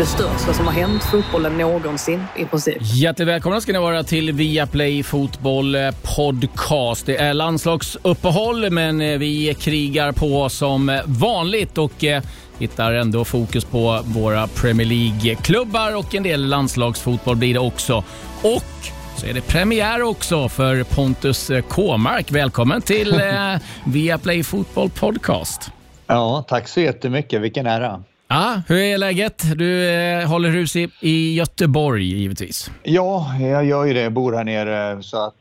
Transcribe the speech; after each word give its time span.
Det 0.00 0.06
största 0.06 0.52
som 0.52 0.66
har 0.66 0.72
hänt 0.72 1.04
fotbollen 1.04 1.58
någonsin 1.58 2.24
i 2.36 2.44
princip. 2.44 2.76
Hjärtligt 2.80 3.28
välkomna 3.28 3.60
ska 3.60 3.72
ni 3.72 3.78
vara 3.78 4.02
till 4.02 4.32
Viaplay 4.32 5.02
Fotboll 5.02 5.76
Podcast. 6.16 7.06
Det 7.06 7.16
är 7.16 7.34
landslagsuppehåll, 7.34 8.70
men 8.70 9.00
eh, 9.00 9.18
vi 9.18 9.54
krigar 9.54 10.12
på 10.12 10.48
som 10.48 11.00
vanligt 11.04 11.78
och 11.78 12.04
eh, 12.04 12.22
hittar 12.58 12.92
ändå 12.92 13.24
fokus 13.24 13.64
på 13.64 14.00
våra 14.04 14.46
Premier 14.46 14.86
League-klubbar 14.86 15.96
och 15.96 16.14
en 16.14 16.22
del 16.22 16.46
landslagsfotboll 16.46 17.36
blir 17.36 17.54
det 17.54 17.60
också. 17.60 18.04
Och 18.42 18.90
så 19.16 19.26
är 19.26 19.34
det 19.34 19.40
premiär 19.40 20.02
också 20.02 20.48
för 20.48 20.84
Pontus 20.84 21.50
Kåmark. 21.68 22.32
Välkommen 22.32 22.82
till 22.82 23.12
eh, 23.20 23.56
Viaplay 23.84 24.44
Fotboll 24.44 24.90
Podcast. 24.90 25.70
Ja, 26.06 26.44
tack 26.48 26.68
så 26.68 26.80
jättemycket. 26.80 27.40
Vilken 27.40 27.66
ära. 27.66 28.02
Ja, 28.32 28.62
hur 28.68 28.76
är 28.78 28.98
läget? 28.98 29.42
Du 29.56 29.90
eh, 29.90 30.28
håller 30.28 30.50
hus 30.50 30.76
i, 30.76 30.88
i 31.00 31.34
Göteborg 31.34 32.04
givetvis. 32.04 32.70
Ja, 32.82 33.34
jag 33.40 33.64
gör 33.64 33.84
ju 33.84 33.94
det. 33.94 34.00
Jag 34.00 34.12
bor 34.12 34.32
här 34.32 34.44
nere 34.44 35.02
så 35.02 35.26
att 35.26 35.34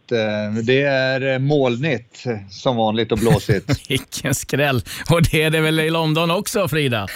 det 0.63 0.81
är 0.81 1.34
eh, 1.34 1.40
molnigt 1.40 2.24
som 2.49 2.76
vanligt 2.76 3.12
och 3.12 3.18
blåsigt. 3.18 3.90
Vilken 3.90 4.35
skräll! 4.35 4.82
Och 5.10 5.21
det 5.24 5.43
är 5.43 5.49
det 5.49 5.62
väl 5.62 5.79
i 5.79 5.90
London 5.90 6.32
också, 6.32 6.68
Frida? 6.68 7.07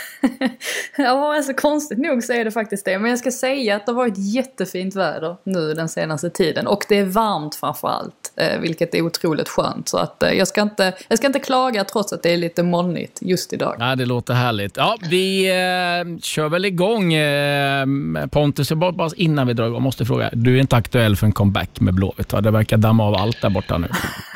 ja, 0.97 1.36
alltså 1.36 1.53
konstigt 1.53 1.97
nog 1.97 2.23
så 2.23 2.33
är 2.33 2.45
det 2.45 2.52
faktiskt 2.52 2.86
det. 2.86 2.99
Men 2.99 3.09
jag 3.09 3.19
ska 3.19 3.31
säga 3.31 3.75
att 3.75 3.86
det 3.86 3.91
har 3.91 3.97
varit 3.97 4.17
jättefint 4.17 4.95
väder 4.95 5.36
nu 5.44 5.73
den 5.73 5.89
senaste 5.89 6.30
tiden. 6.30 6.67
Och 6.67 6.86
det 6.89 6.97
är 6.97 7.05
varmt 7.05 7.55
framför 7.55 7.88
allt, 7.88 8.33
eh, 8.36 8.59
vilket 8.59 8.95
är 8.95 9.02
otroligt 9.02 9.49
skönt. 9.49 9.89
Så 9.89 9.97
att 9.97 10.23
eh, 10.23 10.31
jag, 10.31 10.47
ska 10.47 10.61
inte, 10.61 10.94
jag 11.08 11.17
ska 11.17 11.27
inte 11.27 11.39
klaga 11.39 11.83
trots 11.83 12.14
att 12.14 12.23
det 12.23 12.33
är 12.33 12.38
lite 12.38 12.64
molnigt 12.64 13.19
just 13.21 13.53
idag. 13.53 13.75
Ja, 13.80 13.95
det 13.95 14.05
låter 14.05 14.33
härligt. 14.33 14.77
Ja, 14.77 14.97
vi 15.09 15.49
eh, 15.49 16.19
kör 16.21 16.49
väl 16.49 16.66
igång. 16.66 17.14
Eh, 17.14 17.86
Pontus, 18.31 18.71
bara, 18.71 18.91
bara 18.91 19.09
innan 19.16 19.47
vi 19.47 19.53
drar 19.53 19.67
igång, 19.67 19.83
måste 19.83 20.05
fråga. 20.05 20.30
Du 20.33 20.55
är 20.55 20.61
inte 20.61 20.75
aktuell 20.75 21.16
för 21.16 21.25
en 21.25 21.31
comeback 21.31 21.80
med 21.80 21.94
Blåvitt, 21.94 22.33
va? 22.33 22.41
Det 22.41 22.52
verkar 22.52 22.77
damma 22.84 23.03
av 23.03 23.16
allt 23.16 23.42
där 23.42 23.50
borta 23.50 23.78
nu. 23.78 23.88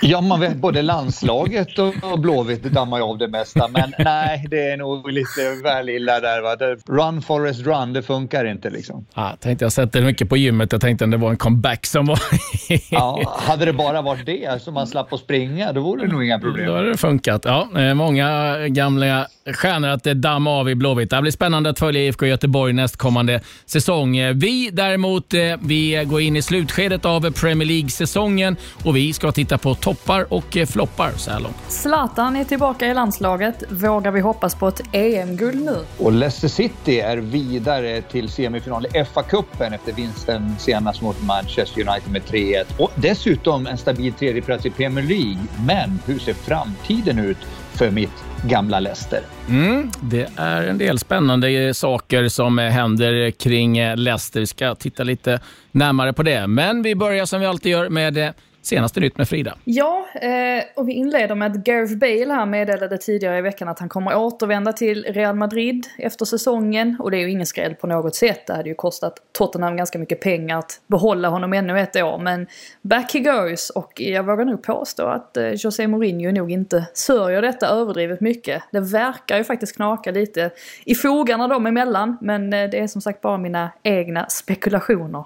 Ja, 0.02 0.22
man 0.22 0.40
vet 0.40 0.56
både 0.56 0.82
landslaget 0.82 1.80
och 1.80 2.20
Blåvitt 2.20 2.64
dammar 2.64 3.00
av 3.00 3.18
det 3.18 3.28
mesta. 3.28 3.68
Men 3.68 3.94
nej, 4.00 4.46
det 4.50 4.72
är 4.72 4.78
nog 4.78 5.12
lite 5.12 5.64
väl 5.64 5.90
illa 5.90 6.20
där. 6.20 6.42
Va? 6.42 6.76
Run 6.88 7.22
Forest 7.22 7.66
Run, 7.66 7.94
det 7.94 8.04
funkar 8.04 8.46
inte 8.46 8.70
liksom. 8.70 9.06
Ja, 9.16 9.36
tänkte 9.40 9.66
jag 9.66 9.72
sätter 9.72 10.02
mycket 10.02 10.30
på 10.30 10.38
gymmet. 10.38 10.72
Jag 10.72 10.82
tänkte 10.82 11.06
att 11.06 11.12
det 11.12 11.18
var 11.18 11.30
en 11.30 11.38
comeback 11.38 11.86
som 11.86 12.06
var... 12.06 12.20
ja, 12.92 13.38
hade 13.48 13.66
det 13.66 13.74
bara 13.74 14.02
varit 14.02 14.26
det, 14.26 14.62
så 14.62 14.72
man 14.72 14.88
slapp 14.88 15.14
att 15.14 15.20
springa, 15.20 15.72
då 15.74 15.82
vore 15.82 16.06
det 16.06 16.12
nog 16.12 16.24
inga 16.26 16.40
problem. 16.40 16.66
Då 16.66 16.76
hade 16.76 16.92
det 16.92 16.98
funkat. 16.98 17.42
Ja, 17.46 17.68
eh, 17.78 17.94
många 17.94 18.58
gamla 18.68 19.28
stjärnor 19.54 19.90
att 19.90 20.04
damma 20.04 20.52
av 20.52 20.70
i 20.70 20.76
Blåvitt. 20.76 21.10
Det 21.10 21.22
blir 21.22 21.32
spännande 21.32 21.70
att 21.70 21.80
följa 21.80 22.02
IFK 22.02 22.26
Göteborg 22.26 22.74
nästkommande 22.74 23.42
säsong. 23.66 24.18
Vi 24.36 24.70
däremot, 24.74 25.34
eh, 25.34 25.42
vi 25.62 26.06
går 26.06 26.22
in 26.22 26.36
i 26.36 26.42
slutskedet 26.42 27.06
av 27.06 27.32
Premier 27.32 27.68
League-säsongen 27.68 28.56
och 28.84 28.96
vi 28.96 29.14
ska 29.14 29.32
titta 29.32 29.58
på 29.58 29.76
toppar 29.76 30.34
och 30.34 30.58
eh, 30.58 30.66
floppar 30.66 31.12
så 31.18 31.32
här 31.32 31.40
långt. 31.40 31.56
Zlatan 31.68 32.36
är 32.36 32.44
tillbaka 32.44 32.88
i 32.88 32.94
landslaget. 32.94 33.64
Vågar 33.70 34.12
vi 34.12 34.20
hoppas 34.20 34.56
på 34.56 34.68
ett 34.68 34.82
EM-guld 34.92 35.66
nu? 35.66 35.78
Och 35.98 36.12
Leicester 36.12 36.48
City 36.48 37.00
är 37.00 37.18
vidare 37.18 38.02
till 38.02 38.30
semifinal 38.30 38.86
i 38.86 38.90
FA-cupen 38.90 39.76
efter 39.76 39.94
vinsten 39.94 40.56
senast 40.60 41.02
mot 41.02 41.24
Manchester 41.24 41.90
United 41.90 42.12
med 42.12 42.22
3-1. 42.22 42.64
Och 42.78 42.92
dessutom 42.96 43.68
en 43.68 43.78
stabil 43.78 44.14
tredjeplats 44.14 44.66
i 44.66 44.70
Premier 44.70 45.06
League. 45.06 45.38
Men 45.66 46.00
hur 46.06 46.20
ser 46.20 46.34
framtiden 46.34 47.20
ut 47.20 47.38
för 47.74 47.92
mitt 47.92 48.27
gamla 48.44 48.80
Leicester. 48.80 49.22
Mm, 49.50 49.92
det 50.02 50.30
är 50.36 50.64
en 50.64 50.78
del 50.78 51.00
spännande 51.00 51.74
saker 51.74 52.28
som 52.28 52.60
eh, 52.60 52.66
händer 52.70 53.32
kring 53.32 53.78
eh, 53.78 53.98
Leicester. 53.98 54.40
Vi 54.40 54.48
ska 54.48 54.76
titta 54.76 55.04
lite 55.04 55.40
närmare 55.72 56.14
på 56.14 56.24
det. 56.24 56.48
Men 56.48 56.82
vi 56.82 56.96
börjar 56.96 57.26
som 57.26 57.40
vi 57.40 57.46
alltid 57.46 57.72
gör 57.72 57.90
med 57.90 58.18
eh, 58.18 58.30
senaste 58.68 59.00
nytt 59.00 59.18
med 59.18 59.30
Frida. 59.30 59.58
Ja, 59.64 60.08
eh, 60.22 60.64
och 60.76 60.90
vi 60.90 60.94
inleder 60.94 61.36
med 61.36 61.52
att 61.52 61.58
Gareth 61.58 61.96
Bale 61.96 62.34
här 62.34 62.46
meddelade 62.46 62.98
tidigare 62.98 63.38
i 63.38 63.42
veckan 63.42 63.68
att 63.68 63.80
han 63.80 63.90
kommer 63.90 64.18
återvända 64.18 64.74
till 64.74 65.04
Real 65.04 65.36
Madrid 65.36 65.88
efter 65.98 66.26
säsongen. 66.26 66.96
Och 67.00 67.12
det 67.12 67.18
är 67.18 67.22
ju 67.22 67.32
ingen 67.32 67.46
skräll 67.46 67.76
på 67.76 67.88
något 67.88 68.16
sätt. 68.16 68.48
Det 68.48 68.54
hade 68.54 68.70
ju 68.70 68.76
kostat 68.76 69.14
Tottenham 69.32 69.78
ganska 69.78 70.00
mycket 70.00 70.22
pengar 70.22 70.60
att 70.60 70.82
behålla 70.88 71.30
honom 71.30 71.54
ännu 71.54 71.80
ett 71.80 71.96
år. 71.96 72.18
Men 72.18 72.48
back 72.82 73.14
he 73.14 73.20
goes 73.20 73.70
och 73.70 74.02
jag 74.02 74.24
vågar 74.24 74.46
nog 74.46 74.64
påstå 74.64 75.06
att 75.06 75.38
eh, 75.38 75.50
José 75.50 75.88
Mourinho 75.88 76.32
nog 76.32 76.52
inte 76.52 76.86
sörjer 76.94 77.42
detta 77.42 77.68
överdrivet 77.68 78.22
mycket. 78.22 78.64
Det 78.72 78.80
verkar 78.80 79.38
ju 79.38 79.44
faktiskt 79.44 79.76
knaka 79.76 80.12
lite 80.12 80.52
i 80.86 80.96
fogarna 80.96 81.48
dem 81.48 81.66
emellan. 81.66 82.18
Men 82.22 82.54
eh, 82.54 82.70
det 82.70 82.80
är 82.80 82.88
som 82.88 83.02
sagt 83.02 83.22
bara 83.22 83.38
mina 83.38 83.72
egna 83.84 84.26
spekulationer. 84.30 85.26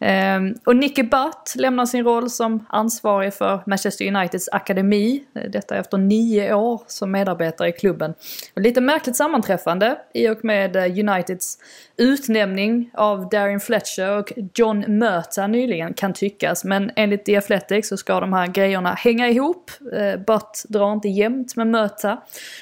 Ehm, 0.00 0.54
och 0.64 0.76
Nicky 0.76 1.02
Butt 1.02 1.54
lämnar 1.56 1.86
sin 1.86 2.04
roll 2.04 2.30
som 2.30 2.66
ansvarig 2.68 3.34
för 3.34 3.60
Manchester 3.66 4.06
Uniteds 4.16 4.48
akademi. 4.52 5.24
Detta 5.48 5.76
efter 5.76 5.98
nio 5.98 6.54
år 6.54 6.82
som 6.86 7.10
medarbetare 7.10 7.68
i 7.68 7.72
klubben. 7.72 8.14
Och 8.54 8.60
lite 8.60 8.80
märkligt 8.80 9.16
sammanträffande 9.16 9.98
i 10.14 10.28
och 10.28 10.44
med 10.44 10.76
eh, 10.76 10.82
Uniteds 10.82 11.58
utnämning 11.96 12.90
av 12.94 13.28
Darren 13.28 13.60
Fletcher 13.60 14.18
och 14.18 14.32
John 14.54 14.98
Möta 14.98 15.46
nyligen 15.46 15.94
kan 15.94 16.12
tyckas. 16.12 16.64
Men 16.64 16.90
enligt 16.96 17.24
The 17.24 17.36
Athletic 17.36 17.88
så 17.88 17.96
ska 17.96 18.20
de 18.20 18.32
här 18.32 18.46
grejerna 18.46 18.94
hänga 18.94 19.28
ihop. 19.28 19.70
Eh, 19.92 20.20
Butt 20.20 20.64
drar 20.68 20.92
inte 20.92 21.08
jämnt 21.08 21.56
med 21.56 21.66
Möta. 21.66 22.20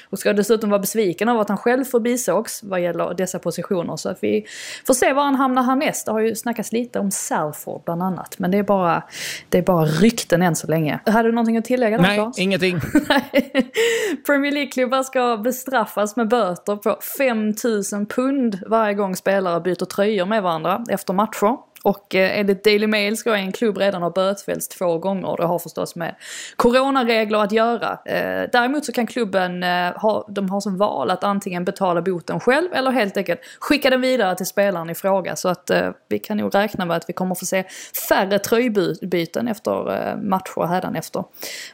Och 0.09 0.19
ska 0.19 0.33
dessutom 0.33 0.69
vara 0.69 0.79
besviken 0.79 1.29
över 1.29 1.41
att 1.41 1.49
han 1.49 1.57
själv 1.57 1.83
förbisågs 1.83 2.63
vad 2.63 2.81
gäller 2.81 3.13
dessa 3.13 3.39
positioner. 3.39 3.95
Så 3.95 4.09
att 4.09 4.23
vi 4.23 4.45
får 4.87 4.93
se 4.93 5.13
var 5.13 5.23
han 5.23 5.35
hamnar 5.35 5.63
härnäst. 5.63 6.05
Det 6.05 6.11
har 6.11 6.19
ju 6.19 6.35
snackats 6.35 6.71
lite 6.71 6.99
om 6.99 7.11
Salford 7.29 7.81
bland 7.85 8.03
annat. 8.03 8.39
Men 8.39 8.51
det 8.51 8.57
är 8.57 8.63
bara, 8.63 9.03
det 9.49 9.57
är 9.57 9.61
bara 9.61 9.85
rykten 9.85 10.41
än 10.41 10.55
så 10.55 10.67
länge. 10.67 10.99
Hade 11.05 11.29
du 11.29 11.31
någonting 11.31 11.57
att 11.57 11.65
tillägga 11.65 11.97
där 11.97 12.03
Nej, 12.03 12.17
Claes? 12.17 12.39
ingenting. 12.39 12.79
Premier 14.25 14.51
League-klubbar 14.51 15.03
ska 15.03 15.37
bestraffas 15.37 16.15
med 16.15 16.27
böter 16.27 16.75
på 16.75 16.97
5000 17.17 18.05
pund 18.05 18.59
varje 18.67 18.93
gång 18.93 19.15
spelare 19.15 19.61
byter 19.61 19.85
tröjor 19.85 20.25
med 20.25 20.43
varandra 20.43 20.83
efter 20.89 21.13
matcher. 21.13 21.57
Och 21.83 22.15
eh, 22.15 22.39
enligt 22.39 22.63
Daily 22.63 22.87
Mail 22.87 23.17
ska 23.17 23.35
en 23.35 23.51
klubb 23.51 23.77
redan 23.77 24.01
ha 24.01 24.09
bötfällts 24.09 24.67
två 24.67 24.97
gånger. 24.97 25.37
Det 25.37 25.45
har 25.45 25.59
förstås 25.59 25.95
med 25.95 26.15
coronaregler 26.55 27.39
att 27.43 27.51
göra. 27.51 27.99
Eh, 28.05 28.49
däremot 28.51 28.85
så 28.85 28.91
kan 28.91 29.07
klubben 29.07 29.63
eh, 29.63 29.91
ha, 29.95 30.27
de 30.29 30.49
har 30.49 30.61
som 30.61 30.77
val 30.77 31.09
att 31.11 31.23
antingen 31.23 31.65
betala 31.65 32.01
boten 32.01 32.39
själv 32.39 32.73
eller 32.73 32.91
helt 32.91 33.17
enkelt 33.17 33.39
skicka 33.59 33.89
den 33.89 34.01
vidare 34.01 34.35
till 34.35 34.45
spelaren 34.45 34.89
i 34.89 34.95
fråga. 34.95 35.35
Så 35.35 35.49
att 35.49 35.69
eh, 35.69 35.89
vi 36.07 36.19
kan 36.19 36.37
nog 36.37 36.55
räkna 36.55 36.85
med 36.85 36.97
att 36.97 37.09
vi 37.09 37.13
kommer 37.13 37.35
få 37.35 37.45
se 37.45 37.63
färre 38.09 38.39
tröjbyten 38.39 39.47
efter 39.47 39.93
eh, 39.93 40.15
matcher 40.17 40.67
hädanefter. 40.67 41.23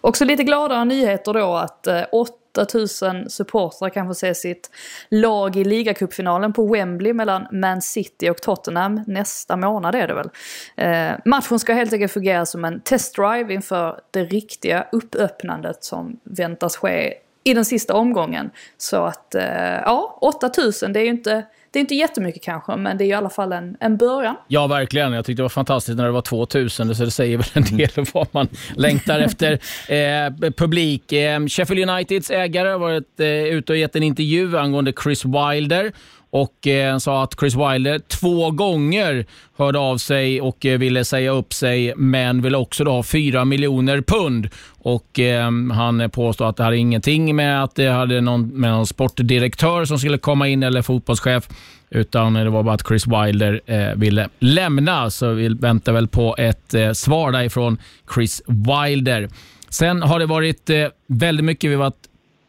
Också 0.01 0.25
lite 0.25 0.43
gladare 0.43 0.85
nyheter 0.85 1.33
då 1.33 1.55
att 1.55 1.87
eh, 1.87 2.01
åtta 2.11 2.44
8000 2.57 3.29
supportrar 3.29 3.89
kan 3.89 4.07
få 4.07 4.13
se 4.13 4.35
sitt 4.35 4.69
lag 5.09 5.55
i 5.55 5.63
ligacupfinalen 5.63 6.53
på 6.53 6.73
Wembley 6.73 7.13
mellan 7.13 7.47
Man 7.51 7.81
City 7.81 8.29
och 8.29 8.41
Tottenham 8.41 9.01
nästa 9.07 9.57
månad 9.57 9.95
är 9.95 10.07
det 10.07 10.13
väl. 10.13 10.29
Eh, 10.75 11.17
matchen 11.25 11.59
ska 11.59 11.73
helt 11.73 11.93
enkelt 11.93 12.11
fungera 12.11 12.45
som 12.45 12.65
en 12.65 12.81
testdrive 12.81 13.53
inför 13.53 13.99
det 14.11 14.23
riktiga 14.23 14.87
uppöppnandet 14.91 15.83
som 15.83 16.19
väntas 16.23 16.77
ske 16.77 17.13
i 17.43 17.53
den 17.53 17.65
sista 17.65 17.93
omgången. 17.93 18.49
Så 18.77 19.03
att, 19.03 19.35
eh, 19.35 19.81
ja, 19.85 20.17
8000 20.21 20.93
det 20.93 20.99
är 20.99 21.03
ju 21.03 21.09
inte 21.09 21.43
det 21.75 21.79
är 21.79 21.81
inte 21.81 21.95
jättemycket 21.95 22.43
kanske, 22.43 22.75
men 22.75 22.97
det 22.97 23.03
är 23.03 23.05
i 23.05 23.13
alla 23.13 23.29
fall 23.29 23.51
en, 23.51 23.77
en 23.79 23.97
början. 23.97 24.35
Ja, 24.47 24.67
verkligen. 24.67 25.13
Jag 25.13 25.25
tyckte 25.25 25.39
det 25.39 25.43
var 25.43 25.49
fantastiskt 25.49 25.97
när 25.97 26.05
det 26.05 26.11
var 26.11 26.21
2000, 26.21 26.95
så 26.95 27.05
det 27.05 27.11
säger 27.11 27.37
väl 27.37 27.47
en 27.53 27.77
del 27.77 27.89
om 27.95 28.05
vad 28.13 28.27
man 28.31 28.47
längtar 28.75 29.19
efter. 29.19 29.51
Eh, 29.91 30.51
publik. 30.51 31.11
Eh, 31.11 31.45
Sheffield 31.47 31.89
Uniteds 31.89 32.31
ägare 32.31 32.69
har 32.69 32.79
varit 32.79 33.19
eh, 33.19 33.27
ute 33.27 33.73
och 33.73 33.77
gett 33.77 33.95
en 33.95 34.03
intervju 34.03 34.57
angående 34.57 34.93
Chris 35.03 35.25
Wilder 35.25 35.91
och 36.35 36.67
eh, 36.67 36.97
sa 36.97 37.23
att 37.23 37.39
Chris 37.39 37.55
Wilder 37.55 37.99
två 37.99 38.51
gånger 38.51 39.25
hörde 39.57 39.79
av 39.79 39.97
sig 39.97 40.41
och 40.41 40.65
eh, 40.65 40.77
ville 40.77 41.05
säga 41.05 41.31
upp 41.31 41.53
sig, 41.53 41.93
men 41.97 42.41
ville 42.41 42.57
också 42.57 42.83
då 42.83 42.91
ha 42.91 43.03
4 43.03 43.45
miljoner 43.45 44.01
pund. 44.01 44.49
Och 44.77 45.19
eh, 45.19 45.51
Han 45.73 46.09
påstår 46.09 46.49
att 46.49 46.57
det 46.57 46.63
hade 46.63 46.77
ingenting 46.77 47.35
med 47.35 47.63
att 47.63 47.75
det 47.75 47.87
hade 47.87 48.21
någon, 48.21 48.47
med 48.47 48.71
någon 48.71 48.87
sportdirektör 48.87 49.85
som 49.85 49.99
skulle 49.99 50.17
komma 50.17 50.47
in 50.47 50.63
eller 50.63 50.81
fotbollschef, 50.81 51.47
utan 51.89 52.33
det 52.33 52.49
var 52.49 52.63
bara 52.63 52.75
att 52.75 52.87
Chris 52.87 53.07
Wilder 53.07 53.61
eh, 53.65 53.95
ville 53.95 54.29
lämna. 54.39 55.09
Så 55.11 55.31
vi 55.31 55.47
väntar 55.47 55.93
väl 55.93 56.07
på 56.07 56.35
ett 56.37 56.73
eh, 56.73 56.91
svar 56.91 57.31
därifrån 57.31 57.77
Chris 58.15 58.41
Wilder. 58.47 59.29
Sen 59.69 60.01
har 60.01 60.19
det 60.19 60.25
varit 60.25 60.69
eh, 60.69 60.87
väldigt 61.07 61.45
mycket, 61.45 61.71
vi 61.71 61.75
har 61.75 61.93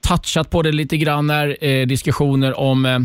touchat 0.09 0.51
på 0.51 0.63
det 0.63 0.73
lite 0.73 0.97
grann 0.97 1.31
här, 1.31 1.57
eh, 1.61 1.87
diskussioner 1.87 2.59
om 2.59 2.87
eh, 2.87 2.99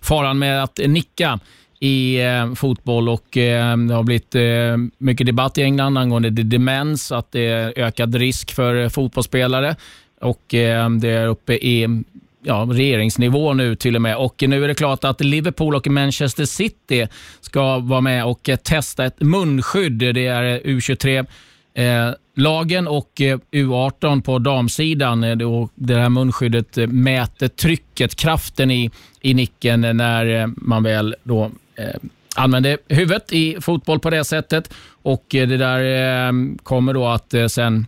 faran 0.00 0.38
med 0.38 0.62
att 0.62 0.80
nicka 0.86 1.38
i 1.80 2.20
eh, 2.20 2.54
fotboll 2.54 3.08
och 3.08 3.36
eh, 3.36 3.76
det 3.76 3.94
har 3.94 4.02
blivit 4.02 4.34
eh, 4.34 4.76
mycket 4.98 5.26
debatt 5.26 5.58
i 5.58 5.62
England 5.62 5.98
angående 5.98 6.30
demens, 6.30 7.12
att 7.12 7.32
det 7.32 7.46
är 7.46 7.72
ökad 7.76 8.14
risk 8.14 8.52
för 8.52 8.82
eh, 8.82 8.88
fotbollsspelare 8.88 9.76
och 10.20 10.54
eh, 10.54 10.90
det 10.90 11.08
är 11.10 11.26
uppe 11.26 11.54
i 11.54 12.02
ja, 12.42 12.68
regeringsnivå 12.70 13.54
nu 13.54 13.76
till 13.76 13.96
och 13.96 14.02
med. 14.02 14.16
Och 14.16 14.44
Nu 14.46 14.64
är 14.64 14.68
det 14.68 14.74
klart 14.74 15.04
att 15.04 15.20
Liverpool 15.20 15.74
och 15.74 15.86
Manchester 15.86 16.44
City 16.44 17.08
ska 17.40 17.78
vara 17.78 18.00
med 18.00 18.24
och 18.24 18.48
eh, 18.48 18.56
testa 18.56 19.04
ett 19.04 19.20
munskydd. 19.20 19.92
Det 19.92 20.26
är 20.26 20.42
eh, 20.42 20.60
U23 20.76 21.26
eh, 21.74 22.10
lagen 22.36 22.88
och 22.88 23.20
eh, 23.20 23.38
U18 23.52 24.22
på 24.22 24.38
damsidan. 24.38 25.24
Eh, 25.24 25.36
det 25.74 25.94
här 25.94 26.08
munskyddet 26.08 26.78
eh, 26.78 26.86
mäter 26.86 27.48
trycket, 27.48 28.16
kraften 28.16 28.70
i, 28.70 28.90
i 29.20 29.34
nicken 29.34 29.84
eh, 29.84 29.94
när 29.94 30.26
eh, 30.26 30.46
man 30.56 30.82
väl 30.82 31.14
då, 31.22 31.50
eh, 31.76 31.86
använder 32.36 32.78
huvudet 32.88 33.32
i 33.32 33.56
fotboll 33.60 34.00
på 34.00 34.10
det 34.10 34.24
sättet. 34.24 34.74
Och 35.02 35.24
Det 35.28 35.46
där 35.46 36.56
kommer 36.62 36.94
då 36.94 37.06
att 37.06 37.34
sen 37.48 37.86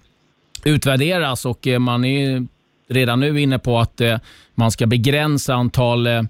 utvärderas 0.64 1.46
och 1.46 1.66
man 1.78 2.04
är 2.04 2.46
redan 2.88 3.20
nu 3.20 3.40
inne 3.40 3.58
på 3.58 3.78
att 3.78 4.00
man 4.54 4.70
ska 4.70 4.86
begränsa 4.86 5.54
antal 5.54 6.06
eh, 6.06 6.22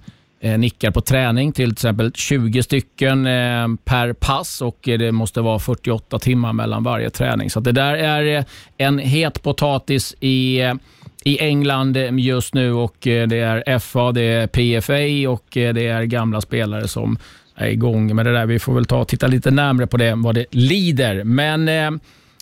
Eh, 0.44 0.58
nickar 0.58 0.90
på 0.90 1.00
träning 1.00 1.52
till 1.52 1.72
exempel 1.72 2.12
20 2.14 2.62
stycken 2.62 3.26
eh, 3.26 3.68
per 3.84 4.12
pass 4.12 4.60
och 4.62 4.88
eh, 4.88 4.98
det 4.98 5.12
måste 5.12 5.40
vara 5.40 5.58
48 5.58 6.18
timmar 6.18 6.52
mellan 6.52 6.84
varje 6.84 7.10
träning. 7.10 7.50
Så 7.50 7.60
det 7.60 7.72
där 7.72 7.94
är 7.94 8.44
en 8.76 8.98
het 8.98 9.42
potatis 9.42 10.14
i 10.20 10.72
i 11.24 11.38
England 11.38 11.96
just 12.18 12.54
nu 12.54 12.72
och 12.72 12.96
det 13.00 13.38
är 13.38 13.78
FA, 13.78 14.12
det 14.12 14.22
är 14.22 14.46
PFA 14.46 15.30
och 15.30 15.44
det 15.52 15.86
är 15.86 16.02
gamla 16.02 16.40
spelare 16.40 16.88
som 16.88 17.18
är 17.54 17.68
igång 17.68 18.16
med 18.16 18.26
det 18.26 18.32
där. 18.32 18.46
Vi 18.46 18.58
får 18.58 18.74
väl 18.74 18.84
ta 18.84 19.00
och 19.00 19.08
titta 19.08 19.26
lite 19.26 19.50
närmre 19.50 19.86
på 19.86 19.96
det, 19.96 20.14
vad 20.16 20.34
det 20.34 20.46
lider. 20.50 21.24
Men 21.24 21.68
eh, 21.68 21.90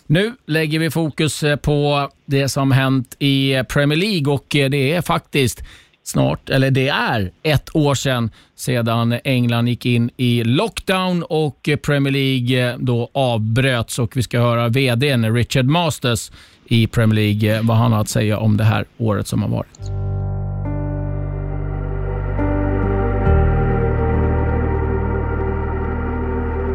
nu 0.07 0.33
lägger 0.47 0.79
vi 0.79 0.89
fokus 0.89 1.43
på 1.61 2.09
det 2.25 2.49
som 2.49 2.71
hänt 2.71 3.15
i 3.19 3.63
Premier 3.69 3.99
League 3.99 4.33
och 4.33 4.45
det 4.49 4.93
är 4.93 5.01
faktiskt 5.01 5.63
snart, 6.03 6.49
eller 6.49 6.71
det 6.71 6.87
är 6.87 7.31
ett 7.43 7.75
år 7.75 7.95
sedan 7.95 8.31
sedan 8.55 9.15
England 9.23 9.67
gick 9.67 9.85
in 9.85 10.09
i 10.17 10.43
lockdown 10.43 11.23
och 11.23 11.69
Premier 11.81 12.13
League 12.13 12.77
då 12.79 13.09
avbröts 13.13 13.99
och 13.99 14.17
vi 14.17 14.23
ska 14.23 14.39
höra 14.39 14.67
VDn 14.67 15.35
Richard 15.35 15.65
Masters 15.65 16.31
i 16.65 16.87
Premier 16.87 17.15
League 17.15 17.61
vad 17.61 17.77
han 17.77 17.91
har 17.91 18.01
att 18.01 18.09
säga 18.09 18.37
om 18.37 18.57
det 18.57 18.63
här 18.63 18.85
året 18.97 19.27
som 19.27 19.41
har 19.41 19.49
varit. 19.49 19.79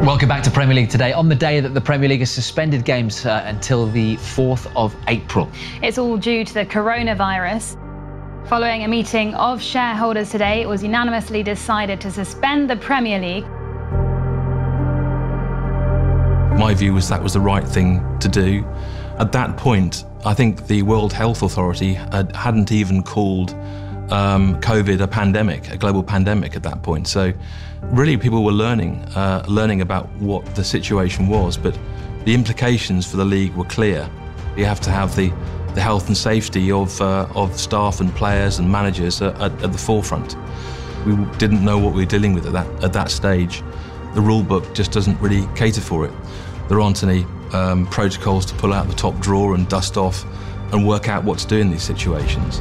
Welcome 0.07 0.29
back 0.29 0.43
to 0.43 0.51
Premier 0.51 0.75
League 0.75 0.89
today 0.89 1.13
on 1.13 1.27
the 1.27 1.35
day 1.35 1.59
that 1.59 1.73
the 1.73 1.81
Premier 1.81 2.07
League 2.07 2.21
has 2.21 2.31
suspended 2.31 2.85
games 2.85 3.25
uh, 3.25 3.43
until 3.45 3.91
the 3.91 4.15
4th 4.15 4.67
of 4.75 4.95
April. 5.07 5.49
It's 5.81 5.97
all 5.97 6.17
due 6.17 6.45
to 6.45 6.53
the 6.53 6.65
coronavirus. 6.65 7.77
Following 8.49 8.85
a 8.85 8.87
meeting 8.87 9.33
of 9.35 9.61
shareholders 9.61 10.29
today, 10.29 10.61
it 10.61 10.69
was 10.69 10.81
unanimously 10.81 11.43
decided 11.43 11.99
to 11.99 12.09
suspend 12.09 12.69
the 12.69 12.77
Premier 12.77 13.19
League. 13.19 13.45
My 16.57 16.73
view 16.73 16.93
was 16.93 17.09
that 17.09 17.21
was 17.21 17.33
the 17.33 17.41
right 17.41 17.67
thing 17.67 18.01
to 18.19 18.29
do. 18.29 18.65
At 19.19 19.33
that 19.33 19.57
point, 19.57 20.05
I 20.23 20.33
think 20.33 20.67
the 20.67 20.81
World 20.83 21.11
Health 21.11 21.43
Authority 21.43 21.95
had, 21.95 22.33
hadn't 22.33 22.71
even 22.71 23.03
called 23.03 23.51
um, 24.11 24.61
COVID 24.61 25.01
a 25.01 25.07
pandemic, 25.09 25.69
a 25.69 25.75
global 25.75 26.01
pandemic 26.01 26.55
at 26.55 26.63
that 26.63 26.83
point. 26.83 27.09
So, 27.09 27.33
really, 27.81 28.15
people 28.15 28.45
were 28.45 28.53
learning, 28.53 29.03
uh, 29.13 29.43
learning 29.49 29.81
about 29.81 30.07
what 30.19 30.45
the 30.55 30.63
situation 30.63 31.27
was, 31.27 31.57
but 31.57 31.77
the 32.23 32.33
implications 32.33 33.11
for 33.11 33.17
the 33.17 33.25
league 33.25 33.53
were 33.55 33.65
clear. 33.65 34.09
You 34.55 34.63
have 34.63 34.79
to 34.81 34.89
have 34.89 35.17
the 35.17 35.33
the 35.77 35.83
health 35.83 36.07
and 36.07 36.17
safety 36.17 36.71
of, 36.71 36.99
uh, 37.01 37.27
of 37.35 37.55
staff 37.59 38.01
and 38.01 38.11
players 38.15 38.57
and 38.57 38.69
managers 38.69 39.21
at, 39.21 39.39
at, 39.39 39.71
the 39.71 39.77
forefront. 39.77 40.35
We 41.05 41.15
didn't 41.37 41.63
know 41.63 41.77
what 41.77 41.93
we 41.93 42.01
were 42.01 42.09
dealing 42.09 42.33
with 42.33 42.47
at 42.47 42.53
that, 42.53 42.83
at 42.83 42.93
that 42.93 43.11
stage. 43.11 43.61
The 44.15 44.21
rule 44.21 44.41
book 44.41 44.73
just 44.73 44.91
doesn't 44.91 45.21
really 45.21 45.47
cater 45.55 45.81
for 45.81 46.03
it. 46.03 46.11
There 46.67 46.81
aren't 46.81 47.03
any 47.03 47.25
um, 47.53 47.85
protocols 47.85 48.43
to 48.47 48.55
pull 48.55 48.73
out 48.73 48.87
the 48.87 48.95
top 48.95 49.19
drawer 49.19 49.53
and 49.53 49.69
dust 49.69 49.97
off 49.97 50.25
and 50.73 50.87
work 50.87 51.09
out 51.09 51.23
what 51.23 51.37
to 51.39 51.47
do 51.47 51.57
in 51.57 51.69
these 51.69 51.83
situations. 51.83 52.57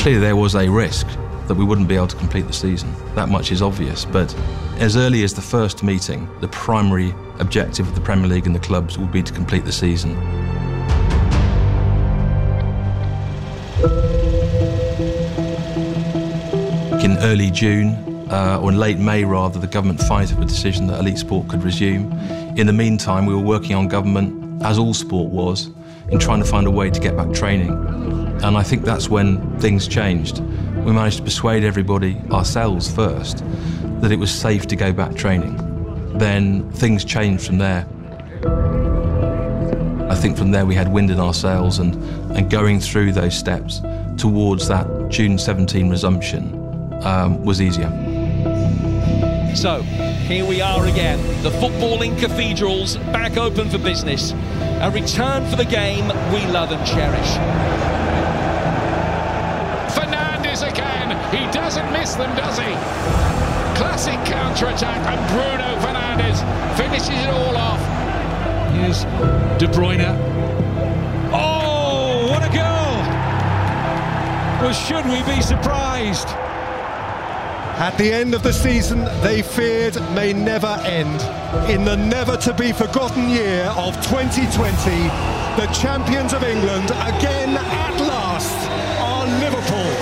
Clearly, 0.00 0.18
there 0.18 0.34
was 0.34 0.56
a 0.56 0.68
risk 0.68 1.06
that 1.46 1.54
we 1.54 1.64
wouldn't 1.64 1.86
be 1.86 1.94
able 1.94 2.08
to 2.08 2.16
complete 2.16 2.48
the 2.48 2.52
season. 2.52 2.92
That 3.14 3.28
much 3.28 3.52
is 3.52 3.62
obvious. 3.62 4.04
But 4.04 4.34
as 4.78 4.96
early 4.96 5.22
as 5.22 5.32
the 5.32 5.42
first 5.42 5.84
meeting, 5.84 6.28
the 6.40 6.48
primary 6.48 7.14
objective 7.38 7.86
of 7.86 7.94
the 7.94 8.00
Premier 8.00 8.26
League 8.26 8.46
and 8.46 8.54
the 8.54 8.60
clubs 8.60 8.98
would 8.98 9.12
be 9.12 9.22
to 9.22 9.32
complete 9.32 9.64
the 9.64 9.72
season. 9.72 10.16
In 17.04 17.16
early 17.18 17.48
June, 17.52 17.94
uh, 18.28 18.58
or 18.60 18.72
in 18.72 18.78
late 18.78 18.98
May 18.98 19.22
rather, 19.22 19.60
the 19.60 19.68
government 19.68 20.00
took 20.00 20.10
a 20.10 20.44
decision 20.44 20.88
that 20.88 20.98
elite 20.98 21.18
sport 21.18 21.46
could 21.46 21.62
resume. 21.62 22.10
In 22.56 22.66
the 22.66 22.72
meantime, 22.72 23.24
we 23.24 23.34
were 23.34 23.40
working 23.40 23.76
on 23.76 23.86
government, 23.86 24.64
as 24.64 24.78
all 24.78 24.94
sport 24.94 25.30
was, 25.30 25.70
in 26.10 26.18
trying 26.18 26.42
to 26.42 26.44
find 26.44 26.66
a 26.66 26.70
way 26.72 26.90
to 26.90 26.98
get 26.98 27.16
back 27.16 27.32
training. 27.32 27.70
And 28.42 28.56
I 28.56 28.64
think 28.64 28.82
that's 28.82 29.08
when 29.08 29.58
things 29.60 29.86
changed. 29.86 30.40
We 30.84 30.90
managed 30.90 31.18
to 31.18 31.22
persuade 31.22 31.62
everybody, 31.62 32.20
ourselves 32.32 32.90
first, 32.92 33.44
that 34.00 34.10
it 34.10 34.18
was 34.18 34.32
safe 34.32 34.66
to 34.66 34.76
go 34.76 34.92
back 34.92 35.14
training. 35.14 35.56
Then 36.18 36.68
things 36.72 37.04
changed 37.04 37.46
from 37.46 37.58
there. 37.58 37.86
I 40.08 40.14
think 40.14 40.38
from 40.38 40.50
there 40.50 40.64
we 40.64 40.74
had 40.74 40.90
wind 40.90 41.10
in 41.10 41.20
our 41.20 41.34
sails 41.34 41.78
and, 41.78 41.94
and 42.36 42.50
going 42.50 42.80
through 42.80 43.12
those 43.12 43.36
steps 43.36 43.82
towards 44.16 44.66
that 44.68 45.08
June 45.10 45.38
17 45.38 45.90
resumption 45.90 46.54
um, 47.04 47.44
was 47.44 47.60
easier. 47.60 47.90
So, 49.54 49.82
here 49.82 50.46
we 50.46 50.60
are 50.60 50.86
again. 50.86 51.18
The 51.42 51.50
footballing 51.50 52.18
cathedrals 52.18 52.96
back 53.12 53.36
open 53.36 53.68
for 53.68 53.78
business. 53.78 54.32
A 54.80 54.90
return 54.90 55.44
for 55.46 55.56
the 55.56 55.64
game 55.64 56.08
we 56.32 56.46
love 56.52 56.70
and 56.70 56.86
cherish. 56.86 57.32
Fernandez 59.94 60.62
again. 60.62 61.10
He 61.34 61.50
doesn't 61.52 61.92
miss 61.92 62.14
them, 62.14 62.34
does 62.36 62.58
he? 62.58 62.72
Classic 63.76 64.18
counter-attack 64.24 65.06
and 65.06 65.20
Bruno 65.32 65.80
Fernandez 65.80 66.40
finishes 66.78 67.08
it 67.10 67.28
all 67.28 67.56
off. 67.56 67.97
Here's 68.78 69.02
De 69.58 69.66
Bruyne. 69.66 70.06
Oh, 71.32 72.28
what 72.30 72.42
a 72.44 72.48
goal! 72.54 73.02
Well, 74.62 74.72
should 74.72 75.04
we 75.06 75.20
be 75.24 75.42
surprised? 75.42 76.28
At 77.78 77.96
the 77.98 78.12
end 78.12 78.34
of 78.34 78.42
the 78.44 78.52
season 78.52 79.04
they 79.22 79.42
feared 79.42 79.96
may 80.14 80.32
never 80.32 80.80
end. 80.84 81.20
In 81.68 81.84
the 81.84 81.96
never 81.96 82.36
to 82.36 82.54
be 82.54 82.72
forgotten 82.72 83.28
year 83.28 83.64
of 83.76 83.94
2020, 84.06 84.46
the 85.60 85.66
champions 85.72 86.32
of 86.32 86.44
England 86.44 86.86
again 86.86 87.56
at 87.56 88.00
last 88.00 88.68
are 89.00 89.26
Liverpool. 89.40 89.92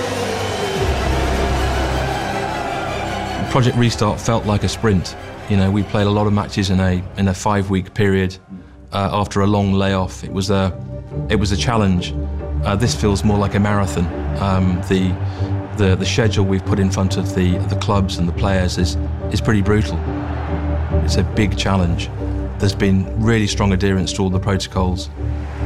Project 3.49 3.75
Restart 3.75 4.21
felt 4.21 4.45
like 4.45 4.63
a 4.63 4.69
sprint. 4.69 5.15
You 5.49 5.57
know, 5.57 5.71
we 5.71 5.81
played 5.81 6.07
a 6.07 6.11
lot 6.11 6.27
of 6.27 6.33
matches 6.33 6.69
in 6.69 6.79
a 6.79 7.03
in 7.17 7.27
a 7.27 7.33
five 7.33 7.69
week 7.69 7.93
period 7.93 8.37
uh, 8.93 9.09
after 9.11 9.41
a 9.41 9.47
long 9.47 9.73
layoff. 9.73 10.23
It 10.23 10.31
was 10.31 10.49
a 10.49 10.73
it 11.29 11.35
was 11.35 11.51
a 11.51 11.57
challenge. 11.57 12.13
Uh, 12.63 12.75
this 12.75 12.95
feels 12.95 13.23
more 13.23 13.37
like 13.37 13.55
a 13.55 13.59
marathon. 13.59 14.05
Um, 14.41 14.81
the 14.89 15.13
the, 15.77 15.95
the 15.95 16.05
schedule 16.05 16.45
we've 16.45 16.65
put 16.65 16.79
in 16.79 16.89
front 16.89 17.17
of 17.17 17.35
the, 17.35 17.57
the 17.69 17.75
clubs 17.75 18.17
and 18.17 18.27
the 18.27 18.33
players 18.33 18.77
is, 18.77 18.95
is 19.31 19.39
pretty 19.39 19.61
brutal. 19.61 19.97
It's 21.03 21.17
a 21.17 21.23
big 21.23 21.57
challenge. 21.57 22.09
There's 22.57 22.75
been 22.75 23.05
really 23.21 23.45
strong 23.45 23.71
adherence 23.73 24.11
to 24.13 24.23
all 24.23 24.31
the 24.31 24.39
protocols, 24.39 25.09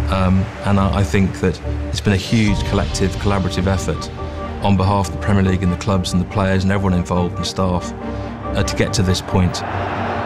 um, 0.09 0.43
and 0.65 0.79
I, 0.79 0.97
I, 0.97 1.03
think 1.03 1.39
that 1.39 1.59
it's 1.87 2.01
been 2.01 2.11
a 2.13 2.17
huge 2.17 2.59
collective, 2.65 3.11
collaborative 3.17 3.67
effort. 3.67 4.09
on 4.61 4.77
behalf 4.77 5.07
of 5.07 5.13
the 5.13 5.21
Premier 5.21 5.43
League 5.43 5.63
and 5.63 5.71
the 5.71 5.77
clubs 5.77 6.13
and 6.13 6.21
the 6.21 6.29
players 6.29 6.63
and 6.63 6.71
everyone 6.71 6.93
involved 6.93 7.35
and 7.37 7.45
staff 7.47 7.91
uh, 7.93 8.61
to 8.61 8.75
get 8.75 8.93
to 8.93 9.01
this 9.01 9.21
point. 9.21 9.55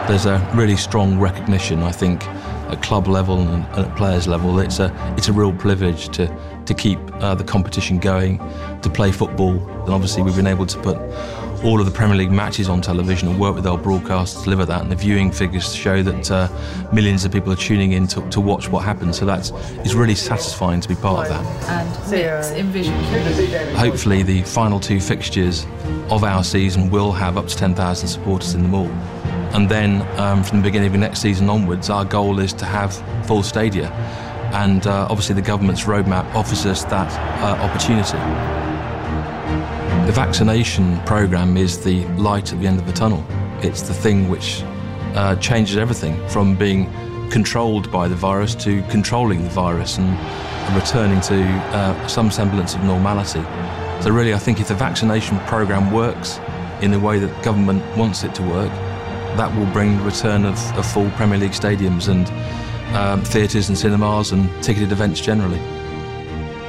There's 0.08 0.26
a 0.26 0.46
really 0.54 0.76
strong 0.76 1.18
recognition, 1.18 1.82
I 1.82 1.92
think, 1.92 2.22
at 2.68 2.82
club 2.82 3.06
level 3.06 3.40
and 3.40 3.64
at 3.78 3.96
players 3.96 4.26
level. 4.26 4.58
It's 4.58 4.78
a 4.78 4.92
it's 5.16 5.28
a 5.28 5.32
real 5.32 5.52
privilege 5.52 6.08
to 6.10 6.26
to 6.66 6.74
keep 6.74 6.98
uh, 7.22 7.34
the 7.34 7.44
competition 7.44 7.98
going, 7.98 8.38
to 8.82 8.90
play 8.90 9.12
football, 9.12 9.54
and 9.84 9.90
obviously 9.90 10.22
we've 10.22 10.36
been 10.36 10.46
able 10.46 10.66
to 10.66 10.78
put 10.80 10.98
all 11.64 11.80
of 11.80 11.86
the 11.86 11.92
Premier 11.92 12.16
League 12.16 12.30
matches 12.30 12.68
on 12.68 12.80
television 12.80 13.28
and 13.28 13.40
work 13.40 13.54
with 13.54 13.66
our 13.66 13.78
broadcast 13.78 14.38
to 14.38 14.44
deliver 14.44 14.64
that. 14.66 14.82
And 14.82 14.92
the 14.92 14.96
viewing 14.96 15.32
figures 15.32 15.74
show 15.74 16.02
that 16.02 16.30
uh, 16.30 16.48
millions 16.92 17.24
of 17.24 17.32
people 17.32 17.52
are 17.52 17.56
tuning 17.56 17.92
in 17.92 18.06
to, 18.08 18.28
to 18.30 18.40
watch 18.40 18.68
what 18.68 18.84
happens. 18.84 19.18
So 19.18 19.24
that's 19.24 19.50
it's 19.78 19.94
really 19.94 20.14
satisfying 20.14 20.80
to 20.80 20.88
be 20.88 20.94
part 20.94 21.28
of 21.28 21.32
that. 21.32 21.70
And 21.70 22.10
mix 22.10 22.50
envisioned. 22.50 23.76
Hopefully, 23.76 24.22
the 24.22 24.42
final 24.42 24.80
two 24.80 25.00
fixtures 25.00 25.66
of 26.10 26.24
our 26.24 26.44
season 26.44 26.90
will 26.90 27.12
have 27.12 27.36
up 27.36 27.48
to 27.48 27.56
10,000 27.56 28.08
supporters 28.08 28.54
in 28.54 28.62
them 28.62 28.74
all. 28.74 28.90
And 29.56 29.70
then 29.70 30.02
um, 30.20 30.44
from 30.44 30.58
the 30.58 30.64
beginning 30.64 30.92
of 30.92 31.00
next 31.00 31.22
season 31.22 31.48
onwards, 31.48 31.88
our 31.88 32.04
goal 32.04 32.40
is 32.40 32.52
to 32.52 32.66
have 32.66 32.94
full 33.26 33.42
stadia. 33.42 33.90
And 34.52 34.86
uh, 34.86 35.06
obviously, 35.08 35.34
the 35.34 35.40
government's 35.40 35.84
roadmap 35.84 36.26
offers 36.34 36.66
us 36.66 36.84
that 36.84 37.10
uh, 37.40 37.62
opportunity. 37.62 38.18
The 40.04 40.12
vaccination 40.12 41.00
programme 41.06 41.56
is 41.56 41.82
the 41.82 42.04
light 42.18 42.52
at 42.52 42.60
the 42.60 42.66
end 42.66 42.78
of 42.78 42.86
the 42.86 42.92
tunnel. 42.92 43.24
It's 43.62 43.80
the 43.80 43.94
thing 43.94 44.28
which 44.28 44.62
uh, 45.14 45.36
changes 45.36 45.78
everything 45.78 46.28
from 46.28 46.54
being 46.54 46.92
controlled 47.30 47.90
by 47.90 48.08
the 48.08 48.14
virus 48.14 48.54
to 48.56 48.82
controlling 48.90 49.42
the 49.42 49.48
virus 49.48 49.96
and 49.96 50.76
returning 50.76 51.22
to 51.22 51.42
uh, 51.74 52.06
some 52.08 52.30
semblance 52.30 52.74
of 52.74 52.84
normality. 52.84 53.40
So, 54.02 54.10
really, 54.10 54.34
I 54.34 54.38
think 54.38 54.60
if 54.60 54.68
the 54.68 54.74
vaccination 54.74 55.38
programme 55.46 55.92
works 55.92 56.40
in 56.82 56.90
the 56.90 57.00
way 57.00 57.18
that 57.18 57.42
government 57.42 57.82
wants 57.96 58.22
it 58.22 58.34
to 58.34 58.42
work, 58.42 58.70
that 59.36 59.54
will 59.54 59.66
bring 59.72 59.98
the 59.98 60.04
return 60.04 60.44
of, 60.44 60.58
of 60.78 60.86
full 60.86 61.10
Premier 61.10 61.38
League 61.38 61.52
stadiums 61.52 62.08
and 62.08 62.26
um, 62.96 63.22
theatres 63.22 63.68
and 63.68 63.76
cinemas 63.76 64.32
and 64.32 64.50
ticketed 64.62 64.92
events 64.92 65.20
generally. 65.20 65.58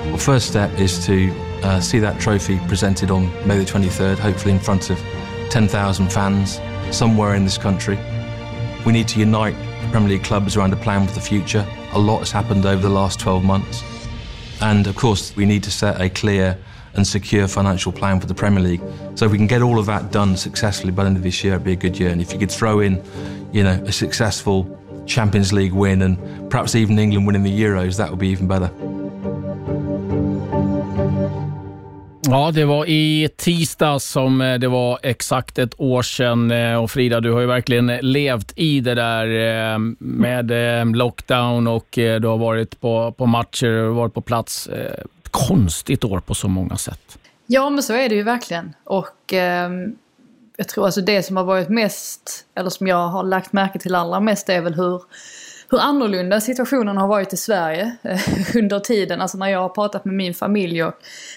Well, 0.09 0.17
first 0.17 0.47
step 0.47 0.77
is 0.79 1.05
to 1.05 1.31
uh, 1.63 1.79
see 1.79 2.00
that 2.00 2.19
trophy 2.19 2.59
presented 2.67 3.12
on 3.12 3.25
May 3.47 3.57
the 3.57 3.65
23rd, 3.65 4.17
hopefully 4.17 4.53
in 4.53 4.59
front 4.59 4.89
of 4.89 5.00
10,000 5.50 6.12
fans 6.12 6.59
somewhere 6.91 7.36
in 7.36 7.43
this 7.43 7.57
country. 7.57 7.97
We 8.86 8.93
need 8.93 9.07
to 9.09 9.19
unite 9.19 9.55
Premier 9.91 10.09
League 10.09 10.24
clubs 10.24 10.57
around 10.57 10.74
a 10.74 10.77
plan 10.77 11.07
for 11.07 11.13
the 11.13 11.21
future. 11.21 11.65
A 11.93 12.00
lot 12.00 12.19
has 12.19 12.31
happened 12.31 12.65
over 12.65 12.81
the 12.81 12.89
last 12.89 13.19
12 13.19 13.43
months. 13.43 13.83
And 14.62 14.88
of 14.88 14.95
course, 14.95 15.36
we 15.36 15.45
need 15.45 15.63
to 15.63 15.71
set 15.71 16.01
a 16.01 16.09
clear 16.09 16.57
and 16.98 17.08
secure 17.08 17.48
financial 17.48 17.92
plan 17.92 18.20
for 18.20 18.27
the 18.27 18.34
Premier 18.34 18.63
League. 18.63 18.82
So 19.16 19.25
if 19.25 19.32
we 19.32 19.38
can 19.38 19.48
get 19.48 19.62
all 19.62 19.80
of 19.80 19.86
that 19.86 20.12
done 20.12 20.36
successfully 20.36 20.92
by 20.92 21.04
the 21.04 21.10
end 21.10 21.18
of 21.18 21.24
this 21.24 21.44
year, 21.44 21.54
it'd 21.54 21.63
be 21.63 21.74
a 21.74 21.75
good 21.75 22.00
year. 22.00 22.12
And 22.12 22.22
if 22.22 22.34
you 22.34 22.39
could 22.39 22.51
throw 22.51 22.80
in, 22.80 23.01
you 23.51 23.63
know, 23.63 23.84
a 23.88 23.92
successful 23.92 24.68
Champions 25.06 25.54
League 25.54 25.74
win 25.74 26.01
and 26.01 26.18
perhaps 26.50 26.75
even 26.75 27.00
England 27.00 27.25
winning 27.27 27.44
the 27.44 27.62
Euros, 27.62 27.98
that 27.98 28.10
would 28.10 28.20
be 28.20 28.27
even 28.27 28.48
better. 28.48 28.72
Ja, 32.30 32.51
det 32.51 32.66
var 32.66 32.86
i 32.86 33.30
tisdag 33.38 34.00
som 34.00 34.42
eh, 34.42 34.60
det 34.60 34.68
var 34.68 35.00
exakt 35.04 35.60
ett 35.60 35.74
år 35.77 36.01
sedan. 36.01 36.51
Eh, 36.51 36.75
och 36.75 36.92
Frida, 36.92 37.20
du 37.20 37.32
har 37.32 37.42
ju 37.42 37.48
verkligen 37.48 37.88
levt 38.01 38.54
i 38.56 38.80
det 38.80 38.96
där 38.96 39.25
eh, 39.74 39.80
med 40.00 40.51
lockdown 40.96 41.68
och 41.68 41.88
du 41.92 42.27
har 42.27 42.38
varit 42.38 42.82
på, 42.82 43.12
på 43.12 43.25
matcher 43.25 43.72
och 43.72 43.96
varit 43.96 44.13
på 44.13 44.22
plats. 44.22 44.70
Konstigt 45.48 46.03
år 46.03 46.20
på 46.20 46.36
så 46.36 46.48
många 46.48 46.77
sätt. 46.77 47.17
Ja, 47.46 47.70
men 47.70 47.84
så 47.84 47.94
är 47.94 48.10
det 48.10 48.15
ju 48.15 48.24
verkligen. 48.24 48.75
Och 48.84 49.34
eh, 49.34 49.72
jag 50.58 50.67
tror 50.67 50.86
alltså 50.86 51.01
det 51.01 51.24
som 51.24 51.38
har 51.38 51.44
varit 51.44 51.70
mest, 51.70 52.46
eller 52.56 52.70
som 52.70 52.88
jag 52.88 53.08
har 53.08 53.24
lagt 53.24 53.53
märke 53.53 53.79
till 53.79 53.96
allra 53.96 54.20
mest 54.20 54.50
är 54.50 54.62
väl 54.62 54.74
hur 54.74 55.01
hur 55.69 55.79
annorlunda 55.79 56.41
situationen 56.41 56.97
har 56.97 57.07
varit 57.07 57.33
i 57.33 57.38
Sverige 57.38 57.97
eh, 58.03 58.19
under 58.55 58.79
tiden. 58.79 59.21
Alltså 59.21 59.38
när 59.38 59.47
jag 59.47 59.59
har 59.59 59.69
pratat 59.69 60.05
med 60.05 60.15
min 60.15 60.33
familj 60.33 60.83
och 60.83 60.93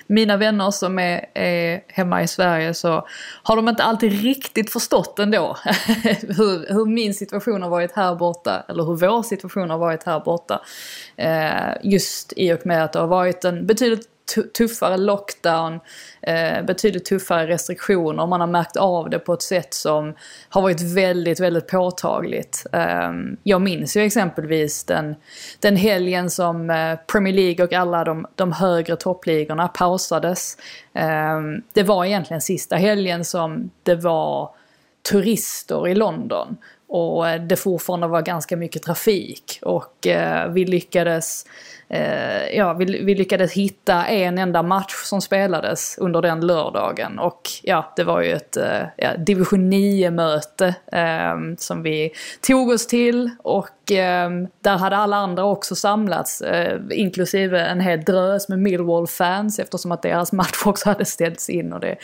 mina 0.06 0.36
vänner 0.36 0.70
som 0.70 0.98
är, 0.98 1.26
är 1.34 1.80
hemma 1.88 2.22
i 2.22 2.28
Sverige 2.28 2.74
så 2.74 3.06
har 3.42 3.56
de 3.56 3.68
inte 3.68 3.82
alltid 3.82 4.22
riktigt 4.22 4.72
förstått 4.72 5.18
ändå 5.18 5.56
hur, 6.22 6.74
hur 6.74 6.86
min 6.86 7.14
situation 7.14 7.62
har 7.62 7.70
varit 7.70 7.92
här 7.92 8.14
borta, 8.14 8.64
eller 8.68 8.84
hur 8.84 8.96
vår 8.96 9.22
situation 9.22 9.70
har 9.70 9.78
varit 9.78 10.02
här 10.02 10.20
borta. 10.20 10.60
Eh, 11.16 11.76
just 11.82 12.32
i 12.36 12.52
och 12.52 12.66
med 12.66 12.84
att 12.84 12.92
det 12.92 12.98
har 12.98 13.06
varit 13.06 13.44
en 13.44 13.66
betydligt 13.66 14.08
tuffare 14.54 14.96
lockdown, 14.96 15.80
eh, 16.22 16.62
betydligt 16.62 17.04
tuffare 17.04 17.46
restriktioner. 17.46 18.26
Man 18.26 18.40
har 18.40 18.46
märkt 18.46 18.76
av 18.76 19.10
det 19.10 19.18
på 19.18 19.32
ett 19.32 19.42
sätt 19.42 19.74
som 19.74 20.14
har 20.48 20.62
varit 20.62 20.80
väldigt, 20.80 21.40
väldigt 21.40 21.68
påtagligt. 21.68 22.66
Eh, 22.72 23.12
jag 23.42 23.60
minns 23.60 23.96
ju 23.96 24.02
exempelvis 24.02 24.84
den, 24.84 25.14
den 25.60 25.76
helgen 25.76 26.30
som 26.30 26.70
eh, 26.70 26.98
Premier 27.12 27.34
League 27.34 27.64
och 27.64 27.72
alla 27.72 28.04
de, 28.04 28.26
de 28.34 28.52
högre 28.52 28.96
toppligorna 28.96 29.68
pausades. 29.68 30.56
Ehm, 30.94 31.62
det 31.72 31.82
var 31.82 32.04
egentligen 32.04 32.40
sista 32.40 32.76
helgen 32.76 33.24
som 33.24 33.70
det 33.82 33.94
var 33.94 34.50
turister 35.10 35.88
i 35.88 35.94
London 35.94 36.56
och 36.90 37.28
eh, 37.28 37.42
det 37.42 37.56
fortfarande 37.56 38.06
var 38.06 38.22
ganska 38.22 38.56
mycket 38.56 38.82
trafik 38.82 39.58
och 39.62 40.06
eh, 40.06 40.48
vi 40.48 40.64
lyckades 40.64 41.46
eh, 41.90 42.56
ja, 42.56 42.72
vi, 42.72 42.84
vi, 42.84 43.14
lyckades 43.14 43.52
hitta 43.52 44.06
en 44.06 44.38
enda 44.38 44.62
match 44.62 44.94
som 45.04 45.20
spelades 45.20 45.98
under 45.98 46.22
den 46.22 46.46
lördagen. 46.46 47.18
Och 47.18 47.40
ja, 47.62 47.92
det 47.96 48.04
var 48.04 48.20
ju 48.20 48.32
ett 48.32 48.56
eh, 48.56 48.82
ja, 48.96 49.16
division 49.16 49.72
9-möte 49.72 50.74
eh, 50.92 51.34
som 51.58 51.82
vi 51.82 52.12
tog 52.40 52.68
oss 52.68 52.86
till. 52.86 53.30
Och 53.42 53.92
eh, 53.92 54.30
där 54.60 54.76
hade 54.76 54.96
alla 54.96 55.16
andra 55.16 55.44
också 55.44 55.74
samlats, 55.74 56.40
eh, 56.40 56.80
inklusive 56.90 57.60
en 57.60 57.80
hel 57.80 58.04
drös 58.04 58.48
med 58.48 58.58
Millwall-fans 58.58 59.58
eftersom 59.58 59.92
att 59.92 60.02
deras 60.02 60.32
match 60.40 60.62
också 60.66 60.88
hade 60.88 61.04
ställts 61.04 61.48
in. 61.48 61.72
Och 61.72 61.80
det 61.80 61.96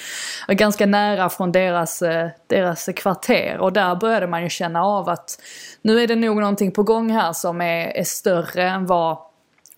var 0.49 0.55
ganska 0.55 0.87
nära 0.87 1.29
från 1.29 1.53
deras, 1.53 2.03
eh, 2.03 2.29
deras 2.47 2.89
kvarter. 2.97 3.59
Och 3.59 3.73
där 3.73 3.95
började 3.95 4.27
man 4.27 4.43
ju 4.43 4.49
känna 4.49 4.85
av 4.85 5.09
att 5.09 5.43
nu 5.83 6.01
är 6.01 6.07
det 6.07 6.17
nog 6.17 6.37
någonting 6.37 6.73
på 6.73 6.83
gång 6.83 7.11
här 7.11 7.33
som 7.33 7.61
är, 7.61 7.97
är 7.97 8.05
större 8.05 8.69
än 8.69 8.87
vad 8.87 9.19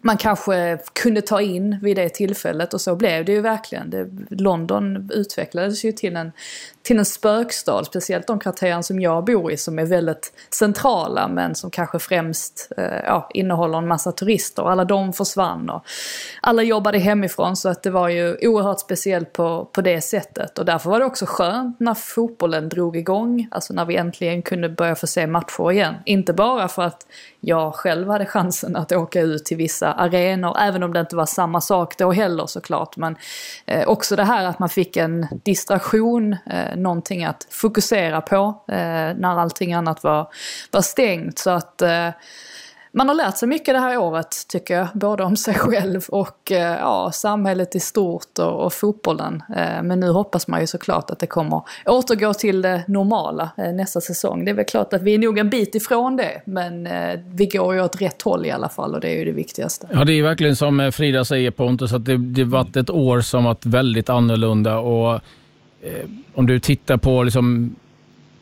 man 0.03 0.17
kanske 0.17 0.79
kunde 0.93 1.21
ta 1.21 1.41
in 1.41 1.79
vid 1.83 1.97
det 1.97 2.09
tillfället 2.09 2.75
och 2.75 2.81
så 2.81 2.97
blev 2.97 3.25
det 3.25 3.33
ju 3.33 3.41
verkligen. 3.41 3.91
Det, 3.91 4.09
London 4.31 5.11
utvecklades 5.15 5.85
ju 5.85 5.93
till 5.93 6.17
en 6.17 6.33
till 6.89 6.99
en 6.99 7.05
spökstad, 7.05 7.85
speciellt 7.85 8.27
de 8.27 8.39
kvarteren 8.39 8.83
som 8.83 9.01
jag 9.01 9.25
bor 9.25 9.53
i 9.53 9.57
som 9.57 9.79
är 9.79 9.85
väldigt 9.85 10.33
centrala 10.51 11.29
men 11.29 11.55
som 11.55 11.71
kanske 11.71 11.99
främst 11.99 12.73
eh, 12.77 13.05
ja, 13.07 13.29
innehåller 13.35 13.79
en 13.79 13.89
massa 13.89 14.13
turister. 14.13 14.71
Alla 14.71 14.85
de 14.85 15.13
försvann 15.13 15.71
och 15.71 15.85
alla 16.41 16.63
jobbade 16.63 16.99
hemifrån 16.99 17.57
så 17.57 17.69
att 17.69 17.83
det 17.83 17.91
var 17.91 18.09
ju 18.09 18.37
oerhört 18.43 18.81
speciellt 18.81 19.33
på, 19.33 19.65
på 19.73 19.81
det 19.81 20.01
sättet. 20.01 20.59
Och 20.59 20.65
därför 20.65 20.91
var 20.91 21.01
det 21.01 21.07
också 21.07 21.27
skönt 21.29 21.81
när 21.81 21.95
fotbollen 21.95 22.69
drog 22.69 22.97
igång, 22.97 23.49
alltså 23.51 23.75
när 23.75 23.85
vi 23.85 23.97
äntligen 23.97 24.43
kunde 24.43 24.69
börja 24.69 24.95
få 24.95 25.07
se 25.07 25.27
matcher 25.27 25.73
igen. 25.73 25.95
Inte 26.05 26.33
bara 26.33 26.69
för 26.69 26.83
att 26.83 27.07
jag 27.41 27.75
själv 27.75 28.09
hade 28.09 28.27
chansen 28.27 28.77
att 28.77 28.93
åka 28.93 29.21
ut 29.21 29.45
till 29.45 29.57
vissa 29.57 29.93
arenor, 29.93 30.57
även 30.59 30.83
om 30.83 30.93
det 30.93 31.01
inte 31.01 31.17
var 31.17 31.27
samma 31.27 31.61
sak 31.61 31.99
då 31.99 32.13
heller 32.13 32.47
såklart. 32.47 32.97
Men 32.97 33.17
eh, 33.67 33.89
också 33.89 34.17
det 34.17 34.25
här 34.25 34.45
att 34.45 34.59
man 34.59 34.69
fick 34.69 34.97
en 34.97 35.27
distraktion 35.45 36.33
eh, 36.33 36.78
någonting 36.79 37.25
att 37.25 37.47
fokusera 37.51 38.21
på 38.21 38.63
eh, 38.69 38.77
när 39.17 39.41
allting 39.41 39.73
annat 39.73 40.03
var, 40.03 40.29
var 40.71 40.83
stängt. 40.83 41.39
Så 41.39 41.51
att 41.51 41.83
eh, 41.83 42.11
man 42.93 43.09
har 43.09 43.15
lärt 43.15 43.37
sig 43.37 43.49
mycket 43.49 43.75
det 43.75 43.79
här 43.79 43.99
året 43.99 44.49
tycker 44.49 44.75
jag, 44.75 44.89
både 44.95 45.25
om 45.25 45.37
sig 45.37 45.55
själv 45.59 46.05
och 46.09 46.53
eh, 46.53 46.79
ja, 46.79 47.11
samhället 47.13 47.77
i 47.77 47.81
stort 47.81 48.39
och, 48.39 48.65
och 48.65 48.73
fotbollen. 48.73 49.43
Eh, 49.57 49.83
men 49.83 50.01
nu 50.01 50.11
hoppas 50.11 50.49
man 50.49 50.61
ju 50.61 50.67
såklart 50.67 51.11
att 51.11 51.19
det 51.19 51.27
kommer 51.27 51.63
återgå 51.87 52.35
till 52.35 52.63
det 52.63 52.85
normala 52.89 53.51
eh, 53.57 53.73
nästa 53.73 54.01
säsong. 54.01 54.45
Det 54.45 54.51
är 54.51 54.55
väl 54.55 54.65
klart 54.65 54.93
att 54.93 55.03
vi 55.03 55.15
är 55.15 55.19
nog 55.19 55.39
en 55.39 55.51
bit 55.51 55.75
ifrån 55.75 56.17
det, 56.17 56.43
men 56.45 56.87
eh, 56.87 57.21
vi 57.35 57.47
går 57.47 57.75
ju 57.75 57.83
åt 57.83 58.01
rätt 58.01 58.23
håll 58.23 58.47
i 58.47 58.51
alla 58.51 58.69
fall 58.69 58.95
och 58.95 59.01
det 59.01 59.09
är 59.09 59.19
ju 59.19 59.25
det 59.25 59.33
viktigaste. 59.33 59.89
Ja, 59.93 60.05
det 60.05 60.13
är 60.13 60.23
verkligen 60.23 60.57
som 60.57 60.81
eh, 60.81 60.91
Frida 60.91 61.25
säger 61.25 61.51
Pontus, 61.51 61.93
att 61.93 62.05
det, 62.05 62.17
det 62.17 62.45
varit 62.45 62.77
ett 62.77 62.91
år 62.91 63.21
som 63.21 63.45
varit 63.45 63.67
väldigt 63.67 64.09
annorlunda 64.09 64.79
och 64.79 65.21
om 66.35 66.47
du 66.47 66.59
tittar 66.59 66.97
på 66.97 67.23
liksom, 67.23 67.77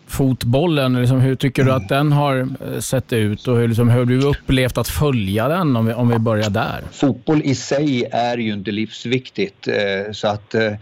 fotbollen, 0.07 1.00
liksom, 1.00 1.21
hur 1.21 1.35
tycker 1.35 1.64
du 1.64 1.73
att 1.73 1.88
den 1.88 2.12
har 2.12 2.38
eh, 2.38 2.81
sett 2.81 3.12
ut 3.12 3.49
och 3.49 3.57
hur, 3.57 3.69
liksom, 3.69 3.90
hur 3.90 3.99
har 3.99 4.05
du 4.05 4.23
upplevt 4.23 4.78
att 4.78 4.88
följa 4.88 5.49
den 5.49 5.76
om 5.76 5.87
vi, 5.87 5.93
om 5.93 6.09
vi 6.09 6.19
börjar 6.19 6.50
där? 6.50 6.81
Fotboll 6.93 7.43
i 7.45 7.55
sig 7.55 8.05
är 8.05 8.38
ju 8.38 8.52
inte 8.52 8.71
livsviktigt 8.71 9.69
eh, 9.69 10.12
så 10.12 10.28
att 10.28 10.55
eh, 10.55 10.73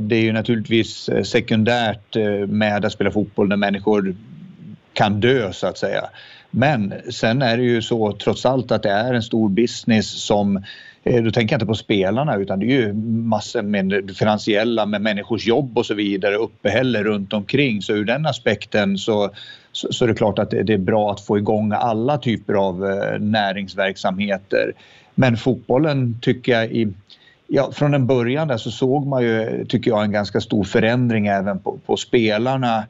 det 0.00 0.16
är 0.16 0.22
ju 0.22 0.32
naturligtvis 0.32 1.10
sekundärt 1.24 2.16
med 2.48 2.84
att 2.84 2.92
spela 2.92 3.10
fotboll 3.10 3.48
när 3.48 3.56
människor 3.56 4.16
kan 4.92 5.20
dö 5.20 5.52
så 5.52 5.66
att 5.66 5.78
säga. 5.78 6.04
Men 6.50 6.94
sen 7.10 7.42
är 7.42 7.56
det 7.56 7.62
ju 7.62 7.82
så 7.82 8.12
trots 8.12 8.46
allt 8.46 8.72
att 8.72 8.82
det 8.82 8.90
är 8.90 9.14
en 9.14 9.22
stor 9.22 9.48
business 9.48 10.24
som 10.24 10.56
Eh, 10.56 10.64
Eh, 11.04 11.22
då 11.22 11.30
tänker 11.30 11.54
jag 11.54 11.56
inte 11.56 11.66
på 11.66 11.74
spelarna 11.74 12.36
utan 12.36 12.58
det 12.58 12.66
är 12.66 12.80
ju 12.80 12.92
massor 12.92 13.62
med 13.62 13.86
det 13.86 14.14
finansiella 14.14 14.86
med 14.86 15.02
människors 15.02 15.46
jobb 15.46 15.78
och 15.78 15.86
så 15.86 15.94
vidare, 15.94 16.34
uppehälle 16.34 17.02
runt 17.02 17.32
omkring. 17.32 17.82
Så 17.82 17.92
ur 17.92 18.04
den 18.04 18.26
aspekten 18.26 18.98
så, 18.98 19.30
så, 19.72 19.92
så 19.92 20.04
är 20.04 20.08
det 20.08 20.14
klart 20.14 20.38
att 20.38 20.50
det, 20.50 20.72
är 20.72 20.78
bra 20.78 21.12
att 21.12 21.20
få 21.20 21.38
igång 21.38 21.72
alla 21.72 22.18
typer 22.18 22.54
av 22.54 22.90
eh, 22.90 23.20
näringsverksamheter. 23.20 24.72
Men 25.14 25.36
fotbollen 25.36 26.18
tycker 26.20 26.52
jag 26.52 26.72
i 26.72 26.88
Ja, 27.52 27.70
från 27.72 27.94
en 27.94 28.06
början 28.06 28.48
där 28.48 28.56
så 28.56 28.70
såg 28.70 29.06
man 29.06 29.22
ju, 29.22 29.64
tycker 29.68 29.90
jag, 29.90 30.04
en 30.04 30.12
ganska 30.12 30.40
stor 30.40 30.64
förändring 30.64 31.26
även 31.26 31.58
på, 31.58 31.78
på 31.86 31.96
spelarna. 31.96 32.86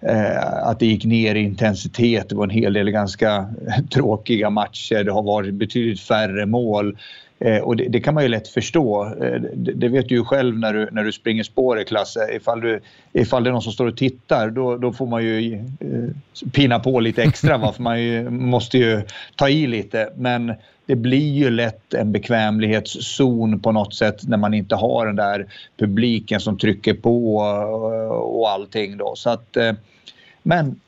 Eh, 0.00 0.66
att 0.66 0.78
det 0.78 0.86
gick 0.86 1.04
ner 1.04 1.34
i 1.34 1.40
intensitet. 1.40 2.28
Det 2.28 2.34
var 2.34 2.44
en 2.44 2.50
hel 2.50 2.72
del 2.72 2.90
ganska 2.90 3.48
tråkiga 3.94 4.50
matcher. 4.50 5.04
Det 5.04 5.12
har 5.12 5.22
varit 5.22 5.54
betydligt 5.54 6.00
färre 6.00 6.46
mål. 6.46 6.98
Eh, 7.44 7.58
och 7.58 7.76
det, 7.76 7.88
det, 7.88 8.00
kan 8.00 8.14
man 8.14 8.22
ju 8.22 8.28
lätt 8.28 8.48
förstå. 8.48 9.04
Eh, 9.04 9.40
det, 9.54 9.72
det, 9.72 9.88
vet 9.88 10.08
du 10.08 10.14
ju 10.14 10.24
själv 10.24 10.58
när 10.58 10.72
du, 10.72 10.88
när 10.92 11.04
du 11.04 11.12
springer 11.12 11.42
spår 11.42 11.80
i 11.80 11.84
klass. 11.84 12.16
Eh, 12.16 12.36
ifall, 12.36 12.60
du, 12.60 12.80
ifall 13.12 13.44
det 13.44 13.50
är 13.50 13.52
någon 13.52 13.62
som 13.62 13.72
står 13.72 13.86
och 13.86 13.96
tittar 13.96 14.50
då, 14.50 14.76
då 14.76 14.92
får 14.92 15.06
man 15.06 15.24
ju 15.24 15.54
eh, 15.54 16.50
pina 16.52 16.78
på 16.78 17.00
lite 17.00 17.22
extra. 17.22 17.58
va? 17.58 17.72
För 17.72 17.82
man 17.82 18.02
ju, 18.02 18.30
måste 18.30 18.78
ju 18.78 19.02
ta 19.36 19.48
i 19.48 19.66
lite. 19.66 20.12
Men 20.16 20.54
det 20.86 20.96
blir 20.96 21.32
ju 21.32 21.50
lätt 21.50 21.94
en 21.94 22.12
bekvämlighetszon 22.12 23.60
på 23.60 23.72
något 23.72 23.94
sätt 23.94 24.28
när 24.28 24.36
man 24.36 24.54
inte 24.54 24.74
har 24.74 25.06
den 25.06 25.16
där 25.16 25.46
publiken 25.78 26.40
som 26.40 26.58
trycker 26.58 26.94
på 26.94 27.36
och, 27.36 28.40
och 28.40 28.50
allting. 28.50 28.96
Då. 28.96 29.12
Så 29.16 29.30
att, 29.30 29.56
eh, 29.56 29.72
men 30.42 30.80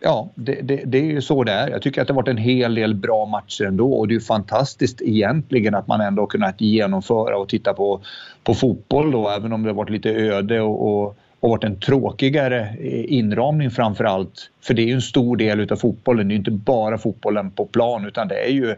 ja, 0.00 0.30
det, 0.34 0.60
det, 0.62 0.82
det, 0.86 0.98
är 0.98 1.04
ju 1.04 1.22
så 1.22 1.44
det 1.44 1.52
är. 1.52 1.70
Jag 1.70 1.82
tycker 1.82 2.02
att 2.02 2.08
det 2.08 2.12
har 2.12 2.22
varit 2.22 2.28
en 2.28 2.36
hel 2.36 2.74
del 2.74 2.94
bra 2.94 3.26
matcher 3.26 3.64
ändå 3.64 3.92
och 3.92 4.08
det 4.08 4.12
är 4.12 4.14
ju 4.14 4.20
fantastiskt 4.20 5.02
egentligen 5.02 5.74
att 5.74 5.86
man 5.86 6.00
ändå 6.00 6.26
kunnat 6.26 6.60
genomföra 6.60 7.36
och 7.36 7.48
titta 7.48 7.74
på, 7.74 8.00
på 8.44 8.54
fotboll 8.54 9.10
då, 9.10 9.28
även 9.28 9.52
om 9.52 9.62
det 9.62 9.68
har 9.68 9.74
varit 9.74 9.90
lite 9.90 10.10
öde 10.10 10.60
och, 10.60 10.88
och, 10.88 11.16
och 11.40 11.50
varit 11.50 11.64
en 11.64 11.80
tråkigare 11.80 12.60
eh, 12.60 13.12
inramning 13.12 13.70
framför 13.70 14.04
allt. 14.04 14.50
För 14.62 14.74
det 14.74 14.82
är 14.82 14.86
ju 14.86 14.92
en 14.92 15.02
stor 15.02 15.36
del 15.36 15.60
utav 15.60 15.76
fotbollen. 15.76 16.28
Det 16.28 16.32
är 16.32 16.34
ju 16.34 16.38
inte 16.38 16.50
bara 16.50 16.98
fotbollen 16.98 17.50
på 17.50 17.66
plan 17.66 18.06
utan 18.06 18.28
det 18.28 18.44
är 18.44 18.52
ju 18.52 18.74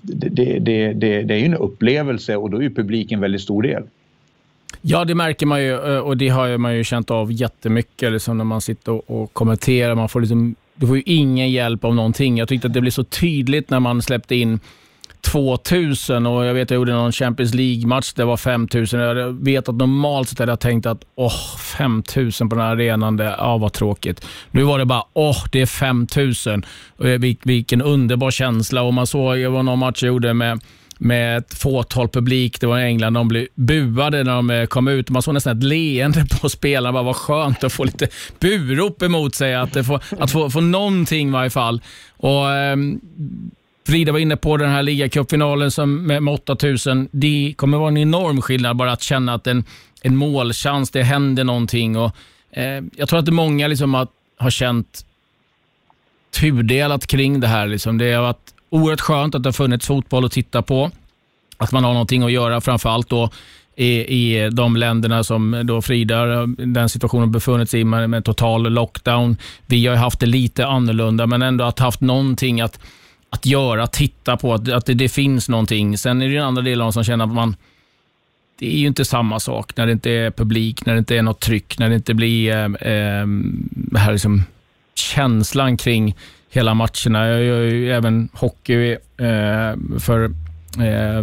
det, 0.00 0.58
det, 0.58 0.92
det, 0.92 1.22
det 1.22 1.34
är 1.34 1.44
en 1.44 1.54
upplevelse 1.54 2.36
och 2.36 2.50
då 2.50 2.58
är 2.58 2.62
ju 2.62 2.74
publiken 2.74 3.16
en 3.16 3.20
väldigt 3.20 3.40
stor 3.40 3.62
del. 3.62 3.82
Ja, 4.80 5.04
det 5.04 5.14
märker 5.14 5.46
man 5.46 5.62
ju 5.62 5.72
eh, 5.72 5.98
och 5.98 6.16
det 6.16 6.28
har 6.28 6.58
man 6.58 6.76
ju 6.76 6.84
känt 6.84 7.10
av 7.10 7.32
jättemycket 7.32 8.12
liksom 8.12 8.38
när 8.38 8.44
man 8.44 8.60
sitter 8.60 8.92
och, 8.92 9.22
och 9.22 9.32
kommenterar. 9.32 9.94
Man 9.94 10.08
får 10.08 10.20
liksom 10.20 10.54
du 10.74 10.86
får 10.86 10.96
ju 10.96 11.02
ingen 11.06 11.50
hjälp 11.50 11.84
av 11.84 11.94
någonting. 11.94 12.38
Jag 12.38 12.48
tyckte 12.48 12.66
att 12.66 12.74
det 12.74 12.80
blev 12.80 12.90
så 12.90 13.04
tydligt 13.04 13.70
när 13.70 13.80
man 13.80 14.02
släppte 14.02 14.34
in 14.34 14.60
2000 15.20 16.26
och 16.26 16.44
jag 16.44 16.54
vet 16.54 16.62
att 16.62 16.70
jag 16.70 16.76
gjorde 16.76 16.92
någon 16.92 17.12
Champions 17.12 17.54
League-match 17.54 18.12
där 18.12 18.22
det 18.22 18.26
var 18.26 18.36
5000. 18.36 19.00
Jag 19.00 19.44
vet 19.44 19.68
att 19.68 19.74
normalt 19.74 20.28
sett 20.28 20.38
hade 20.38 20.52
jag 20.52 20.60
tänkt 20.60 20.86
att 20.86 21.04
åh, 21.14 21.56
5000 21.78 22.48
på 22.48 22.54
den 22.54 22.64
här 22.64 22.72
arenan, 22.72 23.16
det, 23.16 23.34
ja, 23.38 23.58
vad 23.58 23.72
tråkigt. 23.72 24.26
Nu 24.50 24.62
var 24.62 24.78
det 24.78 24.84
bara 24.84 25.04
åh, 25.12 25.44
det 25.52 25.60
är 25.60 25.66
5000. 25.66 26.64
Vilken 27.42 27.82
underbar 27.82 28.30
känsla 28.30 28.82
och 28.82 28.94
man 28.94 29.06
såg, 29.06 29.36
det 29.36 29.48
var 29.48 29.62
någon 29.62 29.78
match 29.78 30.02
jag 30.02 30.08
gjorde 30.08 30.34
med 30.34 30.60
med 31.02 31.38
ett 31.38 31.54
fåtal 31.54 32.08
publik. 32.08 32.60
Det 32.60 32.66
var 32.66 32.78
i 32.78 32.84
England. 32.84 33.14
De 33.14 33.28
blev 33.28 33.46
buade 33.54 34.24
när 34.24 34.32
de 34.32 34.50
eh, 34.50 34.66
kom 34.66 34.88
ut. 34.88 35.10
Man 35.10 35.22
såg 35.22 35.34
nästan 35.34 35.58
ett 35.58 35.64
leende 35.64 36.26
på 36.40 36.48
spelarna. 36.48 37.02
Vad 37.02 37.16
skönt 37.16 37.64
att 37.64 37.72
få 37.72 37.84
lite 37.84 38.08
burop 38.40 39.02
emot 39.02 39.34
sig. 39.34 39.54
Att, 39.54 39.76
eh, 39.76 39.82
få, 39.82 40.00
att 40.18 40.30
få, 40.30 40.50
få 40.50 40.60
någonting 40.60 41.28
i 41.28 41.32
varje 41.32 41.50
fall. 41.50 41.82
Och, 42.16 42.50
eh, 42.50 42.76
Frida 43.86 44.12
var 44.12 44.18
inne 44.18 44.36
på 44.36 44.56
den 44.56 44.70
här 44.70 44.82
ligacupfinalen 44.82 45.70
med 46.06 46.28
8000. 46.28 47.08
Det 47.12 47.54
kommer 47.56 47.78
vara 47.78 47.88
en 47.88 47.96
enorm 47.96 48.42
skillnad 48.42 48.76
bara 48.76 48.92
att 48.92 49.02
känna 49.02 49.34
att 49.34 49.46
en, 49.46 49.64
en 50.02 50.16
målchans, 50.16 50.90
det 50.90 51.02
händer 51.02 51.44
någonting. 51.44 51.96
Och, 51.96 52.16
eh, 52.50 52.82
jag 52.96 53.08
tror 53.08 53.18
att 53.18 53.26
det 53.26 53.32
många 53.32 53.68
liksom 53.68 53.94
har, 53.94 54.08
har 54.36 54.50
känt 54.50 55.06
tudelat 56.40 57.06
kring 57.06 57.40
det 57.40 57.46
här. 57.46 57.66
Liksom. 57.66 57.98
Det 57.98 58.12
har 58.12 58.22
varit 58.22 58.51
oerhört 58.72 59.00
skönt 59.00 59.34
att 59.34 59.42
det 59.42 59.46
har 59.46 59.52
funnits 59.52 59.86
fotboll 59.86 60.24
att 60.24 60.32
titta 60.32 60.62
på. 60.62 60.90
Att 61.56 61.72
man 61.72 61.84
har 61.84 61.92
någonting 61.92 62.22
att 62.22 62.32
göra, 62.32 62.60
framför 62.60 62.88
allt 62.88 63.08
då 63.08 63.30
i, 63.76 63.88
i 63.88 64.50
de 64.50 64.76
länderna 64.76 65.24
som 65.24 65.62
då 65.64 65.82
Frida, 65.82 66.46
den 66.46 66.88
situationen 66.88 67.32
befunnit 67.32 67.70
sig 67.70 67.80
i 67.80 67.84
med, 67.84 68.10
med 68.10 68.24
total 68.24 68.72
lockdown. 68.72 69.36
Vi 69.66 69.86
har 69.86 69.96
haft 69.96 70.20
det 70.20 70.26
lite 70.26 70.66
annorlunda, 70.66 71.26
men 71.26 71.42
ändå 71.42 71.64
att 71.64 71.78
haft 71.78 72.00
någonting 72.00 72.60
att, 72.60 72.80
att 73.30 73.46
göra, 73.46 73.86
titta 73.86 74.36
på, 74.36 74.54
att, 74.54 74.68
att 74.68 74.86
det, 74.86 74.94
det 74.94 75.08
finns 75.08 75.48
någonting. 75.48 75.98
Sen 75.98 76.22
är 76.22 76.28
det 76.28 76.34
den 76.34 76.44
andra 76.44 76.62
delen 76.62 76.92
som 76.92 77.04
känner 77.04 77.24
att 77.24 77.32
man 77.32 77.56
det 78.58 78.74
är 78.74 78.78
ju 78.78 78.86
inte 78.86 79.04
samma 79.04 79.40
sak 79.40 79.76
när 79.76 79.86
det 79.86 79.92
inte 79.92 80.10
är 80.10 80.30
publik, 80.30 80.86
när 80.86 80.92
det 80.92 80.98
inte 80.98 81.16
är 81.16 81.22
något 81.22 81.40
tryck, 81.40 81.78
när 81.78 81.88
det 81.88 81.94
inte 81.94 82.14
blir 82.14 82.50
eh, 82.50 82.64
eh, 82.64 83.26
här 83.96 84.12
liksom 84.12 84.42
känslan 84.94 85.76
kring 85.76 86.14
hela 86.52 86.74
matcherna. 86.74 87.28
Jag 87.28 87.44
gör 87.44 87.60
ju 87.60 87.92
även 87.92 88.28
hockey 88.32 88.90
eh, 89.16 89.98
för 89.98 90.24
eh, 90.78 91.22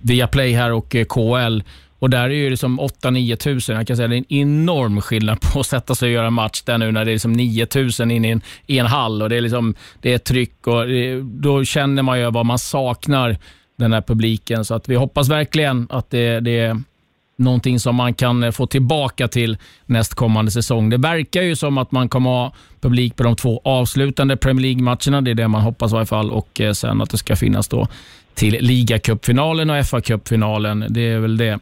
Viaplay 0.00 0.52
här 0.52 0.72
och 0.72 0.94
eh, 0.94 1.04
KL. 1.04 1.62
Och 1.98 2.10
där 2.10 2.30
är 2.30 2.50
det 2.50 2.56
som 2.56 2.80
8-9 2.80 3.36
tusen. 3.36 3.76
Jag 3.76 3.86
kan 3.86 3.96
säga 3.96 4.08
det 4.08 4.16
är 4.16 4.18
en 4.18 4.32
enorm 4.32 5.00
skillnad 5.00 5.40
på 5.40 5.60
att 5.60 5.66
sätta 5.66 5.94
sig 5.94 6.06
och 6.06 6.12
göra 6.12 6.30
match 6.30 6.62
där 6.62 6.78
nu 6.78 6.92
när 6.92 7.04
det 7.04 7.10
är 7.10 7.12
liksom 7.12 7.32
9 7.32 7.66
tusen 7.66 8.10
in 8.10 8.24
i 8.24 8.28
en, 8.28 8.40
i 8.66 8.78
en 8.78 8.86
hall 8.86 9.22
och 9.22 9.28
det 9.28 9.36
är, 9.36 9.40
liksom, 9.40 9.74
det 10.00 10.12
är 10.12 10.18
tryck 10.18 10.66
och 10.66 10.86
det, 10.86 11.20
då 11.22 11.64
känner 11.64 12.02
man 12.02 12.20
ju 12.20 12.30
vad 12.30 12.46
man 12.46 12.58
saknar 12.58 13.36
den 13.76 13.92
här 13.92 14.00
publiken. 14.00 14.64
Så 14.64 14.74
att 14.74 14.88
vi 14.88 14.94
hoppas 14.94 15.28
verkligen 15.28 15.86
att 15.90 16.10
det, 16.10 16.40
det 16.40 16.82
någonting 17.38 17.80
som 17.80 17.96
man 17.96 18.14
kan 18.14 18.42
eh, 18.42 18.50
få 18.50 18.66
tillbaka 18.66 19.28
till 19.28 19.56
nästkommande 19.86 20.50
säsong. 20.50 20.90
Det 20.90 20.96
verkar 20.96 21.42
ju 21.42 21.56
som 21.56 21.78
att 21.78 21.92
man 21.92 22.08
kommer 22.08 22.30
ha 22.30 22.52
publik 22.80 23.16
på 23.16 23.22
de 23.22 23.36
två 23.36 23.60
avslutande 23.64 24.36
Premier 24.36 24.62
League-matcherna. 24.62 25.20
Det 25.20 25.30
är 25.30 25.34
det 25.34 25.48
man 25.48 25.62
hoppas 25.62 25.92
i 25.92 25.94
varje 25.94 26.06
fall 26.06 26.30
och 26.30 26.60
eh, 26.60 26.72
sen 26.72 27.02
att 27.02 27.10
det 27.10 27.18
ska 27.18 27.36
finnas 27.36 27.68
då 27.68 27.86
till 28.34 28.56
ligacupfinalen 28.60 29.70
och 29.70 29.76
FA-cupfinalen. 29.76 30.86
Det 30.88 31.00
är 31.00 31.18
väl 31.18 31.36
det 31.36 31.58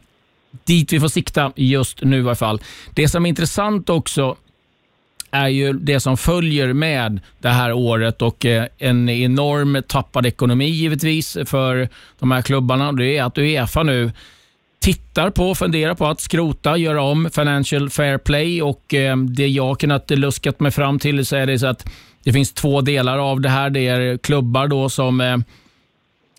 dit 0.65 0.93
vi 0.93 0.99
får 0.99 1.07
sikta 1.07 1.51
just 1.55 2.03
nu 2.03 2.17
i 2.17 2.21
varje 2.21 2.35
fall. 2.35 2.61
Det 2.93 3.09
som 3.09 3.25
är 3.25 3.29
intressant 3.29 3.89
också 3.89 4.35
är 5.31 5.47
ju 5.47 5.73
det 5.73 5.99
som 5.99 6.17
följer 6.17 6.73
med 6.73 7.19
det 7.39 7.49
här 7.49 7.73
året 7.73 8.21
och 8.21 8.45
eh, 8.45 8.65
en 8.77 9.09
enorm 9.09 9.83
tappad 9.87 10.25
ekonomi 10.25 10.65
givetvis 10.65 11.37
för 11.45 11.89
de 12.19 12.31
här 12.31 12.41
klubbarna. 12.41 12.91
Det 12.91 13.17
är 13.17 13.23
att 13.23 13.37
Uefa 13.37 13.83
nu 13.83 14.11
tittar 14.87 15.29
på 15.29 15.49
och 15.49 15.57
funderar 15.57 15.95
på 15.95 16.05
att 16.05 16.21
skrota, 16.21 16.77
göra 16.77 17.01
om 17.01 17.29
Financial 17.33 17.89
Fair 17.89 18.17
Play 18.17 18.61
och 18.61 18.93
eh, 18.93 19.17
det 19.17 19.47
jag 19.47 19.79
kunnat 19.79 20.09
luskat 20.11 20.59
mig 20.59 20.71
fram 20.71 20.99
till 20.99 21.25
så 21.25 21.35
är 21.35 21.45
det 21.45 21.59
så 21.59 21.67
att 21.67 21.89
det 22.23 22.33
finns 22.33 22.53
två 22.53 22.81
delar 22.81 23.17
av 23.17 23.41
det 23.41 23.49
här. 23.49 23.69
Det 23.69 23.87
är 23.87 24.17
klubbar 24.17 24.67
då 24.67 24.89
som 24.89 25.21
eh, 25.21 25.37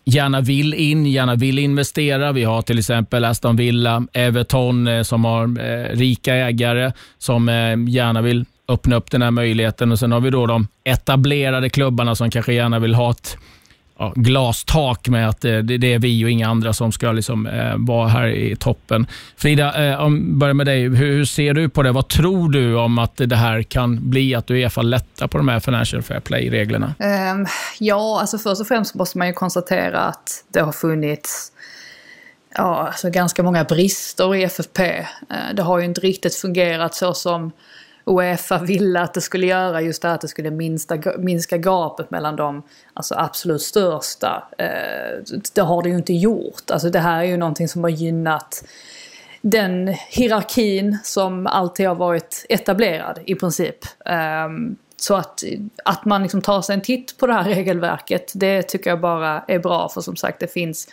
gärna 0.05 0.41
vill 0.41 0.73
in, 0.73 1.05
gärna 1.05 1.35
vill 1.35 1.59
investera. 1.59 2.31
Vi 2.31 2.43
har 2.43 2.61
till 2.61 2.79
exempel 2.79 3.25
Aston 3.25 3.55
Villa, 3.55 4.07
Everton 4.13 4.87
eh, 4.87 5.03
som 5.03 5.25
har 5.25 5.43
eh, 5.43 5.95
rika 5.97 6.35
ägare 6.35 6.91
som 7.17 7.49
eh, 7.49 7.89
gärna 7.89 8.21
vill 8.21 8.45
öppna 8.67 8.95
upp 8.95 9.11
den 9.11 9.21
här 9.21 9.31
möjligheten. 9.31 9.91
Och 9.91 9.99
Sen 9.99 10.11
har 10.11 10.19
vi 10.19 10.29
då 10.29 10.45
de 10.45 10.67
etablerade 10.83 11.69
klubbarna 11.69 12.15
som 12.15 12.31
kanske 12.31 12.53
gärna 12.53 12.79
vill 12.79 12.95
ha 12.95 13.11
ett 13.11 13.37
ja, 13.99 14.13
glastak 14.15 15.07
med 15.07 15.29
att 15.29 15.45
eh, 15.45 15.57
det, 15.57 15.77
det, 15.77 15.93
är 15.93 15.99
vi 15.99 16.25
och 16.25 16.29
inga 16.29 16.49
andra 16.49 16.73
som 16.73 16.91
ska 16.91 17.11
liksom, 17.11 17.47
eh, 17.47 17.73
vara 17.77 18.07
här 18.07 18.27
i 18.27 18.55
toppen. 18.55 19.07
Frida, 19.37 19.89
eh, 19.89 20.01
om 20.01 20.39
börjar 20.39 20.53
med 20.53 20.65
dig. 20.65 20.81
Hur, 20.81 20.95
hur, 20.95 21.25
ser 21.25 21.53
du 21.53 21.69
på 21.69 21.83
det? 21.83 21.91
Vad 21.91 22.07
tror 22.07 22.49
du 22.49 22.75
om 22.75 22.99
att 22.99 23.13
det 23.15 23.35
här 23.35 23.63
kan 23.63 24.09
bli 24.09 24.35
att 24.35 24.47
du 24.47 24.59
i 24.59 24.63
alla 24.63 24.69
fall 24.69 24.89
lättar 24.89 25.27
på 25.27 25.37
de 25.37 25.47
här 25.47 25.59
Financial 25.59 26.01
Fair 26.01 26.19
Play-reglerna? 26.19 26.93
Um, 26.99 27.47
ja, 27.79 28.19
alltså 28.19 28.37
först 28.37 28.61
och 28.61 28.67
främst 28.67 28.95
måste 28.95 29.17
man 29.17 29.27
ju 29.27 29.33
konstatera 29.33 29.99
att 29.99 30.43
det 30.53 30.59
har 30.59 30.71
funnits 30.71 31.51
ja, 32.55 32.87
alltså 32.87 33.09
ganska 33.09 33.43
många 33.43 33.63
brister 33.63 34.35
i 34.35 34.43
FFP. 34.43 34.81
Uh, 34.81 34.99
eh, 34.99 35.55
det 35.55 35.61
har 35.61 35.79
ju 35.79 35.85
inte 35.85 36.01
riktigt 36.01 36.35
fungerat 36.35 36.95
så 36.95 37.13
som 37.13 37.51
Uefa 38.09 38.57
ville 38.57 39.01
att 39.01 39.13
det 39.13 39.21
skulle 39.21 39.47
göra 39.47 39.81
just 39.81 40.01
det 40.01 40.11
att 40.11 40.21
det 40.21 40.27
skulle 40.27 40.51
minsta, 40.51 40.97
minska 41.17 41.57
gapet 41.57 42.11
mellan 42.11 42.35
de 42.35 42.63
alltså 42.93 43.15
absolut 43.15 43.61
största. 43.61 44.47
Eh, 44.57 45.23
det 45.53 45.61
har 45.61 45.83
det 45.83 45.89
ju 45.89 45.95
inte 45.95 46.13
gjort. 46.13 46.71
Alltså 46.71 46.89
det 46.89 46.99
här 46.99 47.19
är 47.19 47.23
ju 47.23 47.37
någonting 47.37 47.67
som 47.67 47.83
har 47.83 47.89
gynnat 47.89 48.63
den 49.41 49.87
hierarkin 50.09 50.97
som 51.03 51.47
alltid 51.47 51.87
har 51.87 51.95
varit 51.95 52.45
etablerad 52.49 53.19
i 53.25 53.35
princip. 53.35 53.77
Ehm, 54.05 54.75
så 54.97 55.15
att, 55.15 55.43
att 55.85 56.05
man 56.05 56.23
liksom 56.23 56.41
tar 56.41 56.61
sig 56.61 56.75
en 56.75 56.81
titt 56.81 57.17
på 57.17 57.27
det 57.27 57.33
här 57.33 57.43
regelverket, 57.55 58.31
det 58.35 58.61
tycker 58.61 58.89
jag 58.89 59.01
bara 59.01 59.43
är 59.47 59.59
bra. 59.59 59.89
För 59.89 60.01
som 60.01 60.15
sagt, 60.15 60.39
det 60.39 60.53
finns 60.53 60.87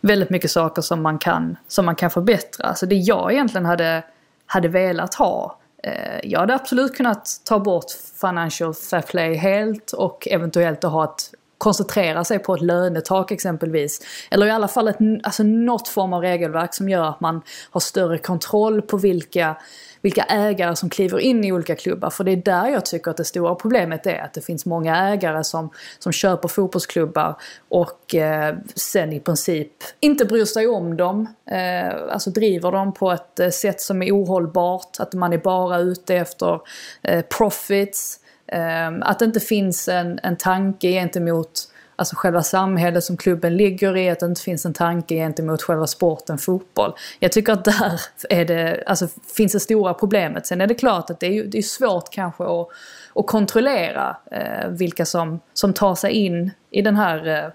väldigt 0.00 0.30
mycket 0.30 0.50
saker 0.50 0.82
som 0.82 1.02
man 1.02 1.18
kan, 1.18 1.56
som 1.68 1.86
man 1.86 1.96
kan 1.96 2.10
förbättra. 2.10 2.74
Så 2.74 2.86
det 2.86 2.96
jag 2.96 3.32
egentligen 3.32 3.64
hade, 3.64 4.02
hade 4.46 4.68
velat 4.68 5.14
ha 5.14 5.59
Eh, 5.82 6.20
jag 6.22 6.40
hade 6.40 6.54
absolut 6.54 6.94
kunnat 6.94 7.40
ta 7.44 7.58
bort 7.58 7.90
financial 8.20 8.74
fair 8.74 9.02
play 9.02 9.34
helt 9.34 9.92
och 9.92 10.28
eventuellt 10.30 10.82
ha 10.82 11.04
ett 11.04 11.30
koncentrera 11.60 12.24
sig 12.24 12.38
på 12.38 12.54
ett 12.54 12.62
lönetak 12.62 13.30
exempelvis. 13.30 14.00
Eller 14.30 14.46
i 14.46 14.50
alla 14.50 14.68
fall 14.68 14.88
ett, 14.88 14.96
alltså 15.22 15.42
något 15.42 15.88
form 15.88 16.12
av 16.12 16.22
regelverk 16.22 16.74
som 16.74 16.88
gör 16.88 17.04
att 17.04 17.20
man 17.20 17.42
har 17.70 17.80
större 17.80 18.18
kontroll 18.18 18.82
på 18.82 18.96
vilka 18.96 19.56
vilka 20.02 20.22
ägare 20.22 20.76
som 20.76 20.90
kliver 20.90 21.18
in 21.18 21.44
i 21.44 21.52
olika 21.52 21.76
klubbar. 21.76 22.10
För 22.10 22.24
det 22.24 22.32
är 22.32 22.36
där 22.36 22.66
jag 22.68 22.84
tycker 22.84 23.10
att 23.10 23.16
det 23.16 23.24
stora 23.24 23.54
problemet 23.54 24.06
är. 24.06 24.18
Att 24.18 24.34
det 24.34 24.40
finns 24.40 24.66
många 24.66 24.96
ägare 24.96 25.44
som, 25.44 25.70
som 25.98 26.12
köper 26.12 26.48
fotbollsklubbar 26.48 27.36
och 27.68 28.14
eh, 28.14 28.56
sen 28.74 29.12
i 29.12 29.20
princip 29.20 29.72
inte 30.00 30.24
bryr 30.24 30.44
sig 30.44 30.66
om 30.66 30.96
dem. 30.96 31.28
Eh, 31.50 32.12
alltså 32.12 32.30
driver 32.30 32.72
dem 32.72 32.92
på 32.94 33.12
ett 33.12 33.40
eh, 33.40 33.48
sätt 33.48 33.80
som 33.80 34.02
är 34.02 34.12
ohållbart. 34.12 34.96
Att 34.98 35.14
man 35.14 35.32
är 35.32 35.38
bara 35.38 35.78
ute 35.78 36.14
efter 36.14 36.60
eh, 37.02 37.24
profits. 37.38 38.20
Eh, 38.46 38.88
att 39.00 39.18
det 39.18 39.24
inte 39.24 39.40
finns 39.40 39.88
en, 39.88 40.20
en 40.22 40.36
tanke 40.36 40.88
gentemot 40.88 41.70
alltså 42.00 42.16
själva 42.16 42.42
samhället 42.42 43.04
som 43.04 43.16
klubben 43.16 43.56
ligger 43.56 43.96
i, 43.96 44.10
att 44.10 44.20
det 44.20 44.26
inte 44.26 44.42
finns 44.42 44.66
en 44.66 44.74
tanke 44.74 45.14
gentemot 45.14 45.62
själva 45.62 45.86
sporten 45.86 46.38
fotboll. 46.38 46.92
Jag 47.18 47.32
tycker 47.32 47.52
att 47.52 47.64
där 47.64 48.00
är 48.30 48.44
det, 48.44 48.82
alltså, 48.86 49.08
finns 49.36 49.52
det 49.52 49.60
stora 49.60 49.94
problemet. 49.94 50.46
Sen 50.46 50.60
är 50.60 50.66
det 50.66 50.74
klart 50.74 51.10
att 51.10 51.20
det 51.20 51.26
är, 51.26 51.44
det 51.44 51.58
är 51.58 51.62
svårt 51.62 52.10
kanske 52.10 52.44
att, 52.44 52.68
att 53.14 53.26
kontrollera 53.26 54.16
eh, 54.30 54.68
vilka 54.68 55.04
som, 55.04 55.40
som 55.52 55.72
tar 55.72 55.94
sig 55.94 56.12
in 56.12 56.50
i 56.70 56.82
den 56.82 56.96
här 56.96 57.28
eh, 57.28 57.50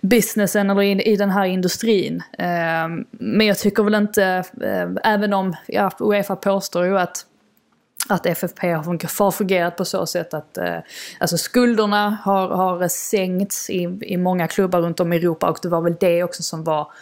businessen 0.00 0.70
eller 0.70 0.82
i, 0.82 1.02
i 1.02 1.16
den 1.16 1.30
här 1.30 1.44
industrin. 1.44 2.22
Eh, 2.38 2.88
men 3.10 3.46
jag 3.46 3.58
tycker 3.58 3.82
väl 3.82 3.94
inte, 3.94 4.44
eh, 4.62 5.12
även 5.12 5.32
om 5.32 5.56
ja, 5.66 5.90
Uefa 6.00 6.36
påstår 6.36 6.84
ju 6.84 6.98
att 6.98 7.26
att 8.08 8.26
FFP 8.26 8.72
har 8.72 9.30
fungerat 9.30 9.76
på 9.76 9.84
så 9.84 10.06
sätt 10.06 10.34
att 10.34 10.58
eh, 10.58 10.78
alltså 11.20 11.38
skulderna 11.38 12.18
har, 12.24 12.48
har 12.48 12.88
sänkts 12.88 13.70
i, 13.70 13.98
i 14.02 14.16
många 14.16 14.48
klubbar 14.48 14.80
runt 14.80 15.00
om 15.00 15.12
i 15.12 15.16
Europa 15.16 15.50
och 15.50 15.58
det 15.62 15.68
var 15.68 15.80
väl 15.80 15.96
det 16.00 16.22
också 16.22 16.42
som 16.42 16.64
var 16.64 16.92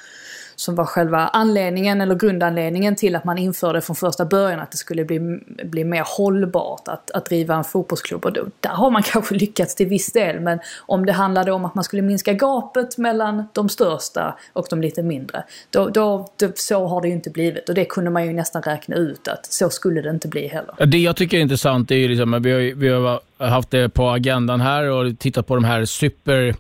som 0.61 0.75
var 0.75 0.85
själva 0.85 1.19
anledningen 1.19 2.01
eller 2.01 2.15
grundanledningen 2.15 2.97
till 2.97 3.17
att 3.17 3.25
man 3.25 3.39
införde 3.39 3.81
från 3.81 3.97
första 3.97 4.25
början 4.25 4.61
att 4.61 4.71
det 4.71 4.77
skulle 4.77 5.05
bli, 5.05 5.41
bli 5.65 5.85
mer 5.85 6.05
hållbart 6.17 6.89
att, 6.89 7.11
att 7.11 7.25
driva 7.25 7.55
en 7.55 7.65
fotbollsklubb. 7.65 8.25
Och 8.25 8.33
då, 8.33 8.47
där 8.61 8.71
har 8.71 8.91
man 8.91 9.03
kanske 9.13 9.35
lyckats 9.35 9.75
till 9.75 9.87
viss 9.87 10.13
del 10.13 10.41
men 10.41 10.59
om 10.87 11.07
det 11.07 11.13
handlade 11.13 11.53
om 11.53 11.65
att 11.65 11.75
man 11.75 11.85
skulle 11.85 12.03
minska 12.03 12.33
gapet 12.33 12.99
mellan 12.99 13.45
de 13.53 13.69
största 13.69 14.39
och 14.53 14.67
de 14.71 14.81
lite 14.81 15.03
mindre. 15.03 15.45
Då, 15.71 15.89
då, 15.89 16.29
då, 16.37 16.49
så 16.55 16.87
har 16.87 17.03
det 17.03 17.09
ju 17.09 17.15
inte 17.15 17.31
blivit 17.31 17.69
och 17.69 17.75
det 17.75 17.85
kunde 17.85 18.11
man 18.11 18.27
ju 18.27 18.33
nästan 18.33 18.63
räkna 18.63 18.97
ut 18.97 19.29
att 19.29 19.47
så 19.47 19.71
skulle 19.71 20.03
det 20.03 20.11
inte 20.11 20.29
bli 20.29 20.47
heller. 20.47 20.87
Det 20.87 20.99
jag 20.99 21.17
tycker 21.17 21.37
är 21.37 21.41
intressant 21.41 21.91
är 21.91 21.97
ju 21.97 22.09
liksom, 22.09 22.43
vi 22.43 22.53
har, 22.53 22.75
vi 22.75 22.89
har 22.89 23.21
haft 23.49 23.71
det 23.71 23.89
på 23.89 24.09
agendan 24.09 24.61
här 24.61 24.91
och 24.91 25.19
tittat 25.19 25.47
på 25.47 25.55
de 25.55 25.65
här 25.65 25.85
super 25.85 26.55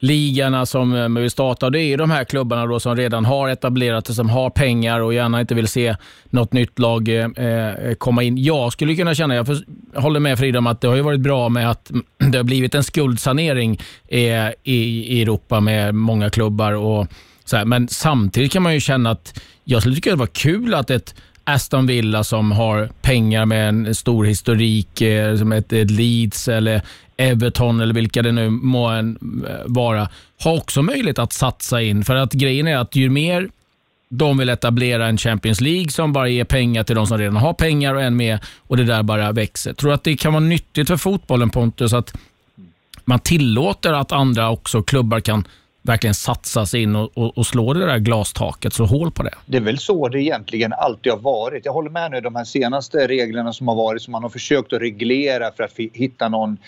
ligorna 0.00 0.66
som 0.66 1.14
vill 1.14 1.22
vi 1.22 1.30
startar, 1.30 1.70
det 1.70 1.80
är 1.80 1.96
de 1.96 2.10
här 2.10 2.24
klubbarna 2.24 2.66
då 2.66 2.80
som 2.80 2.96
redan 2.96 3.24
har 3.24 3.48
etablerat 3.48 4.06
sig, 4.06 4.14
som 4.14 4.30
har 4.30 4.50
pengar 4.50 5.00
och 5.00 5.14
gärna 5.14 5.40
inte 5.40 5.54
vill 5.54 5.68
se 5.68 5.96
något 6.30 6.52
nytt 6.52 6.78
lag 6.78 7.08
eh, 7.08 7.26
eh 7.36 7.94
komma 7.94 8.22
in. 8.22 8.38
Jag 8.38 8.72
skulle 8.72 8.96
kunna 8.96 9.14
känna, 9.14 9.34
jag 9.34 9.46
håller 9.94 10.20
med 10.20 10.38
Frida 10.38 10.58
om 10.58 10.66
att 10.66 10.80
det 10.80 10.88
har 10.88 11.00
varit 11.00 11.20
bra 11.20 11.48
med 11.48 11.70
att 11.70 11.90
det 12.18 12.38
har 12.38 12.44
blivit 12.44 12.74
en 12.74 12.84
skuldsanering 12.84 13.80
eh, 14.08 14.48
i, 14.62 15.06
i 15.18 15.22
Europa 15.22 15.60
med 15.60 15.94
många 15.94 16.30
klubbar. 16.30 16.72
och 16.72 17.06
så 17.44 17.56
här. 17.56 17.64
Men 17.64 17.88
samtidigt 17.88 18.52
kan 18.52 18.62
man 18.62 18.74
ju 18.74 18.80
känna 18.80 19.10
att 19.10 19.40
jag 19.64 19.80
skulle 19.80 19.94
tycka 19.94 20.10
det 20.10 20.16
var 20.16 20.26
kul 20.26 20.74
att 20.74 20.90
ett 20.90 21.14
Aston 21.44 21.86
Villa 21.86 22.24
som 22.24 22.52
har 22.52 22.90
pengar 23.02 23.46
med 23.46 23.68
en 23.68 23.94
stor 23.94 24.24
historik, 24.24 25.00
eh, 25.00 25.36
som 25.36 25.52
ett, 25.52 25.72
ett 25.72 25.90
Leeds 25.90 26.48
eller 26.48 26.82
Everton 27.20 27.80
eller 27.80 27.94
vilka 27.94 28.22
det 28.22 28.32
nu 28.32 28.50
må 28.50 28.92
eh, 28.92 29.04
vara, 29.66 30.08
har 30.42 30.56
också 30.56 30.82
möjlighet 30.82 31.18
att 31.18 31.32
satsa 31.32 31.82
in. 31.82 32.04
För 32.04 32.14
att 32.14 32.32
grejen 32.32 32.66
är 32.66 32.76
att 32.76 32.96
ju 32.96 33.10
mer 33.10 33.48
de 34.08 34.38
vill 34.38 34.48
etablera 34.48 35.06
en 35.06 35.18
Champions 35.18 35.60
League 35.60 35.88
som 35.90 36.12
bara 36.12 36.28
ger 36.28 36.44
pengar 36.44 36.84
till 36.84 36.96
de 36.96 37.06
som 37.06 37.18
redan 37.18 37.36
har 37.36 37.52
pengar 37.52 37.94
och 37.94 38.02
en 38.02 38.16
mer 38.16 38.40
och 38.58 38.76
det 38.76 38.84
där 38.84 39.02
bara 39.02 39.32
växer. 39.32 39.72
Tror 39.72 39.90
du 39.90 39.94
att 39.94 40.04
det 40.04 40.16
kan 40.16 40.32
vara 40.32 40.44
nyttigt 40.44 40.88
för 40.88 40.96
fotbollen 40.96 41.50
Pontus 41.50 41.92
att 41.92 42.14
man 43.04 43.18
tillåter 43.18 43.92
att 43.92 44.12
andra 44.12 44.50
också 44.50 44.82
klubbar 44.82 45.20
kan 45.20 45.44
verkligen 45.82 46.14
satsas 46.14 46.74
in 46.74 46.96
och, 46.96 47.18
och, 47.18 47.38
och 47.38 47.46
slå 47.46 47.74
det 47.74 47.86
där 47.86 47.98
glastaket, 47.98 48.72
så 48.72 48.84
hål 48.84 49.10
på 49.10 49.22
det. 49.22 49.34
Det 49.46 49.56
är 49.56 49.60
väl 49.60 49.78
så 49.78 50.08
det 50.08 50.22
egentligen 50.22 50.72
alltid 50.72 51.12
har 51.12 51.18
varit. 51.18 51.64
Jag 51.64 51.72
håller 51.72 51.90
med 51.90 52.10
nu 52.10 52.20
de 52.20 52.34
här 52.34 52.44
senaste 52.44 53.08
reglerna 53.08 53.52
som 53.52 53.68
har 53.68 53.74
varit 53.74 54.02
som 54.02 54.12
man 54.12 54.22
har 54.22 54.30
försökt 54.30 54.72
att 54.72 54.80
reglera 54.80 55.50
för 55.56 55.62
att 55.62 55.72
hitta 55.92 56.28
någon 56.28 56.58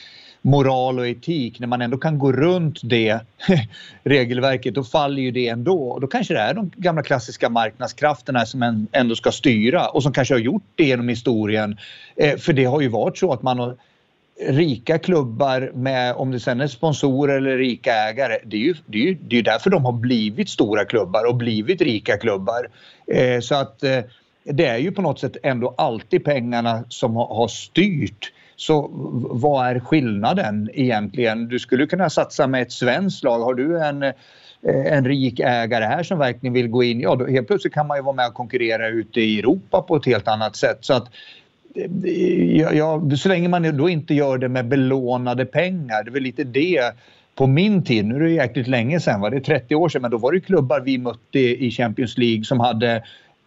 moral 0.43 0.99
och 0.99 1.09
etik, 1.09 1.59
när 1.59 1.67
man 1.67 1.83
ändå 1.83 1.99
kan 1.99 2.19
gå 2.19 2.33
runt 2.33 2.81
det 2.83 3.21
regelverket, 4.05 4.75
då 4.75 4.85
faller 4.85 5.23
ju 5.23 5.31
det 5.31 5.49
ändå. 5.49 5.83
Och 5.83 6.01
då 6.01 6.07
kanske 6.07 6.35
det 6.35 6.41
är 6.41 6.55
de 6.55 6.71
gamla 6.77 7.03
klassiska 7.03 7.49
marknadskrafterna 7.49 8.47
som 8.47 8.87
ändå 8.93 9.15
ska 9.15 9.33
styra 9.33 9.89
och 9.89 10.03
som 10.03 10.13
kanske 10.13 10.35
har 10.35 10.41
gjort 10.41 10.63
det 10.75 10.85
genom 10.85 11.09
historien. 11.09 11.79
Eh, 12.17 12.37
för 12.37 12.53
det 12.53 12.65
har 12.65 12.81
ju 12.81 12.89
varit 12.89 13.19
så 13.19 13.33
att 13.33 13.43
man 13.43 13.59
har 13.59 13.77
rika 14.47 14.99
klubbar 14.99 15.71
med, 15.75 16.15
om 16.15 16.31
det 16.31 16.41
sen 16.41 16.61
är 16.61 16.67
sponsorer 16.67 17.37
eller 17.37 17.59
rika 17.59 17.95
ägare, 17.95 18.39
det 18.45 18.57
är 18.57 18.61
ju, 18.61 18.75
det 18.87 18.99
är 18.99 19.03
ju, 19.03 19.15
det 19.15 19.39
är 19.39 19.43
därför 19.43 19.71
de 19.71 19.85
har 19.85 19.93
blivit 19.93 20.49
stora 20.49 20.85
klubbar 20.85 21.29
och 21.29 21.37
blivit 21.37 21.81
rika 21.81 22.19
klubbar. 22.19 22.69
Eh, 23.07 23.41
så 23.41 23.55
att 23.55 23.83
eh, 23.83 23.99
det 24.45 24.67
är 24.67 24.79
ju 24.79 24.93
på 24.93 25.03
något 25.03 25.21
sätt 25.21 25.37
ändå 25.43 25.75
alltid 25.79 26.25
pengarna 26.25 26.85
som 26.89 27.17
har 27.17 27.49
styrt. 27.49 28.33
Så 28.63 28.91
vad 29.31 29.67
är 29.67 29.81
skillnaden 29.81 30.71
egentligen? 30.73 31.49
Du 31.49 31.59
skulle 31.59 31.87
kunna 31.87 32.11
satsa 32.11 32.47
med 32.47 32.63
ett 32.63 32.73
svenskt 32.73 33.25
lag. 33.25 33.39
Har 33.41 33.55
du 33.55 33.85
en, 33.85 34.03
eh, 34.03 34.13
en 34.63 35.05
rik 35.05 35.41
ägare 35.41 35.85
här 35.85 36.03
som 36.03 36.19
verkligen 36.19 36.53
vill 36.53 36.69
gå 36.69 36.83
in, 36.83 37.01
ja 37.01 37.15
då 37.15 37.27
helt 37.27 37.47
plötsligt 37.47 37.75
kan 37.75 37.87
man 37.87 37.97
ju 37.99 38.03
vara 38.03 38.17
med 38.17 38.27
och 38.27 38.35
konkurrera 38.35 38.89
ute 38.89 39.21
i 39.21 39.39
Europa 39.39 39.83
på 39.83 39.97
ett 39.97 40.07
helt 40.07 40.29
annat 40.29 40.57
sätt. 40.57 40.79
Så 40.81 40.95
att 40.95 41.09
eh, 41.75 42.77
ja, 42.77 43.03
så 43.17 43.29
länge 43.29 43.49
man 43.49 43.77
då 43.77 43.89
inte 43.89 44.15
gör 44.15 44.39
det 44.39 44.49
med 44.49 44.69
belånade 44.69 45.45
pengar, 45.45 46.05
det 46.05 46.11
är 46.11 46.13
väl 46.13 46.23
lite 46.23 46.45
det 46.45 46.95
på 47.35 47.47
min 47.47 47.85
tid, 47.85 48.05
nu 48.05 48.17
är 48.17 48.21
det 48.21 48.31
jäkligt 48.31 48.69
länge 48.69 49.01
sedan, 49.01 49.21
var 49.21 49.31
det 49.31 49.41
30 49.41 49.75
år 49.75 49.89
sedan, 49.89 50.03
men 50.03 50.11
då 50.11 50.19
var 50.19 50.33
det 50.33 50.41
klubbar 50.41 50.81
vi 50.81 50.99
mötte 50.99 51.39
i 51.39 51.71
Champions 51.71 52.19
League 52.19 52.45
som 52.45 52.61
hade 52.61 53.03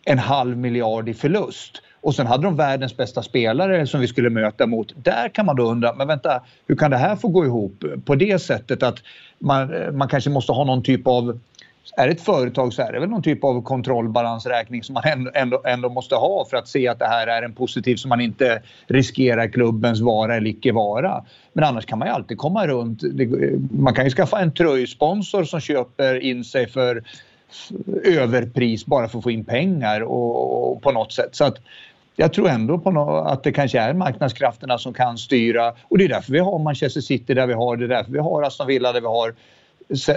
en 0.06 0.20
halv 0.20 0.58
miljard 0.58 1.10
i 1.10 1.14
förlust. 1.14 1.82
Och 2.06 2.16
sen 2.16 2.28
hade 2.28 2.44
de 2.44 2.56
världens 2.56 2.98
bästa 2.98 3.24
spelare 3.24 3.88
som 3.88 4.00
vi 4.00 4.08
skulle 4.08 4.30
möta 4.30 4.68
mot. 4.68 4.94
Där 4.96 5.30
kan 5.30 5.46
man 5.46 5.56
då 5.56 5.64
undra, 5.64 5.94
men 5.94 6.08
vänta, 6.08 6.42
hur 6.68 6.76
kan 6.76 6.92
det 6.92 6.98
här 6.98 7.16
få 7.16 7.28
gå 7.28 7.46
ihop 7.46 7.84
på 8.06 8.16
det 8.16 8.40
sättet 8.40 8.84
att 8.84 8.96
man, 9.40 9.74
eh, 9.74 9.92
man 9.92 10.08
kanske 10.08 10.30
måste 10.30 10.52
ha 10.52 10.64
någon 10.64 10.84
typ 10.84 11.08
av 11.08 11.40
är 11.98 12.08
det 12.08 12.14
ett 12.14 12.22
företag 12.22 12.74
så 12.74 12.82
är 12.82 12.94
det 12.94 13.00
väl 13.00 13.10
någon 13.10 13.24
typ 13.24 13.44
av 13.44 13.62
kontrollbalansräkning 13.62 14.84
som 14.84 14.94
man 14.94 15.04
ändå, 15.06 15.32
ändå, 15.34 15.62
ändå, 15.66 15.90
måste 15.90 16.16
ha 16.16 16.46
för 16.50 16.58
att 16.58 16.68
se 16.68 16.88
att 16.88 17.00
det 17.00 17.08
här 17.08 17.28
är 17.28 17.42
en 17.42 17.54
positiv 17.54 17.96
så 17.96 18.08
man 18.08 18.22
inte 18.22 18.62
riskerar 18.88 19.48
klubbens 19.48 20.02
vara 20.02 20.36
eller 20.36 20.50
icke 20.50 20.72
vara. 20.72 21.24
Men 21.54 21.64
annars 21.64 21.86
kan 21.86 22.00
man 22.00 22.08
ju 22.08 22.14
alltid 22.14 22.38
komma 22.38 22.68
runt. 22.68 23.02
Man 23.72 23.94
kan 23.94 24.06
ju 24.06 24.12
skaffa 24.12 24.40
en 24.40 24.54
tröjsponsor 24.54 25.44
som 25.44 25.60
köper 25.60 26.20
in 26.20 26.44
sig 26.44 26.68
för 26.68 27.04
överpris 28.04 28.86
bara 28.86 29.08
för 29.08 29.18
att 29.18 29.24
få 29.24 29.32
in 29.32 29.46
pengar 29.46 30.02
och, 30.02 30.72
och 30.72 30.82
på 30.82 30.92
något 30.92 31.14
sätt. 31.14 31.36
Så 31.36 31.44
att 31.44 31.58
jag 32.16 32.34
tror 32.34 32.50
ändå 32.50 32.80
på 32.80 32.92
något, 32.92 33.28
att 33.28 33.44
det 33.44 33.52
kanske 33.52 33.80
är 33.80 33.94
marknadskrafterna 33.94 34.78
som 34.78 34.94
kan 34.94 35.18
styra 35.18 35.74
och 35.84 35.98
det 35.98 36.04
är 36.04 36.10
därför 36.10 36.32
vi 36.32 36.40
har 36.40 36.60
Manchester 36.60 37.02
City 37.02 37.34
där 37.34 37.48
vi 37.48 37.54
har 37.54 37.78
det, 37.78 37.88
därför 37.88 38.12
vi 38.12 38.20
har 38.20 38.44
Aston 38.44 38.68
Villa 38.68 38.92
där 38.92 39.02
vi 39.02 39.08
har 39.08 39.36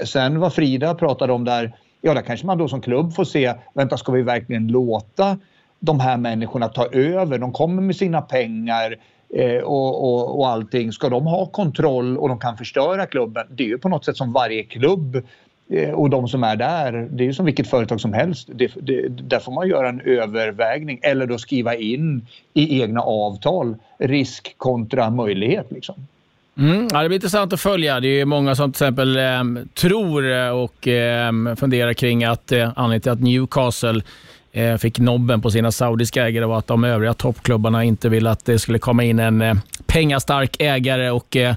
Sen 0.04 0.40
vad 0.40 0.54
Frida 0.54 0.94
pratade 0.94 1.32
om 1.32 1.44
där, 1.44 1.72
ja 2.00 2.14
där 2.14 2.22
kanske 2.22 2.46
man 2.46 2.58
då 2.58 2.68
som 2.68 2.80
klubb 2.80 3.14
får 3.14 3.24
se, 3.24 3.54
vänta 3.74 3.96
ska 3.96 4.12
vi 4.12 4.22
verkligen 4.22 4.66
låta 4.66 5.38
de 5.80 6.00
här 6.00 6.16
människorna 6.16 6.68
ta 6.68 6.86
över? 6.86 7.38
De 7.38 7.52
kommer 7.52 7.82
med 7.82 7.96
sina 7.96 8.20
pengar 8.20 8.96
eh, 9.34 9.62
och, 9.62 10.04
och, 10.04 10.38
och 10.38 10.48
allting. 10.48 10.92
Ska 10.92 11.08
de 11.08 11.26
ha 11.26 11.46
kontroll 11.46 12.18
och 12.18 12.28
de 12.28 12.38
kan 12.38 12.56
förstöra 12.56 13.06
klubben? 13.06 13.46
Det 13.50 13.62
är 13.62 13.68
ju 13.68 13.78
på 13.78 13.88
något 13.88 14.04
sätt 14.04 14.16
som 14.16 14.32
varje 14.32 14.62
klubb 14.62 15.26
Eh, 15.70 15.90
och 15.90 16.10
de 16.10 16.28
som 16.28 16.44
är 16.44 16.56
där, 16.56 17.08
det 17.10 17.22
är 17.22 17.26
ju 17.26 17.34
som 17.34 17.46
vilket 17.46 17.70
företag 17.70 18.00
som 18.00 18.12
helst. 18.12 18.48
Det, 18.52 18.72
det, 18.80 19.08
där 19.08 19.40
får 19.40 19.52
man 19.52 19.68
göra 19.68 19.88
en 19.88 20.00
övervägning 20.00 21.00
eller 21.02 21.26
då 21.26 21.38
skriva 21.38 21.74
in 21.74 22.26
i 22.54 22.80
egna 22.82 23.00
avtal 23.00 23.76
risk 23.98 24.54
kontra 24.56 25.10
möjlighet. 25.10 25.66
Liksom. 25.70 25.94
Mm, 26.58 26.88
ja, 26.92 27.02
det 27.02 27.08
blir 27.08 27.16
intressant 27.16 27.52
att 27.52 27.60
följa. 27.60 28.00
Det 28.00 28.20
är 28.20 28.24
många 28.24 28.54
som 28.54 28.72
till 28.72 28.82
exempel 28.82 29.16
eh, 29.16 29.64
tror 29.74 30.52
och 30.52 30.88
eh, 30.88 31.32
funderar 31.56 31.92
kring 31.92 32.24
att 32.24 32.52
eh, 32.52 32.70
anledningen 32.76 33.00
till 33.00 33.12
att 33.12 33.20
Newcastle 33.20 34.02
eh, 34.52 34.76
fick 34.76 34.98
nobben 34.98 35.40
på 35.40 35.50
sina 35.50 35.72
saudiska 35.72 36.26
ägare 36.26 36.44
var 36.44 36.58
att 36.58 36.66
de 36.66 36.84
övriga 36.84 37.14
toppklubbarna 37.14 37.84
inte 37.84 38.08
ville 38.08 38.30
att 38.30 38.44
det 38.44 38.58
skulle 38.58 38.78
komma 38.78 39.04
in 39.04 39.18
en 39.18 39.42
eh, 39.42 39.54
pengastark 39.86 40.56
ägare 40.58 41.10
och 41.10 41.36
eh, 41.36 41.54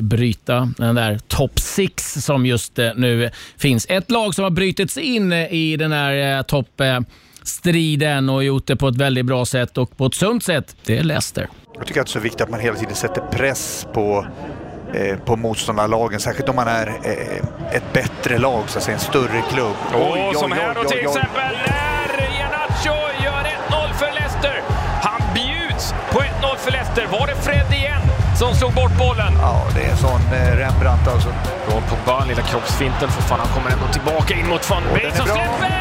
bryta 0.00 0.72
den 0.78 0.94
där 0.94 1.18
top 1.28 1.58
six 1.58 2.24
som 2.24 2.46
just 2.46 2.78
eh, 2.78 2.90
nu 2.96 3.30
finns. 3.56 3.86
Ett 3.88 4.10
lag 4.10 4.34
som 4.34 4.44
har 4.44 4.50
brutits 4.50 4.98
in 4.98 5.32
i 5.32 5.76
den 5.76 5.92
här 5.92 6.42
topp 6.42 6.80
striden 7.42 8.28
och 8.28 8.44
gjort 8.44 8.66
det 8.66 8.76
på 8.76 8.88
ett 8.88 8.96
väldigt 8.96 9.26
bra 9.26 9.46
sätt 9.46 9.78
och 9.78 9.96
på 9.96 10.06
ett 10.06 10.14
sunt 10.14 10.44
sätt. 10.44 10.76
Det 10.84 10.98
är 10.98 11.02
Leicester. 11.02 11.48
Jag 11.74 11.86
tycker 11.86 12.00
att 12.00 12.06
det 12.06 12.10
är 12.10 12.12
så 12.12 12.20
viktigt 12.20 12.40
att 12.40 12.50
man 12.50 12.60
hela 12.60 12.76
tiden 12.76 12.94
sätter 12.94 13.20
press 13.20 13.86
på 13.92 14.26
eh, 14.94 15.18
på 15.18 15.36
motståndarlagen, 15.36 16.20
särskilt 16.20 16.48
om 16.48 16.56
man 16.56 16.68
är 16.68 16.86
eh, 16.86 17.76
ett 17.76 17.92
bättre 17.92 18.38
lag, 18.38 18.70
så 18.70 18.78
att 18.78 18.84
säga, 18.84 18.94
en 18.94 19.00
större 19.00 19.42
klubb. 19.52 19.76
Och 19.94 20.12
oj, 20.12 20.34
som 20.34 20.52
oj, 20.52 20.58
här 20.58 20.74
då 20.74 20.84
till 20.84 20.98
exempel 20.98 21.56
när 21.66 22.30
Iheanacho 22.30 23.24
gör 23.24 23.44
1-0 23.70 23.92
för 23.92 24.14
Leicester. 24.14 24.62
Han 25.02 25.34
bjuds 25.34 25.94
på 26.10 26.18
1-0 26.18 26.56
för 26.56 26.72
Leicester. 26.72 27.06
Var 27.06 27.26
det 27.26 27.34
Fred 27.34 27.72
igen 27.72 28.19
som 28.40 28.54
slog 28.54 28.72
bort 28.72 28.98
bollen? 28.98 29.32
Ja, 29.40 29.66
det 29.74 29.82
är 29.84 29.90
en 29.90 29.96
sån 29.96 30.20
eh, 30.32 30.56
Rembrandt 30.56 31.08
alltså. 31.08 31.28
Från 31.68 31.82
Pogba, 31.82 32.24
lilla 32.24 32.42
kroppsfinten. 32.42 33.08
För 33.10 33.22
fan, 33.22 33.40
han 33.40 33.48
kommer 33.48 33.70
ändå 33.70 33.86
tillbaka 33.92 34.34
in 34.34 34.48
mot 34.48 34.70
van 34.70 34.82
Beek 34.94 35.16
som 35.16 35.26
släpper! 35.26 35.72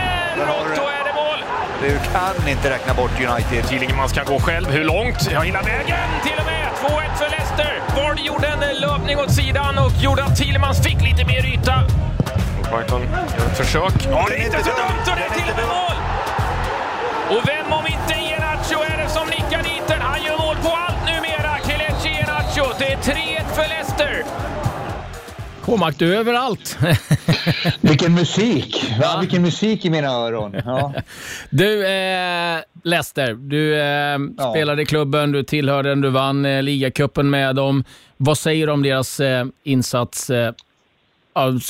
Och 0.59 0.67
då 0.79 0.85
är 0.97 1.03
det 1.07 1.13
mål! 1.21 1.39
Du 1.81 1.91
kan 2.13 2.47
inte 2.47 2.69
räkna 2.69 2.93
bort 2.93 3.11
United. 3.29 3.67
Tillingemans 3.67 4.11
kan 4.13 4.25
gå 4.25 4.39
själv. 4.39 4.71
Hur 4.71 4.83
långt? 4.83 5.29
Ja, 5.31 5.39
hela 5.39 5.61
vägen 5.61 6.09
till 6.23 6.37
och 6.39 6.45
med! 6.45 6.67
2-1 6.83 7.17
för 7.17 7.29
Leicester. 7.29 7.81
Ward 7.95 8.19
gjorde 8.19 8.47
en 8.47 8.81
löpning 8.81 9.17
åt 9.17 9.31
sidan 9.31 9.77
och 9.77 9.91
gjorde 9.91 10.23
att 10.23 10.35
Tillemans 10.35 10.83
fick 10.83 11.01
lite 11.01 11.25
mer 11.25 11.45
yta. 11.45 11.83
Brighton 12.71 13.01
gör 13.01 13.45
ett 13.45 13.57
försök. 13.57 13.93
Ja, 14.11 14.25
det 14.29 14.35
är 14.35 14.45
inte 14.45 14.63
så 14.63 14.69
dumt 14.69 15.05
och 15.11 15.15
det 15.19 15.25
är 15.29 15.33
till 15.39 15.49
och 15.51 15.57
med 15.57 15.67
mål! 15.67 15.97
Och 17.37 17.41
vem 17.49 17.73
om 17.73 17.85
inte 17.87 18.13
Iheanacho 18.13 18.77
är 18.93 18.97
det 19.03 19.09
som 19.09 19.27
nickar 19.27 19.63
dit 19.63 19.87
den? 19.87 20.01
Han 20.01 20.23
gör 20.23 20.38
3-1 23.03 23.55
för 23.55 23.69
Leicester. 23.69 24.23
K-makt 25.61 26.01
överallt. 26.01 26.77
vilken 27.81 28.13
musik! 28.13 28.85
Ja. 29.01 29.17
Vilken 29.21 29.41
musik 29.41 29.85
i 29.85 29.89
mina 29.89 30.07
öron. 30.07 30.55
Ja. 30.65 30.93
Du, 31.49 31.87
eh, 31.87 32.59
Leicester, 32.83 33.33
du 33.33 33.75
eh, 33.75 34.17
ja. 34.37 34.51
spelade 34.51 34.81
i 34.81 34.85
klubben, 34.85 35.31
du 35.31 35.43
tillhörde 35.43 35.89
den, 35.89 36.01
du 36.01 36.09
vann 36.09 36.45
eh, 36.45 36.63
ligacupen 36.63 37.29
med 37.29 37.55
dem. 37.55 37.83
Vad 38.17 38.37
säger 38.37 38.67
du 38.67 38.73
om 38.73 38.83
deras 38.83 39.19
eh, 39.19 39.45
insats 39.63 40.31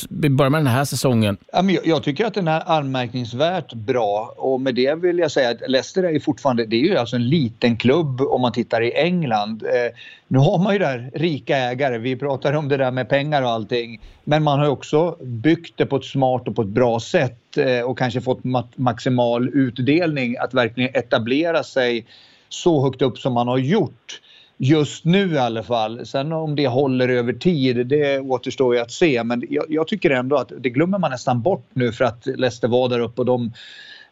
vi 0.08 0.30
börjar 0.30 0.50
med 0.50 0.60
den 0.60 0.66
här 0.66 0.84
säsongen. 0.84 1.36
Jag 1.84 2.02
tycker 2.02 2.26
att 2.26 2.34
den 2.34 2.48
är 2.48 2.70
anmärkningsvärt 2.70 3.72
bra 3.72 4.34
och 4.36 4.60
med 4.60 4.74
det 4.74 4.94
vill 4.94 5.18
jag 5.18 5.30
säga 5.30 5.50
att 5.50 5.70
Leicester 5.70 6.02
är 6.02 6.10
ju 6.10 6.20
fortfarande, 6.20 6.66
det 6.66 6.76
är 6.76 6.80
ju 6.80 6.96
alltså 6.96 7.16
en 7.16 7.28
liten 7.28 7.76
klubb 7.76 8.20
om 8.20 8.40
man 8.40 8.52
tittar 8.52 8.82
i 8.82 8.92
England. 8.92 9.62
Eh, 9.62 9.96
nu 10.28 10.38
har 10.38 10.58
man 10.58 10.72
ju 10.72 10.78
där 10.78 11.10
rika 11.14 11.56
ägare, 11.56 11.98
vi 11.98 12.16
pratar 12.16 12.52
om 12.52 12.68
det 12.68 12.76
där 12.76 12.90
med 12.90 13.08
pengar 13.08 13.42
och 13.42 13.50
allting. 13.50 14.00
Men 14.24 14.42
man 14.42 14.58
har 14.58 14.68
också 14.68 15.16
byggt 15.20 15.74
det 15.76 15.86
på 15.86 15.96
ett 15.96 16.04
smart 16.04 16.48
och 16.48 16.56
på 16.56 16.62
ett 16.62 16.68
bra 16.68 17.00
sätt 17.00 17.56
eh, 17.56 17.80
och 17.80 17.98
kanske 17.98 18.20
fått 18.20 18.40
maximal 18.76 19.48
utdelning 19.48 20.36
att 20.36 20.54
verkligen 20.54 20.90
etablera 20.94 21.62
sig 21.62 22.06
så 22.48 22.82
högt 22.82 23.02
upp 23.02 23.18
som 23.18 23.32
man 23.32 23.48
har 23.48 23.58
gjort 23.58 24.20
just 24.62 25.04
nu 25.04 25.34
i 25.34 25.38
alla 25.38 25.62
fall. 25.62 26.06
Sen 26.06 26.32
om 26.32 26.56
det 26.56 26.66
håller 26.66 27.08
över 27.08 27.32
tid, 27.32 27.86
det 27.86 28.20
återstår 28.20 28.74
ju 28.74 28.80
att 28.80 28.90
se. 28.90 29.24
Men 29.24 29.44
jag, 29.50 29.64
jag, 29.68 29.88
tycker 29.88 30.10
ändå 30.10 30.36
att 30.36 30.52
det 30.58 30.70
glömmer 30.70 30.98
man 30.98 31.10
nästan 31.10 31.42
bort 31.42 31.66
nu 31.72 31.92
för 31.92 32.04
att 32.04 32.26
Leicester 32.26 32.68
var 32.68 32.88
där 32.88 33.00
uppe 33.00 33.20
och 33.20 33.26
de 33.26 33.52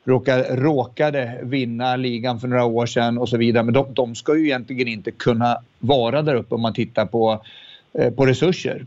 råkade, 0.05 0.57
råkade 0.57 1.41
vinna 1.43 1.97
ligan 1.97 2.41
för 2.41 2.49
några 2.49 2.65
år 2.65 2.87
sedan 2.87 3.19
och 3.19 3.29
så 3.29 3.37
vidare. 3.37 3.65
Men 3.65 3.75
de, 3.75 3.95
de 3.95 4.15
ska 4.15 4.37
ju 4.37 4.45
egentligen 4.45 4.89
inte 4.89 5.11
kunna 5.11 5.59
vara 5.79 6.23
där 6.23 6.35
uppe 6.35 6.55
om 6.55 6.61
man 6.61 6.75
tittar 6.75 7.07
på, 7.07 7.45
eh, 7.99 8.11
på 8.11 8.27
resurser. 8.27 8.87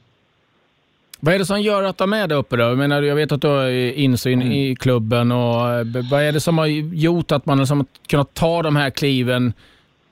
Vad 1.19 1.33
är 1.33 1.39
det 1.39 1.45
som 1.45 1.61
gör 1.61 1.83
att 1.83 1.97
de 1.97 2.13
är 2.13 2.27
där 2.27 2.35
uppe 2.35 2.55
då? 2.55 2.63
Jag, 2.63 2.77
menar, 2.77 3.01
jag 3.01 3.15
vet 3.15 3.31
att 3.31 3.41
du 3.41 3.47
har 3.47 3.69
insyn 3.69 4.41
mm. 4.41 4.53
i 4.53 4.75
klubben 4.75 5.31
och 5.31 5.69
eh, 5.69 5.85
vad 6.11 6.23
är 6.23 6.31
det 6.31 6.39
som 6.39 6.57
har 6.57 6.65
gjort 6.65 7.31
att 7.31 7.45
man 7.45 7.59
har 7.59 7.85
kunnat 8.07 8.33
ta 8.33 8.61
de 8.61 8.75
här 8.75 8.89
kliven 8.89 9.53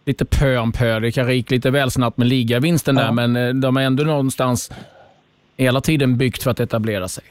lite 0.10 0.26
pö 0.26 0.58
om 0.58 0.72
pö. 0.72 1.00
Det 1.00 1.12
kanske 1.12 1.34
gick 1.34 1.52
lite 1.52 1.72
väl 1.72 1.92
snabbt 1.92 2.18
med 2.18 2.28
ligavinsten 2.28 2.98
ja. 2.98 3.04
där, 3.04 3.12
men 3.12 3.36
eh, 3.36 3.54
de 3.54 3.76
har 3.76 3.84
ändå 3.84 4.04
någonstans 4.04 4.72
hela 5.58 5.82
tiden 5.82 6.18
byggt 6.18 6.44
för 6.44 6.52
att 6.52 6.60
etablera 6.60 7.08
sig. 7.08 7.24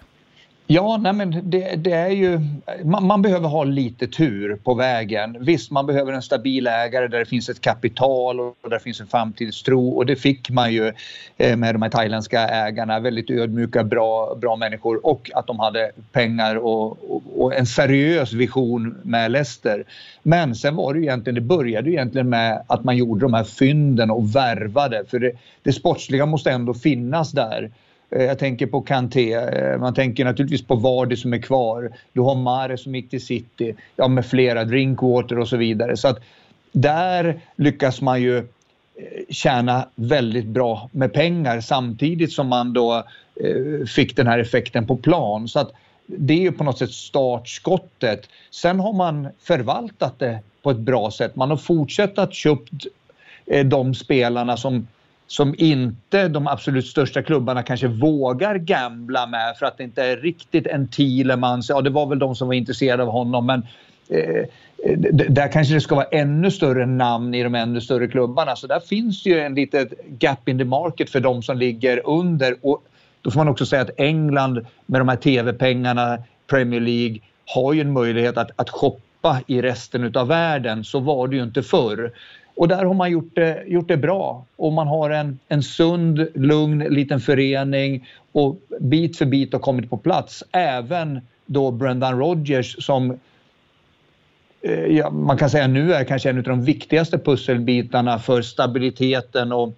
Ja, 0.71 0.97
nej 0.97 1.13
men 1.13 1.51
det, 1.51 1.77
det 1.77 1.93
är 1.93 2.11
ju... 2.11 2.41
Man, 2.85 3.07
man, 3.07 3.23
behöver 3.23 3.49
ha 3.49 3.65
lite 3.65 4.07
tur 4.07 4.57
på 4.65 4.75
vägen. 4.75 5.37
Visst, 5.41 5.71
man 5.71 5.87
behöver 5.87 6.13
en 6.13 6.23
stabil 6.23 6.67
ägare 6.67 7.09
där 7.09 7.19
det 7.19 7.27
finns 7.27 7.49
ett 7.49 7.61
kapital 7.61 8.41
och 8.41 8.57
där 8.63 8.71
det 8.71 8.81
finns 8.81 9.01
en 9.01 9.07
framtidstro 9.07 9.89
och 9.89 10.07
det 10.07 10.17
fick 10.17 10.51
man 10.51 10.73
ju 10.73 10.93
eh, 11.37 11.57
med 11.57 11.75
de 11.75 11.83
här 11.83 11.91
thailändska 11.91 12.49
ägarna. 12.49 13.01
Väldigt 13.01 13.31
ödmjuka, 13.31 13.85
bra, 13.85 14.35
bra 14.41 14.57
människor 14.57 15.07
och 15.07 15.31
att 15.35 15.47
de 15.47 15.59
hade 15.59 15.91
pengar 16.13 16.57
och, 16.57 17.11
och, 17.11 17.23
och 17.37 17.55
en 17.55 17.67
seriös 17.67 18.33
vision 18.33 18.99
med 19.03 19.31
Leicester. 19.31 19.85
Men 20.23 20.55
sen 20.55 20.77
var 20.77 20.95
det 20.95 21.01
ju 21.01 21.07
egentligen, 21.07 21.35
det 21.35 21.41
började 21.41 21.91
ju 21.91 21.97
egentligen 21.97 22.29
med 22.29 22.63
att 22.67 22.85
man 22.85 22.97
gjorde 22.97 23.21
de 23.21 23.35
här 23.35 23.45
fynden 23.45 24.11
och 24.11 24.37
värvade. 24.37 25.05
För 25.11 25.19
det, 25.19 25.33
det 25.63 25.73
sportsliga 25.73 26.27
måste 26.27 26.51
ändå 26.51 26.75
finnas 26.75 27.33
där. 27.33 27.71
Eh, 28.11 28.25
jag 28.25 28.39
tänker 28.39 28.67
på 28.67 28.81
Kanté, 28.81 29.33
eh, 29.35 29.79
man 29.79 29.95
tänker 29.95 30.25
naturligtvis 30.25 30.67
på 30.67 30.75
Vardy 30.75 31.17
som 31.17 31.33
är 31.33 31.39
kvar. 31.39 31.93
Du 32.13 32.21
har 32.21 32.35
Mare 32.35 32.77
som 32.79 32.95
gick 32.95 33.11
till 33.11 33.27
City, 33.27 33.75
ja 33.97 34.09
med 34.09 34.27
flera, 34.27 34.65
Drinkwater 34.65 35.39
och 35.39 35.49
så 35.49 35.57
vidare. 35.57 35.97
Så 35.97 36.09
att 36.09 36.19
där 36.73 37.41
lyckas 37.57 38.01
man 38.01 38.23
ju 38.23 38.37
eh, 38.39 38.45
tjäna 39.31 39.89
väldigt 39.95 40.47
bra 40.47 40.89
med 40.93 41.13
pengar 41.13 41.61
samtidigt 41.61 42.33
som 42.33 42.47
man 42.47 42.73
då 42.73 43.05
fick 43.95 44.17
den 44.17 44.27
här 44.27 44.39
effekten 44.39 44.87
på 44.87 44.97
plan. 44.97 45.49
Så 45.49 45.61
att 45.61 45.73
det 46.07 46.35
är 46.35 46.41
ju 46.41 46.53
på 46.53 46.65
något 46.65 46.79
sätt 46.79 46.93
startskottet. 46.93 48.29
Sen 48.51 48.81
har 48.81 48.93
man 48.93 49.29
förvaltat 49.41 50.19
det 50.19 50.39
på 50.63 50.71
ett 50.71 50.79
bra 50.79 51.11
sätt. 51.11 51.37
Man 51.37 51.51
har 51.51 51.57
fortsatt 51.57 52.19
att 52.19 52.35
köpt 52.35 52.73
de 53.65 53.95
spelarna 53.95 54.57
som 54.57 54.87
som 55.29 55.55
inte 55.59 56.29
de 56.29 56.47
absolut 56.47 56.87
största 56.87 57.23
klubbarna 57.23 57.63
kanske 57.63 57.87
vågar 57.87 58.59
gambla 58.59 59.27
med 59.27 59.57
för 59.57 59.67
att 59.67 59.79
det 59.79 59.85
inte 59.85 60.05
är 60.05 60.17
riktigt 60.17 60.67
en 60.67 60.89
Thielemans. 60.89 61.69
Ja, 61.69 61.81
det 61.81 61.91
var 61.91 62.07
väl 62.07 62.19
de 62.19 62.35
som 62.35 62.49
var 62.49 62.55
intresserade 62.55 63.03
av 63.03 63.09
honom, 63.09 63.47
men 63.47 63.67
eh, 64.09 64.45
där 65.29 65.53
kanske 65.53 65.75
det 65.75 65.81
ska 65.81 65.95
vara 65.95 66.07
ännu 66.07 66.51
större 66.51 66.87
namn 66.87 67.35
i 67.35 67.43
de 67.43 67.55
ännu 67.55 67.81
större 67.81 68.09
klubbarna. 68.09 68.57
Så 68.57 68.67
där 68.67 68.81
finns 68.81 69.27
ju 69.27 69.41
en 69.41 69.55
litet 69.55 69.93
gap 70.19 70.49
in 70.49 70.59
the 70.59 70.65
market 70.65 71.11
för 71.11 71.21
de 71.21 71.43
som 71.43 71.59
ligger 71.59 72.09
under. 72.09 72.57
Och 72.63 72.83
då 73.23 73.31
får 73.31 73.41
man 73.41 73.49
också 73.49 73.67
säga 73.67 73.83
att 73.83 74.01
England 74.01 74.67
med 74.87 75.01
de 75.01 75.09
här 75.09 75.17
tv-pengarna, 75.17 76.19
Premier 76.47 76.81
League, 76.81 77.19
har 77.55 77.73
ju 77.73 77.81
en 77.81 77.93
möjlighet 77.93 78.37
att, 78.37 78.51
att 78.57 78.71
shoppa 78.71 79.41
i 79.47 79.63
resten 79.63 80.17
av 80.17 80.29
världen. 80.29 80.85
Så 80.85 81.01
var 81.01 81.29
det 81.29 81.37
ju 81.37 81.43
inte 81.43 81.63
förr. 81.63 82.13
Och 82.59 82.69
där 82.69 82.85
har 82.85 82.95
man 82.95 83.11
gjort 83.11 83.35
det, 83.35 83.65
gjort 83.67 83.89
det 83.89 83.97
bra. 83.97 84.45
Och 84.57 84.73
man 84.73 84.89
har 84.89 85.11
en, 85.11 85.39
en 85.49 85.63
sund, 85.63 86.29
lugn 86.35 86.79
liten 86.79 87.21
förening 87.21 88.09
och 88.33 88.57
bit 88.81 89.19
för 89.19 89.27
bit 89.27 89.53
har 89.53 89.61
kommit 89.61 89.91
på 89.91 89.97
plats. 89.97 90.45
Även 90.53 91.21
då 91.47 91.71
Brendan 91.71 92.19
Rodgers 92.19 92.85
som 92.85 93.19
eh, 94.63 94.87
ja, 94.87 95.11
man 95.11 95.39
kan 95.39 95.51
säga 95.51 95.67
nu 95.67 95.95
är 95.95 96.05
kanske 96.05 96.31
en 96.31 96.39
av 96.39 96.43
de 96.43 96.65
viktigaste 96.65 97.19
pusselbitarna 97.19 98.19
för 98.19 98.43
stabiliteten 98.43 99.53
och 99.53 99.75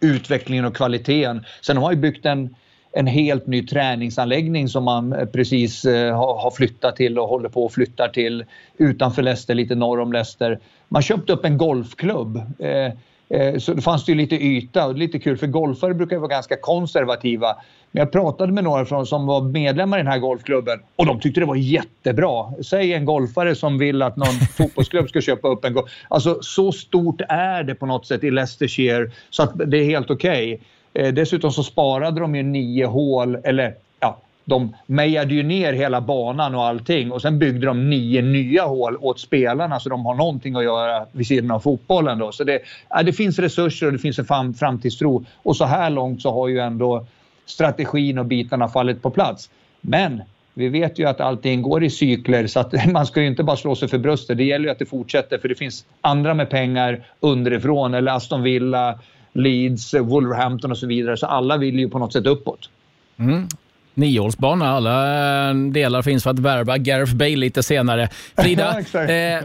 utvecklingen 0.00 0.64
och 0.64 0.76
kvaliteten. 0.76 1.44
Sen 1.60 1.76
har 1.76 1.82
man 1.82 1.94
ju 1.94 2.00
byggt 2.00 2.26
en, 2.26 2.54
en 2.92 3.06
helt 3.06 3.46
ny 3.46 3.66
träningsanläggning 3.66 4.68
som 4.68 4.84
man 4.84 5.28
precis 5.32 5.84
eh, 5.84 6.16
har 6.16 6.50
flyttat 6.50 6.96
till 6.96 7.18
och 7.18 7.28
håller 7.28 7.48
på 7.48 7.66
att 7.66 7.72
flytta 7.72 8.08
till 8.08 8.44
utanför 8.78 9.22
Leicester, 9.22 9.54
lite 9.54 9.74
norr 9.74 10.00
om 10.00 10.12
Leicester. 10.12 10.58
Man 10.88 11.02
köpte 11.02 11.32
upp 11.32 11.44
en 11.44 11.58
golfklubb. 11.58 12.42
Eh, 12.58 12.92
eh, 13.40 13.58
så 13.58 13.74
det 13.74 13.82
fanns 13.82 14.04
det 14.04 14.12
ju 14.12 14.18
lite 14.18 14.36
yta 14.36 14.86
och 14.86 14.94
lite 14.94 15.18
kul 15.18 15.36
för 15.36 15.46
golfare 15.46 15.94
brukar 15.94 16.16
vara 16.16 16.28
ganska 16.28 16.56
konservativa. 16.56 17.56
Men 17.90 18.00
jag 18.00 18.12
pratade 18.12 18.52
med 18.52 18.64
några 18.64 18.84
från, 18.84 19.06
som 19.06 19.26
var 19.26 19.42
medlemmar 19.42 19.98
i 19.98 20.02
den 20.02 20.12
här 20.12 20.18
golfklubben 20.18 20.78
och 20.96 21.06
de 21.06 21.20
tyckte 21.20 21.40
det 21.40 21.46
var 21.46 21.56
jättebra. 21.56 22.52
Säg 22.62 22.92
en 22.92 23.04
golfare 23.04 23.54
som 23.54 23.78
vill 23.78 24.02
att 24.02 24.16
någon 24.16 24.40
fotbollsklubb 24.56 25.08
ska 25.08 25.20
köpa 25.20 25.48
upp 25.48 25.64
en 25.64 25.72
golf. 25.72 25.90
Alltså 26.08 26.38
så 26.42 26.72
stort 26.72 27.20
är 27.28 27.62
det 27.62 27.74
på 27.74 27.86
något 27.86 28.06
sätt 28.06 28.24
i 28.24 28.30
Leicestershire 28.30 29.10
så 29.30 29.42
att 29.42 29.52
det 29.66 29.78
är 29.78 29.84
helt 29.84 30.10
okej. 30.10 30.54
Okay. 30.54 30.66
Eh, 30.94 31.12
dessutom 31.12 31.52
så 31.52 31.62
sparade 31.62 32.20
de 32.20 32.34
ju 32.34 32.42
nio 32.42 32.86
hål, 32.86 33.38
eller 33.44 33.74
ja, 34.00 34.18
de 34.44 34.76
mejade 34.86 35.34
ju 35.34 35.42
ner 35.42 35.72
hela 35.72 36.00
banan 36.00 36.54
och 36.54 36.64
allting 36.64 37.12
och 37.12 37.22
sen 37.22 37.38
byggde 37.38 37.66
de 37.66 37.90
nio 37.90 38.22
nya 38.22 38.64
hål 38.64 38.96
åt 39.00 39.20
spelarna 39.20 39.80
så 39.80 39.88
de 39.88 40.06
har 40.06 40.14
någonting 40.14 40.56
att 40.56 40.64
göra 40.64 41.06
vid 41.12 41.26
sidan 41.26 41.50
av 41.50 41.60
fotbollen. 41.60 42.18
Då. 42.18 42.32
Så 42.32 42.44
det, 42.44 42.60
ja, 42.88 43.02
det 43.02 43.12
finns 43.12 43.38
resurser 43.38 43.86
och 43.86 43.92
det 43.92 43.98
finns 43.98 44.18
en 44.18 44.24
fram, 44.24 44.54
framtidstro 44.54 45.24
och 45.42 45.56
så 45.56 45.64
här 45.64 45.90
långt 45.90 46.22
så 46.22 46.30
har 46.32 46.48
ju 46.48 46.58
ändå 46.58 47.06
strategin 47.46 48.18
och 48.18 48.26
bitarna 48.26 48.68
fallit 48.68 49.02
på 49.02 49.10
plats. 49.10 49.50
Men 49.80 50.22
vi 50.54 50.68
vet 50.68 50.98
ju 50.98 51.08
att 51.08 51.20
allting 51.20 51.62
går 51.62 51.84
i 51.84 51.90
cykler 51.90 52.46
så 52.46 52.60
att 52.60 52.86
man 52.92 53.06
ska 53.06 53.20
ju 53.20 53.26
inte 53.26 53.42
bara 53.42 53.56
slå 53.56 53.76
sig 53.76 53.88
för 53.88 53.98
bröstet. 53.98 54.36
Det 54.36 54.44
gäller 54.44 54.64
ju 54.64 54.70
att 54.70 54.78
det 54.78 54.86
fortsätter 54.86 55.38
för 55.38 55.48
det 55.48 55.54
finns 55.54 55.84
andra 56.00 56.34
med 56.34 56.50
pengar 56.50 57.04
underifrån 57.20 57.94
eller 57.94 58.12
Aston 58.12 58.42
Villa 58.42 58.98
Leeds, 59.32 59.94
Wolverhampton 59.94 60.70
och 60.70 60.78
så 60.78 60.86
vidare. 60.86 61.16
Så 61.16 61.26
alla 61.26 61.56
vill 61.56 61.78
ju 61.78 61.88
på 61.88 61.98
något 61.98 62.12
sätt 62.12 62.26
uppåt. 62.26 62.70
Mm. 63.16 63.48
niohålsbana. 63.94 64.68
Alla 64.68 65.52
delar 65.52 66.02
finns 66.02 66.22
för 66.22 66.30
att 66.30 66.38
värva 66.38 66.78
Gareth 66.78 67.14
Bale 67.14 67.36
lite 67.36 67.62
senare. 67.62 68.08
Frida, 68.36 68.78
eh, 68.94 69.44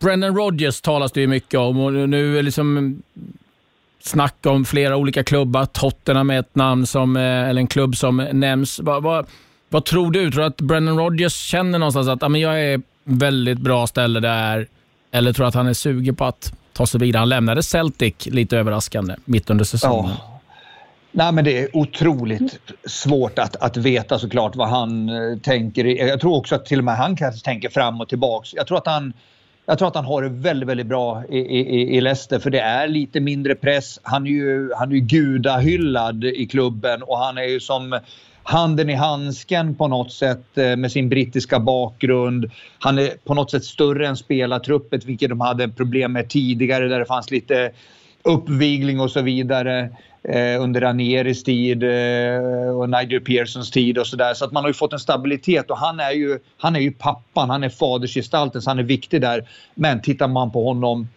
Brendan 0.00 0.36
Rodgers 0.36 0.80
talas 0.80 1.12
det 1.12 1.20
ju 1.20 1.26
mycket 1.26 1.60
om 1.60 1.80
och 1.80 1.92
nu 1.92 2.38
är 2.38 2.42
liksom 2.42 3.02
snack 4.00 4.46
om 4.46 4.64
flera 4.64 4.96
olika 4.96 5.24
klubbar. 5.24 5.66
Tottenham 5.66 6.30
är 6.30 6.40
ett 6.40 6.54
namn 6.54 6.86
som, 6.86 7.16
eh, 7.16 7.22
eller 7.22 7.60
en 7.60 7.66
klubb 7.66 7.96
som 7.96 8.16
nämns. 8.16 8.80
Vad, 8.80 9.02
vad, 9.02 9.26
vad 9.68 9.84
tror 9.84 10.10
du? 10.10 10.30
Tror 10.30 10.40
du 10.40 10.46
att 10.46 10.60
Brendan 10.60 10.98
Rodgers 10.98 11.34
känner 11.34 11.78
någonstans 11.78 12.08
att 12.08 12.22
ah, 12.22 12.36
jag 12.36 12.64
är 12.64 12.82
väldigt 13.04 13.58
bra 13.58 13.86
ställe 13.86 14.20
där? 14.20 14.68
Eller 15.10 15.32
tror 15.32 15.44
du 15.44 15.48
att 15.48 15.54
han 15.54 15.66
är 15.66 15.72
sugen 15.72 16.16
på 16.16 16.24
att 16.24 16.52
ta 16.76 16.86
sig 16.86 17.00
vidare? 17.00 17.20
Han 17.20 17.28
lämnade 17.28 17.62
Celtic 17.62 18.26
lite 18.26 18.58
överraskande 18.58 19.14
mitt 19.24 19.50
under 19.50 19.64
säsongen. 19.64 20.10
Ja. 20.18 20.40
Nej, 21.12 21.32
men 21.32 21.44
det 21.44 21.58
är 21.58 21.76
otroligt 21.76 22.58
svårt 22.84 23.38
att, 23.38 23.56
att 23.56 23.76
veta 23.76 24.18
såklart 24.18 24.56
vad 24.56 24.68
han 24.68 25.08
eh, 25.08 25.38
tänker. 25.38 25.84
Jag 25.84 26.20
tror 26.20 26.36
också 26.36 26.54
att 26.54 26.66
till 26.66 26.78
och 26.78 26.84
med 26.84 26.96
han 26.96 27.16
kanske 27.16 27.44
tänker 27.44 27.68
fram 27.68 28.00
och 28.00 28.08
tillbaks. 28.08 28.54
Jag 28.54 28.66
tror 28.66 28.78
att 28.78 28.86
han, 28.86 29.12
jag 29.66 29.78
tror 29.78 29.88
att 29.88 29.94
han 29.94 30.04
har 30.04 30.22
det 30.22 30.28
väldigt, 30.28 30.68
väldigt 30.68 30.86
bra 30.86 31.24
i, 31.28 31.38
i, 31.38 31.96
i 31.96 32.00
Leicester 32.00 32.38
för 32.38 32.50
det 32.50 32.60
är 32.60 32.88
lite 32.88 33.20
mindre 33.20 33.54
press. 33.54 34.00
Han 34.02 34.26
är 34.26 34.30
ju, 34.30 34.70
han 34.74 34.90
är 34.90 34.94
ju 34.94 35.00
gudahyllad 35.00 36.24
i 36.24 36.46
klubben 36.46 37.02
och 37.02 37.18
han 37.18 37.38
är 37.38 37.44
ju 37.48 37.60
som 37.60 38.00
handen 38.46 38.90
i 38.90 38.94
handsken 38.94 39.74
på 39.74 39.88
något 39.88 40.12
sätt 40.12 40.58
eh, 40.58 40.76
med 40.76 40.92
sin 40.92 41.08
brittiska 41.08 41.60
bakgrund. 41.60 42.50
Han 42.78 42.98
är 42.98 43.10
på 43.24 43.34
något 43.34 43.50
sätt 43.50 43.64
större 43.64 44.08
än 44.08 44.16
spelartruppet, 44.16 45.04
vilket 45.04 45.28
de 45.28 45.40
hade 45.40 45.68
problem 45.68 46.12
med 46.12 46.28
tidigare 46.28 46.88
där 46.88 46.98
det 46.98 47.06
fanns 47.06 47.30
lite 47.30 47.70
uppvigling 48.22 49.00
och 49.00 49.10
så 49.10 49.22
vidare 49.22 49.90
eh, 50.22 50.62
under 50.62 50.80
Ranieris 50.80 51.44
tid 51.44 51.82
eh, 51.82 52.76
och 52.76 52.90
Nigel 52.90 53.20
Pearsons 53.20 53.70
tid 53.70 53.98
och 53.98 54.06
sådär. 54.06 54.34
Så 54.34 54.44
att 54.44 54.52
man 54.52 54.64
har 54.64 54.70
ju 54.70 54.74
fått 54.74 54.92
en 54.92 54.98
stabilitet 54.98 55.70
och 55.70 55.78
han 55.78 56.00
är 56.00 56.12
ju, 56.12 56.38
han 56.56 56.76
är 56.76 56.80
ju 56.80 56.92
pappan, 56.92 57.50
han 57.50 57.64
är 57.64 57.68
fadersgestalten 57.68 58.62
så 58.62 58.70
han 58.70 58.78
är 58.78 58.82
viktig 58.82 59.20
där. 59.20 59.48
Men 59.74 60.02
tittar 60.02 60.28
man 60.28 60.50
på 60.50 60.64
honom 60.64 61.08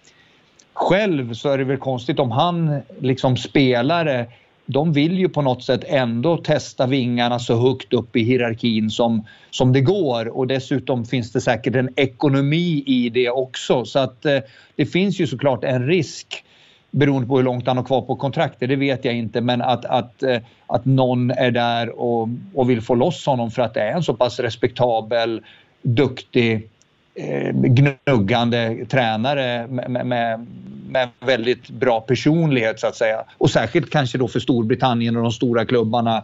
själv 0.73 1.33
så 1.33 1.49
är 1.49 1.57
det 1.57 1.63
väl 1.63 1.77
konstigt 1.77 2.19
om 2.19 2.31
han 2.31 2.81
liksom 2.99 3.37
spelare 3.37 4.19
eh, 4.19 4.27
de 4.71 4.93
vill 4.93 5.19
ju 5.19 5.29
på 5.29 5.41
något 5.41 5.63
sätt 5.63 5.83
ändå 5.87 6.37
testa 6.37 6.87
vingarna 6.87 7.39
så 7.39 7.55
högt 7.55 7.93
upp 7.93 8.15
i 8.15 8.23
hierarkin 8.23 8.89
som, 8.89 9.25
som 9.51 9.73
det 9.73 9.81
går. 9.81 10.37
Och 10.37 10.47
dessutom 10.47 11.05
finns 11.05 11.31
det 11.31 11.41
säkert 11.41 11.75
en 11.75 11.89
ekonomi 11.95 12.83
i 12.85 13.09
det 13.09 13.29
också. 13.29 13.85
Så 13.85 13.99
att 13.99 14.25
eh, 14.25 14.39
det 14.75 14.85
finns 14.85 15.19
ju 15.19 15.27
såklart 15.27 15.63
en 15.63 15.87
risk 15.87 16.43
beroende 16.91 17.27
på 17.27 17.37
hur 17.37 17.43
långt 17.43 17.67
han 17.67 17.77
har 17.77 17.83
kvar 17.83 18.01
på 18.01 18.15
kontraktet, 18.15 18.69
det 18.69 18.75
vet 18.75 19.05
jag 19.05 19.15
inte. 19.15 19.41
Men 19.41 19.61
att, 19.61 19.85
att, 19.85 20.23
eh, 20.23 20.37
att 20.67 20.85
någon 20.85 21.31
är 21.31 21.51
där 21.51 21.99
och, 21.99 22.29
och 22.53 22.69
vill 22.69 22.81
få 22.81 22.95
loss 22.95 23.25
honom 23.25 23.51
för 23.51 23.61
att 23.61 23.73
det 23.73 23.81
är 23.81 23.93
en 23.93 24.03
så 24.03 24.13
pass 24.13 24.39
respektabel, 24.39 25.41
duktig, 25.81 26.69
eh, 27.15 27.51
gnuggande 27.51 28.85
tränare 28.85 29.67
med, 29.67 30.05
med, 30.05 30.47
med 30.89 31.09
väldigt 31.19 31.69
bra 31.69 32.01
personlighet 32.01 32.79
så 32.79 32.87
att 32.87 32.95
säga. 32.95 33.23
Och 33.37 33.49
särskilt 33.49 33.89
kanske 33.89 34.17
då 34.17 34.27
för 34.27 34.39
Storbritannien 34.39 35.17
och 35.17 35.23
de 35.23 35.31
stora 35.31 35.65
klubbarna 35.65 36.23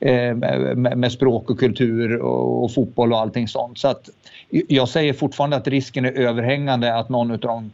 eh, 0.00 0.34
med, 0.34 1.12
språk 1.12 1.50
och 1.50 1.58
kultur 1.58 2.16
och, 2.16 2.64
och, 2.64 2.74
fotboll 2.74 3.12
och 3.12 3.18
allting 3.18 3.48
sånt. 3.48 3.78
Så 3.78 3.88
att 3.88 4.08
jag 4.48 4.88
säger 4.88 5.12
fortfarande 5.12 5.56
att 5.56 5.68
risken 5.68 6.04
är 6.04 6.12
överhängande 6.12 6.94
att 6.94 7.08
någon 7.08 7.30
av 7.30 7.38
de 7.38 7.70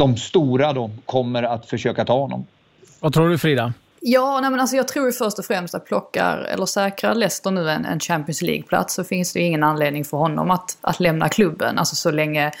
de 0.00 0.16
stora 0.16 0.72
då 0.72 0.90
kommer 1.06 1.42
att 1.42 1.66
försöka 1.66 2.04
ta 2.04 2.18
honom. 2.18 2.46
Vad 3.00 3.12
tror 3.12 3.28
du 3.28 3.38
Frida? 3.38 3.72
Ja, 4.02 4.40
nej 4.40 4.50
men 4.50 4.60
alltså 4.60 4.76
jag 4.76 4.88
tror 4.88 5.06
ju 5.06 5.12
först 5.12 5.38
och 5.38 5.44
främst 5.44 5.74
att 5.74 5.84
plockar, 5.84 6.38
eller 6.38 6.66
säkrar 6.66 7.14
Leicester 7.14 7.50
nu 7.50 7.70
en, 7.70 7.84
en 7.84 8.00
Champions 8.00 8.42
League-plats 8.42 8.94
så 8.94 9.04
finns 9.04 9.32
det 9.32 9.40
ingen 9.40 9.62
anledning 9.62 10.04
för 10.04 10.16
honom 10.16 10.50
att, 10.50 10.78
att 10.80 11.00
lämna 11.00 11.28
klubben. 11.28 11.78
Alltså 11.78 11.96
så 11.96 12.10
länge, 12.10 12.52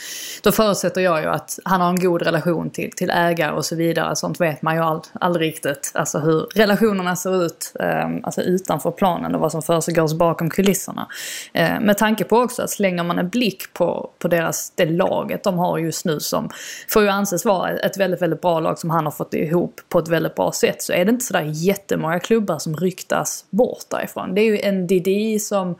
då 0.42 0.52
förutsätter 0.52 1.00
jag 1.00 1.20
ju 1.20 1.26
att 1.26 1.58
han 1.64 1.80
har 1.80 1.88
en 1.88 2.00
god 2.00 2.22
relation 2.22 2.70
till, 2.70 2.90
till 2.96 3.10
ägare 3.10 3.52
och 3.52 3.64
så 3.64 3.76
vidare. 3.76 4.16
Sånt 4.16 4.40
vet 4.40 4.62
man 4.62 4.74
ju 4.74 4.82
all, 4.82 5.00
aldrig 5.12 5.48
riktigt. 5.48 5.92
Alltså 5.94 6.18
hur 6.18 6.40
relationerna 6.54 7.16
ser 7.16 7.44
ut 7.44 7.72
eh, 7.80 8.08
alltså 8.22 8.42
utanför 8.42 8.90
planen 8.90 9.34
och 9.34 9.40
vad 9.40 9.52
som 9.52 9.62
försiggår 9.62 10.14
bakom 10.14 10.50
kulisserna. 10.50 11.08
Eh, 11.52 11.80
med 11.80 11.98
tanke 11.98 12.24
på 12.24 12.38
också 12.38 12.62
att 12.62 12.70
slänger 12.70 13.04
man 13.04 13.18
en 13.18 13.28
blick 13.28 13.72
på, 13.72 14.10
på 14.18 14.28
deras, 14.28 14.72
det 14.76 14.86
laget 14.86 15.44
de 15.44 15.58
har 15.58 15.78
just 15.78 16.04
nu 16.04 16.20
som 16.20 16.50
får 16.88 17.02
ju 17.02 17.08
anses 17.08 17.44
vara 17.44 17.70
ett 17.70 17.96
väldigt, 17.96 18.22
väldigt 18.22 18.40
bra 18.40 18.60
lag 18.60 18.78
som 18.78 18.90
han 18.90 19.04
har 19.04 19.12
fått 19.12 19.34
ihop 19.34 19.80
på 19.88 19.98
ett 19.98 20.08
väldigt 20.08 20.34
bra 20.34 20.52
sätt 20.52 20.82
så 20.82 20.92
är 20.92 21.04
det 21.04 21.10
inte 21.10 21.29
sådär 21.30 21.50
jättemånga 21.54 22.20
klubbar 22.20 22.58
som 22.58 22.76
ryktas 22.76 23.44
bort 23.50 23.84
därifrån. 23.90 24.34
Det 24.34 24.40
är 24.40 24.44
ju 24.44 24.72
NDD 24.72 25.42
som 25.42 25.78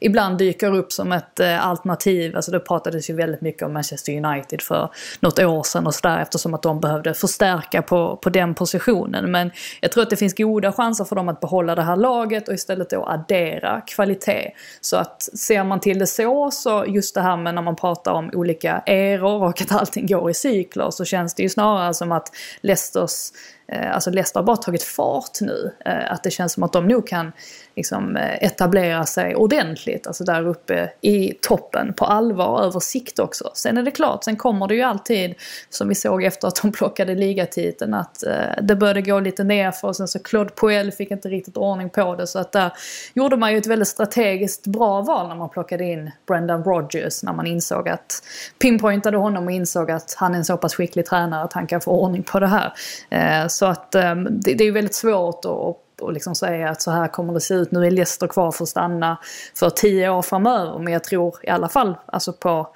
ibland 0.00 0.38
dyker 0.38 0.74
upp 0.74 0.92
som 0.92 1.12
ett 1.12 1.40
eh, 1.40 1.66
alternativ. 1.66 2.36
Alltså 2.36 2.50
det 2.50 2.60
pratades 2.60 3.10
ju 3.10 3.14
väldigt 3.14 3.40
mycket 3.40 3.62
om 3.62 3.72
Manchester 3.72 4.24
United 4.24 4.62
för 4.62 4.90
något 5.20 5.38
år 5.38 5.62
sedan 5.62 5.86
och 5.86 5.94
sådär 5.94 6.18
eftersom 6.18 6.54
att 6.54 6.62
de 6.62 6.80
behövde 6.80 7.14
förstärka 7.14 7.82
på, 7.82 8.16
på 8.16 8.30
den 8.30 8.54
positionen. 8.54 9.30
Men 9.30 9.50
jag 9.80 9.92
tror 9.92 10.02
att 10.02 10.10
det 10.10 10.16
finns 10.16 10.34
goda 10.34 10.72
chanser 10.72 11.04
för 11.04 11.16
dem 11.16 11.28
att 11.28 11.40
behålla 11.40 11.74
det 11.74 11.82
här 11.82 11.96
laget 11.96 12.48
och 12.48 12.54
istället 12.54 12.90
då 12.90 13.06
addera 13.06 13.80
kvalitet. 13.80 14.50
Så 14.80 14.96
att 14.96 15.22
ser 15.22 15.64
man 15.64 15.80
till 15.80 15.98
det 15.98 16.06
så, 16.06 16.50
så 16.50 16.84
just 16.88 17.14
det 17.14 17.20
här 17.20 17.36
med 17.36 17.54
när 17.54 17.62
man 17.62 17.76
pratar 17.76 18.12
om 18.12 18.30
olika 18.34 18.82
eror 18.86 19.42
och 19.42 19.60
att 19.60 19.72
allting 19.72 20.06
går 20.06 20.30
i 20.30 20.34
cykler 20.34 20.90
så 20.90 21.04
känns 21.04 21.34
det 21.34 21.42
ju 21.42 21.48
snarare 21.48 21.94
som 21.94 22.12
att 22.12 22.28
Leicesters 22.60 23.32
Eh, 23.72 23.94
alltså 23.94 24.10
Leicester 24.10 24.40
har 24.40 24.44
bara 24.44 24.56
tagit 24.56 24.82
fart 24.82 25.40
nu. 25.40 25.72
Eh, 25.84 26.12
att 26.12 26.22
det 26.22 26.30
känns 26.30 26.52
som 26.52 26.62
att 26.62 26.72
de 26.72 26.88
nog 26.88 27.06
kan 27.06 27.32
liksom, 27.76 28.16
eh, 28.16 28.44
etablera 28.44 29.06
sig 29.06 29.36
ordentligt, 29.36 30.06
alltså 30.06 30.24
där 30.24 30.46
uppe 30.46 30.90
i 31.00 31.34
toppen 31.40 31.92
på 31.92 32.04
allvar 32.04 32.62
över 32.62 32.80
sikt 32.80 33.18
också. 33.18 33.50
Sen 33.54 33.78
är 33.78 33.82
det 33.82 33.90
klart, 33.90 34.24
sen 34.24 34.36
kommer 34.36 34.66
det 34.66 34.74
ju 34.74 34.82
alltid, 34.82 35.34
som 35.70 35.88
vi 35.88 35.94
såg 35.94 36.24
efter 36.24 36.48
att 36.48 36.62
de 36.62 36.72
plockade 36.72 37.14
ligatiteln, 37.14 37.94
att 37.94 38.26
eh, 38.26 38.62
det 38.62 38.76
började 38.76 39.02
gå 39.02 39.20
lite 39.20 39.44
nerför 39.44 39.88
och 39.88 39.96
sen 39.96 40.08
så 40.08 40.18
Claude 40.18 40.50
Poel 40.50 40.92
fick 40.92 41.10
inte 41.10 41.28
riktigt 41.28 41.56
ordning 41.56 41.90
på 41.90 42.14
det. 42.14 42.26
Så 42.26 42.38
att 42.38 42.52
där 42.52 42.72
gjorde 43.14 43.36
man 43.36 43.52
ju 43.52 43.58
ett 43.58 43.66
väldigt 43.66 43.88
strategiskt 43.88 44.66
bra 44.66 45.00
val 45.00 45.28
när 45.28 45.36
man 45.36 45.48
plockade 45.48 45.84
in 45.84 46.10
Brendan 46.26 46.64
Rodgers, 46.64 47.22
när 47.22 47.32
man 47.32 47.46
insåg 47.46 47.88
att, 47.88 48.22
pinpointade 48.58 49.16
honom 49.16 49.44
och 49.44 49.52
insåg 49.52 49.90
att 49.90 50.14
han 50.18 50.34
är 50.34 50.38
en 50.38 50.44
så 50.44 50.56
pass 50.56 50.74
skicklig 50.74 51.06
tränare 51.06 51.44
att 51.44 51.52
han 51.52 51.66
kan 51.66 51.80
få 51.80 51.90
ordning 51.90 52.22
på 52.22 52.40
det 52.40 52.46
här. 52.46 52.72
Eh, 53.10 53.46
så 53.48 53.66
att 53.66 53.94
eh, 53.94 54.14
det, 54.14 54.54
det 54.54 54.64
är 54.64 54.72
väldigt 54.72 54.94
svårt 54.94 55.44
att 55.44 55.91
och 56.02 56.12
liksom 56.12 56.34
säga 56.34 56.68
att 56.70 56.82
så 56.82 56.90
här 56.90 57.08
kommer 57.08 57.34
det 57.34 57.40
se 57.40 57.54
ut. 57.54 57.72
Nu 57.72 57.86
är 57.86 57.90
Leicester 57.90 58.26
kvar 58.26 58.52
för 58.52 58.64
att 58.64 58.68
stanna 58.68 59.16
för 59.58 59.70
tio 59.70 60.10
år 60.10 60.22
framöver. 60.22 60.78
Men 60.78 60.92
jag 60.92 61.04
tror 61.04 61.34
i 61.42 61.48
alla 61.48 61.68
fall, 61.68 61.94
alltså 62.06 62.32
på, 62.32 62.68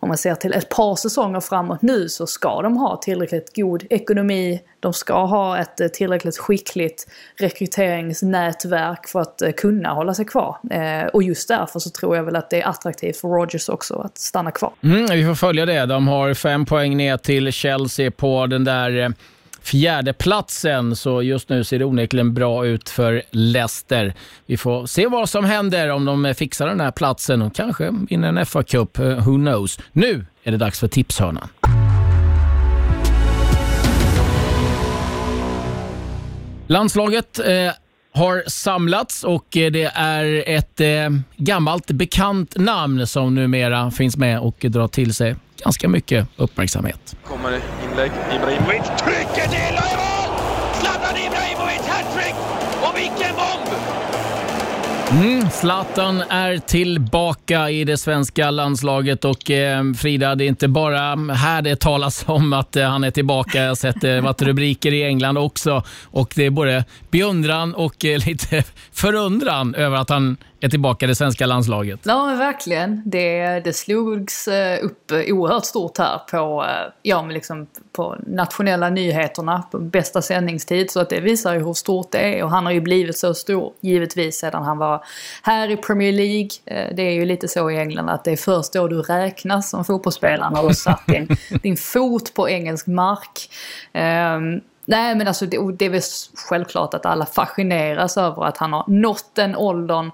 om 0.00 0.08
man 0.08 0.18
ser 0.18 0.34
till 0.34 0.52
ett 0.52 0.68
par 0.68 0.96
säsonger 0.96 1.40
framåt 1.40 1.82
nu 1.82 2.08
så 2.08 2.26
ska 2.26 2.62
de 2.62 2.76
ha 2.76 2.96
tillräckligt 2.96 3.56
god 3.56 3.86
ekonomi. 3.90 4.60
De 4.80 4.92
ska 4.92 5.24
ha 5.24 5.58
ett 5.58 5.80
eh, 5.80 5.88
tillräckligt 5.88 6.38
skickligt 6.38 7.06
rekryteringsnätverk 7.36 9.08
för 9.08 9.20
att 9.20 9.42
eh, 9.42 9.52
kunna 9.52 9.88
hålla 9.88 10.14
sig 10.14 10.24
kvar. 10.24 10.56
Eh, 10.70 11.06
och 11.06 11.22
just 11.22 11.48
därför 11.48 11.78
så 11.78 11.90
tror 11.90 12.16
jag 12.16 12.24
väl 12.24 12.36
att 12.36 12.50
det 12.50 12.62
är 12.62 12.68
attraktivt 12.68 13.16
för 13.16 13.28
Rogers 13.28 13.68
också 13.68 13.94
att 13.94 14.18
stanna 14.18 14.50
kvar. 14.50 14.72
Mm, 14.82 15.06
vi 15.06 15.26
får 15.26 15.34
följa 15.34 15.66
det. 15.66 15.86
De 15.86 16.08
har 16.08 16.34
fem 16.34 16.66
poäng 16.66 16.96
ner 16.96 17.16
till 17.16 17.52
Chelsea 17.52 18.10
på 18.10 18.46
den 18.46 18.64
där 18.64 19.14
fjärdeplatsen. 19.62 20.96
Så 20.96 21.22
just 21.22 21.48
nu 21.48 21.64
ser 21.64 21.78
det 21.78 21.84
onekligen 21.84 22.34
bra 22.34 22.66
ut 22.66 22.88
för 22.88 23.22
Leicester. 23.30 24.14
Vi 24.46 24.56
får 24.56 24.86
se 24.86 25.06
vad 25.06 25.28
som 25.28 25.44
händer 25.44 25.88
om 25.88 26.04
de 26.04 26.34
fixar 26.34 26.66
den 26.66 26.80
här 26.80 26.90
platsen 26.90 27.42
och 27.42 27.54
kanske 27.54 27.90
vinner 28.08 28.28
en 28.28 28.38
FA-cup. 28.38 28.98
Eh, 28.98 29.26
who 29.26 29.36
knows? 29.36 29.78
Nu 29.92 30.26
är 30.42 30.50
det 30.50 30.56
dags 30.56 30.80
för 30.80 30.88
tipshörnan. 30.88 31.48
Landslaget 36.66 37.38
eh, 37.38 37.72
har 38.12 38.42
samlats 38.46 39.24
och 39.24 39.56
eh, 39.56 39.70
det 39.70 39.92
är 39.94 40.44
ett 40.46 40.80
eh, 40.80 40.88
gammalt 41.36 41.86
bekant 41.86 42.56
namn 42.56 43.06
som 43.06 43.34
numera 43.34 43.90
finns 43.90 44.16
med 44.16 44.40
och 44.40 44.56
drar 44.60 44.88
till 44.88 45.14
sig 45.14 45.36
ganska 45.64 45.88
mycket 45.88 46.28
uppmärksamhet. 46.36 47.16
Kommer 47.24 47.52
inlägg. 47.84 48.12
Ibrahimovic 48.36 48.86
trycker 49.04 49.48
till 49.48 49.76
och 49.76 49.92
i 49.92 49.96
mål! 49.96 50.38
Zlatan 50.80 51.16
Ibrahimovic 51.16 51.86
hattrick! 51.88 52.34
Och 52.82 52.96
vilken 52.96 53.34
bomb! 53.36 53.82
Mm, 55.12 55.50
Zlatan 55.50 56.20
är 56.20 56.58
tillbaka 56.58 57.70
i 57.70 57.84
det 57.84 57.96
svenska 57.96 58.50
landslaget 58.50 59.24
och 59.24 59.50
eh, 59.50 59.92
Frida, 59.92 60.34
det 60.34 60.44
är 60.44 60.48
inte 60.48 60.68
bara 60.68 61.32
här 61.34 61.62
det 61.62 61.80
talas 61.80 62.24
om 62.26 62.52
att 62.52 62.76
eh, 62.76 62.88
han 62.88 63.04
är 63.04 63.10
tillbaka. 63.10 63.62
Jag 63.62 63.68
har 63.68 63.74
sett 63.74 64.00
det 64.00 64.16
eh, 64.16 64.22
varit 64.22 64.42
rubriker 64.42 64.92
i 64.92 65.02
England 65.04 65.38
också 65.38 65.82
och 66.04 66.32
det 66.36 66.46
är 66.46 66.50
både 66.50 66.84
beundran 67.10 67.74
och 67.74 68.04
eh, 68.04 68.18
lite 68.26 68.64
förundran 68.92 69.74
över 69.74 69.96
att 69.96 70.10
han 70.10 70.36
är 70.62 70.68
tillbaka 70.68 71.06
i 71.06 71.08
det 71.08 71.14
svenska 71.14 71.46
landslaget. 71.46 72.00
Ja, 72.02 72.26
men 72.26 72.38
verkligen. 72.38 73.02
Det, 73.04 73.60
det 73.64 73.72
slogs 73.72 74.48
eh, 74.48 74.84
upp 74.84 75.12
oerhört 75.12 75.64
stort 75.64 75.98
här 75.98 76.18
på, 76.30 76.64
eh, 76.64 76.92
ja, 77.02 77.22
men 77.22 77.34
liksom 77.34 77.66
på 77.92 78.16
nationella 78.26 78.90
nyheterna 78.90 79.62
på 79.70 79.78
bästa 79.78 80.22
sändningstid. 80.22 80.90
Så 80.90 81.00
att 81.00 81.10
det 81.10 81.20
visar 81.20 81.54
ju 81.54 81.64
hur 81.64 81.74
stort 81.74 82.12
det 82.12 82.18
är. 82.18 82.44
Och 82.44 82.50
han 82.50 82.66
har 82.66 82.72
ju 82.72 82.80
blivit 82.80 83.18
så 83.18 83.34
stor, 83.34 83.72
givetvis, 83.80 84.38
sedan 84.38 84.62
han 84.62 84.78
var 84.78 85.04
här 85.42 85.70
i 85.70 85.76
Premier 85.76 86.12
League. 86.12 86.50
Eh, 86.64 86.94
det 86.94 87.02
är 87.02 87.12
ju 87.12 87.24
lite 87.24 87.48
så 87.48 87.70
i 87.70 87.78
England 87.78 88.08
att 88.08 88.24
det 88.24 88.32
är 88.32 88.36
först 88.36 88.72
då 88.72 88.88
du 88.88 89.02
räknas 89.02 89.70
som 89.70 89.84
fotbollsspelare 89.84 90.50
när 90.50 90.68
du 90.68 90.74
satt 90.74 91.06
din, 91.06 91.28
din 91.62 91.76
fot 91.76 92.34
på 92.34 92.48
engelsk 92.48 92.86
mark. 92.86 93.50
Um, 93.94 94.60
Nej 94.84 95.14
men 95.14 95.28
alltså 95.28 95.46
det, 95.46 95.72
det 95.78 95.84
är 95.84 95.90
väl 95.90 96.02
självklart 96.48 96.94
att 96.94 97.06
alla 97.06 97.26
fascineras 97.26 98.16
över 98.16 98.44
att 98.44 98.56
han 98.56 98.72
har 98.72 98.84
nått 98.86 99.30
den 99.34 99.56
åldern 99.56 100.10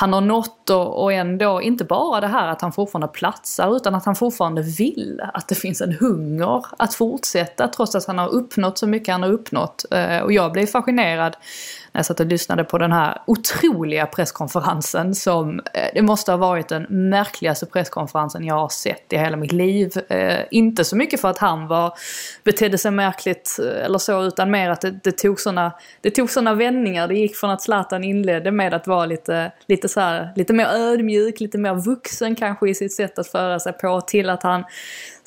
han 0.00 0.12
har 0.12 0.20
nått 0.20 0.70
och, 0.70 1.02
och 1.02 1.12
ändå 1.12 1.62
inte 1.62 1.84
bara 1.84 2.20
det 2.20 2.26
här 2.26 2.48
att 2.48 2.60
han 2.60 2.72
fortfarande 2.72 3.08
platsar 3.08 3.76
utan 3.76 3.94
att 3.94 4.04
han 4.04 4.16
fortfarande 4.16 4.62
vill. 4.62 5.20
Att 5.34 5.48
det 5.48 5.54
finns 5.54 5.80
en 5.80 5.92
hunger 5.92 6.64
att 6.78 6.94
fortsätta 6.94 7.68
trots 7.68 7.94
att 7.94 8.06
han 8.06 8.18
har 8.18 8.28
uppnått 8.28 8.78
så 8.78 8.86
mycket 8.86 9.12
han 9.12 9.22
har 9.22 9.30
uppnått. 9.30 9.84
Eh, 9.90 10.18
och 10.18 10.32
jag 10.32 10.52
blev 10.52 10.66
fascinerad 10.66 11.36
jag 11.98 12.06
satt 12.06 12.20
och 12.20 12.26
lyssnade 12.26 12.64
på 12.64 12.78
den 12.78 12.92
här 12.92 13.22
otroliga 13.26 14.06
presskonferensen 14.06 15.14
som 15.14 15.60
eh, 15.74 15.82
det 15.94 16.02
måste 16.02 16.32
ha 16.32 16.36
varit 16.36 16.68
den 16.68 16.86
märkligaste 16.88 17.66
presskonferensen 17.66 18.44
jag 18.44 18.54
har 18.54 18.68
sett 18.68 19.12
i 19.12 19.16
hela 19.16 19.36
mitt 19.36 19.52
liv. 19.52 19.92
Eh, 20.08 20.38
inte 20.50 20.84
så 20.84 20.96
mycket 20.96 21.20
för 21.20 21.28
att 21.28 21.38
han 21.38 21.66
var, 21.66 21.92
betedde 22.44 22.78
sig 22.78 22.90
märkligt 22.90 23.58
eh, 23.62 23.84
eller 23.84 23.98
så 23.98 24.22
utan 24.22 24.50
mer 24.50 24.70
att 24.70 24.80
det, 24.80 24.90
det 24.90 25.12
tog 25.12 25.40
sådana 25.40 25.72
det 26.00 26.10
tog 26.10 26.30
såna 26.30 26.54
vändningar. 26.54 27.08
Det 27.08 27.14
gick 27.14 27.36
från 27.36 27.50
att 27.50 27.62
Zlatan 27.62 28.04
inledde 28.04 28.50
med 28.50 28.74
att 28.74 28.86
vara 28.86 29.06
lite, 29.06 29.52
lite, 29.66 29.88
så 29.88 30.00
här, 30.00 30.32
lite 30.36 30.52
mer 30.52 30.66
ödmjuk, 30.66 31.40
lite 31.40 31.58
mer 31.58 31.74
vuxen 31.74 32.34
kanske 32.34 32.68
i 32.68 32.74
sitt 32.74 32.94
sätt 32.94 33.18
att 33.18 33.28
föra 33.28 33.60
sig 33.60 33.72
på 33.72 34.00
till 34.00 34.30
att 34.30 34.42
han 34.42 34.64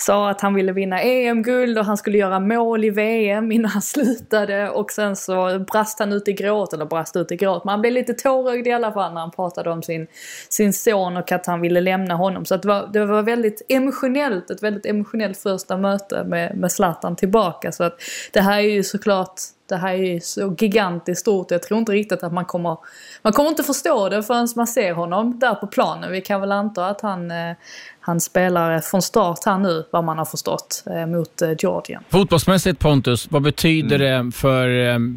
sa 0.02 0.30
att 0.30 0.41
han 0.41 0.54
ville 0.54 0.72
vinna 0.72 1.02
EM-guld 1.02 1.78
och 1.78 1.86
han 1.86 1.97
skulle 1.97 2.18
göra 2.18 2.39
mål 2.39 2.84
i 2.86 2.89
VM 2.89 3.52
innan 3.52 3.72
han 3.72 3.82
slutade 3.82 4.70
och 4.70 4.91
sen 4.91 5.16
så 5.16 5.60
brast 5.60 5.99
han 5.99 6.14
ut 6.14 6.28
i 6.28 6.34
gråt, 6.34 6.74
eller 6.74 6.86
brast 6.86 7.16
ut 7.16 7.32
i 7.32 7.36
gråt, 7.36 7.64
men 7.66 7.72
han 7.72 7.82
blev 7.82 7.93
lite 7.93 8.14
tårögd 8.14 8.68
i 8.68 8.72
alla 8.72 8.91
fall 8.91 9.14
när 9.14 9.22
han 9.22 9.32
pratade 9.32 9.70
om 9.70 9.84
sin, 9.84 10.08
sin 10.49 10.74
son 10.74 11.18
och 11.18 11.32
att 11.32 11.45
han 11.45 11.62
ville 11.62 11.82
lämna 11.82 12.16
honom. 12.16 12.45
Så 12.45 12.58
det, 12.58 12.68
var, 12.68 12.89
det 12.93 13.06
var 13.06 13.22
väldigt 13.22 13.62
emotionellt, 13.70 14.49
ett 14.49 14.64
väldigt 14.64 14.86
emotionellt 14.86 15.38
första 15.38 15.78
möte 15.78 16.24
med, 16.24 16.58
med 16.58 16.72
Zlatan 16.72 17.16
tillbaka. 17.16 17.72
Så 17.72 17.84
att 17.84 17.97
det 18.34 18.41
här 18.41 18.58
är 18.58 18.70
ju 18.70 18.84
såklart 18.84 19.41
det 19.72 19.78
här 19.78 19.93
är 19.93 20.13
ju 20.13 20.19
så 20.19 20.55
gigantiskt 20.59 21.22
stort. 21.22 21.51
Jag 21.51 21.63
tror 21.63 21.80
inte 21.80 21.91
riktigt 21.91 22.24
att 22.24 22.34
man 22.34 22.45
kommer... 22.45 22.78
Man 23.22 23.34
kommer 23.34 23.49
inte 23.49 23.63
förstå 23.63 24.09
det 24.09 24.24
förrän 24.24 24.47
man 24.55 24.67
ser 24.67 24.93
honom 24.93 25.39
där 25.39 25.55
på 25.55 25.67
planen. 25.67 26.11
Vi 26.11 26.22
kan 26.22 26.41
väl 26.41 26.51
anta 26.51 26.88
att 26.88 27.01
han, 27.01 27.32
eh, 27.32 27.55
han 27.99 28.22
spelar 28.22 28.80
från 28.80 29.01
start 29.01 29.45
här 29.45 29.57
nu, 29.57 29.84
vad 29.91 30.03
man 30.03 30.17
har 30.17 30.26
förstått, 30.26 30.84
eh, 30.86 31.05
mot 31.05 31.41
eh, 31.41 31.49
Georgien. 31.59 32.03
Fotbollsmässigt 32.09 32.80
Pontus, 32.80 33.28
vad 33.32 33.41
betyder 33.41 33.99
mm. 33.99 34.26
det 34.26 34.32
för, 34.32 34.67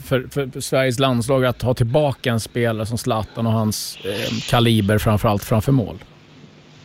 för, 0.01 0.29
för, 0.29 0.51
för, 0.51 0.61
Sveriges 0.61 0.99
landslag 0.99 1.45
att 1.45 1.63
ha 1.63 1.75
tillbaka 1.75 2.31
en 2.31 2.41
spelare 2.41 2.87
som 2.87 2.99
Zlatan 2.99 3.47
och 3.47 3.53
hans 3.53 3.99
eh, 4.05 4.51
kaliber 4.51 4.99
framförallt 4.99 5.45
framför 5.45 5.73
mål? 5.73 6.05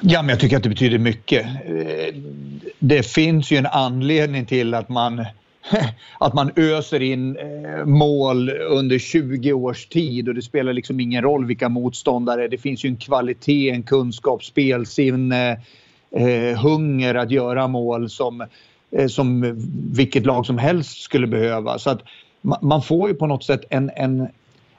Ja, 0.01 0.21
men 0.21 0.29
jag 0.29 0.39
tycker 0.39 0.57
att 0.57 0.63
det 0.63 0.69
betyder 0.69 0.97
mycket. 0.97 1.47
Det 2.79 3.03
finns 3.03 3.51
ju 3.51 3.57
en 3.57 3.65
anledning 3.65 4.45
till 4.45 4.73
att 4.73 4.89
man 4.89 5.25
att 6.19 6.33
man 6.33 6.51
öser 6.55 7.01
in 7.01 7.37
eh, 7.37 7.85
mål 7.85 8.49
under 8.49 8.99
20 8.99 9.53
års 9.53 9.85
tid 9.85 10.29
och 10.29 10.35
det 10.35 10.41
spelar 10.41 10.73
liksom 10.73 10.99
ingen 10.99 11.23
roll 11.23 11.45
vilka 11.45 11.69
motståndare. 11.69 12.47
Det 12.47 12.57
finns 12.57 12.85
ju 12.85 12.89
en 12.89 12.97
kvalitet, 12.97 13.69
en 13.69 13.83
kunskap, 13.83 14.43
spelsinne, 14.43 15.59
eh, 16.11 16.59
hunger 16.61 17.15
att 17.15 17.31
göra 17.31 17.67
mål 17.67 18.09
som, 18.09 18.45
eh, 18.91 19.07
som 19.07 19.55
vilket 19.93 20.25
lag 20.25 20.45
som 20.45 20.57
helst 20.57 21.01
skulle 21.01 21.27
behöva. 21.27 21.79
Så 21.79 21.89
att 21.89 22.01
man 22.41 22.81
får 22.81 23.09
ju 23.09 23.15
på 23.15 23.27
något 23.27 23.43
sätt 23.43 23.61
en, 23.69 23.91
en, 23.95 24.27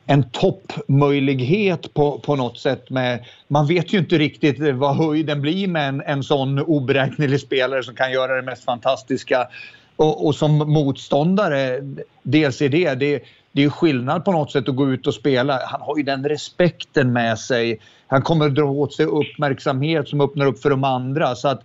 en 0.07 0.31
toppmöjlighet 0.31 1.95
på, 1.95 2.18
på 2.18 2.37
något 2.37 2.59
sätt. 2.59 2.91
Med, 2.91 3.24
man 3.49 3.66
vet 3.66 3.93
ju 3.93 3.99
inte 3.99 4.18
riktigt 4.18 4.74
vad 4.74 4.97
höjden 4.97 5.41
blir 5.41 5.68
med 5.68 5.89
en, 5.89 6.03
en 6.07 6.22
sån 6.22 6.59
oberäknelig 6.59 7.41
spelare 7.41 7.83
som 7.83 7.95
kan 7.95 8.12
göra 8.12 8.37
det 8.37 8.43
mest 8.43 8.64
fantastiska 8.64 9.49
och, 10.01 10.26
och, 10.26 10.34
som 10.34 10.59
motståndare, 10.59 11.80
dels 12.22 12.62
är 12.62 12.68
det, 12.68 12.94
det, 12.94 13.22
det 13.53 13.64
är 13.64 13.70
skillnad 13.70 14.24
på 14.24 14.32
något 14.32 14.53
sätt 14.53 14.68
att 14.68 14.76
gå 14.76 14.90
ut 14.90 15.07
och 15.07 15.14
spela. 15.14 15.61
Han 15.66 15.80
har 15.80 15.96
ju 15.96 16.03
den 16.03 16.28
respekten 16.28 17.12
med 17.12 17.38
sig. 17.38 17.80
Han 18.07 18.22
kommer 18.22 18.46
att 18.46 18.55
dra 18.55 18.64
åt 18.64 18.94
sig 18.94 19.07
uppmärksamhet 19.07 20.09
som 20.09 20.20
öppnar 20.20 20.46
upp 20.46 20.62
för 20.62 20.70
de 20.70 20.84
andra. 20.84 21.34
Så 21.34 21.48
att, 21.48 21.62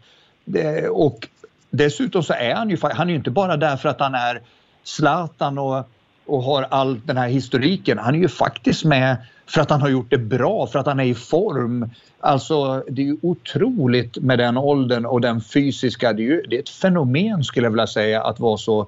och 0.91 1.27
dessutom 1.69 2.23
så 2.23 2.33
är 2.33 2.55
han 2.55 2.69
ju, 2.69 2.77
han 2.81 3.07
är 3.07 3.11
ju 3.11 3.17
inte 3.17 3.31
bara 3.31 3.57
där 3.57 3.77
för 3.77 3.89
att 3.89 3.99
han 3.99 4.15
är 4.15 4.41
Zlatan 4.83 5.57
och, 5.57 5.89
och 6.25 6.43
har 6.43 6.67
all 6.69 7.01
den 7.05 7.17
här 7.17 7.27
historiken. 7.27 7.97
Han 7.97 8.15
är 8.15 8.19
ju 8.19 8.27
faktiskt 8.29 8.85
med 8.85 9.17
för 9.47 9.61
att 9.61 9.69
han 9.69 9.81
har 9.81 9.89
gjort 9.89 10.09
det 10.09 10.17
bra, 10.17 10.67
för 10.67 10.79
att 10.79 10.85
han 10.85 10.99
är 10.99 11.03
i 11.03 11.15
form. 11.15 11.89
Alltså 12.19 12.83
det 12.89 13.01
är 13.01 13.05
ju 13.05 13.17
otroligt 13.21 14.17
med 14.17 14.39
den 14.39 14.57
åldern 14.57 15.05
och 15.05 15.21
den 15.21 15.41
fysiska, 15.41 16.13
det 16.13 16.21
är, 16.21 16.25
ju, 16.25 16.41
det 16.41 16.55
är 16.55 16.59
ett 16.59 16.69
fenomen 16.69 17.43
skulle 17.43 17.65
jag 17.65 17.71
vilja 17.71 17.87
säga 17.87 18.23
att 18.23 18.39
vara 18.39 18.57
så 18.57 18.87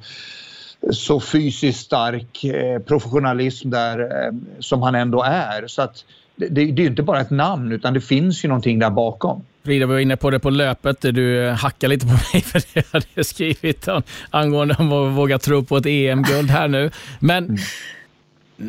så 0.91 1.20
fysiskt 1.20 1.80
stark 1.80 2.43
eh, 2.43 2.80
professionalism 2.80 3.70
där 3.70 3.99
eh, 3.99 4.34
som 4.60 4.82
han 4.82 4.95
ändå 4.95 5.24
är. 5.24 5.68
Så 5.68 5.82
att 5.82 6.05
det, 6.36 6.47
det 6.47 6.62
är 6.62 6.66
ju 6.66 6.86
inte 6.86 7.03
bara 7.03 7.22
ett 7.22 7.30
namn 7.30 7.72
utan 7.72 7.93
det 7.93 8.01
finns 8.01 8.45
ju 8.45 8.47
någonting 8.47 8.80
där 8.80 8.89
bakom. 8.89 9.45
Frida 9.64 9.86
var 9.86 9.99
inne 9.99 10.18
på 10.18 10.30
det 10.30 10.39
på 10.39 10.49
löpet. 10.49 11.01
Du 11.01 11.49
hackade 11.49 11.93
lite 11.93 12.05
på 12.05 12.12
mig 12.12 12.41
för 12.45 12.60
det 12.60 12.66
jag 12.74 12.84
hade 12.91 13.24
skrivit 13.24 13.88
angående 14.30 14.76
om 14.80 14.91
att 14.91 15.14
våga 15.14 15.39
tro 15.39 15.64
på 15.64 15.78
ett 15.78 15.86
EM-guld 15.86 16.49
här 16.49 16.68
nu. 16.68 16.91
Men 17.20 17.45
mm 17.45 17.58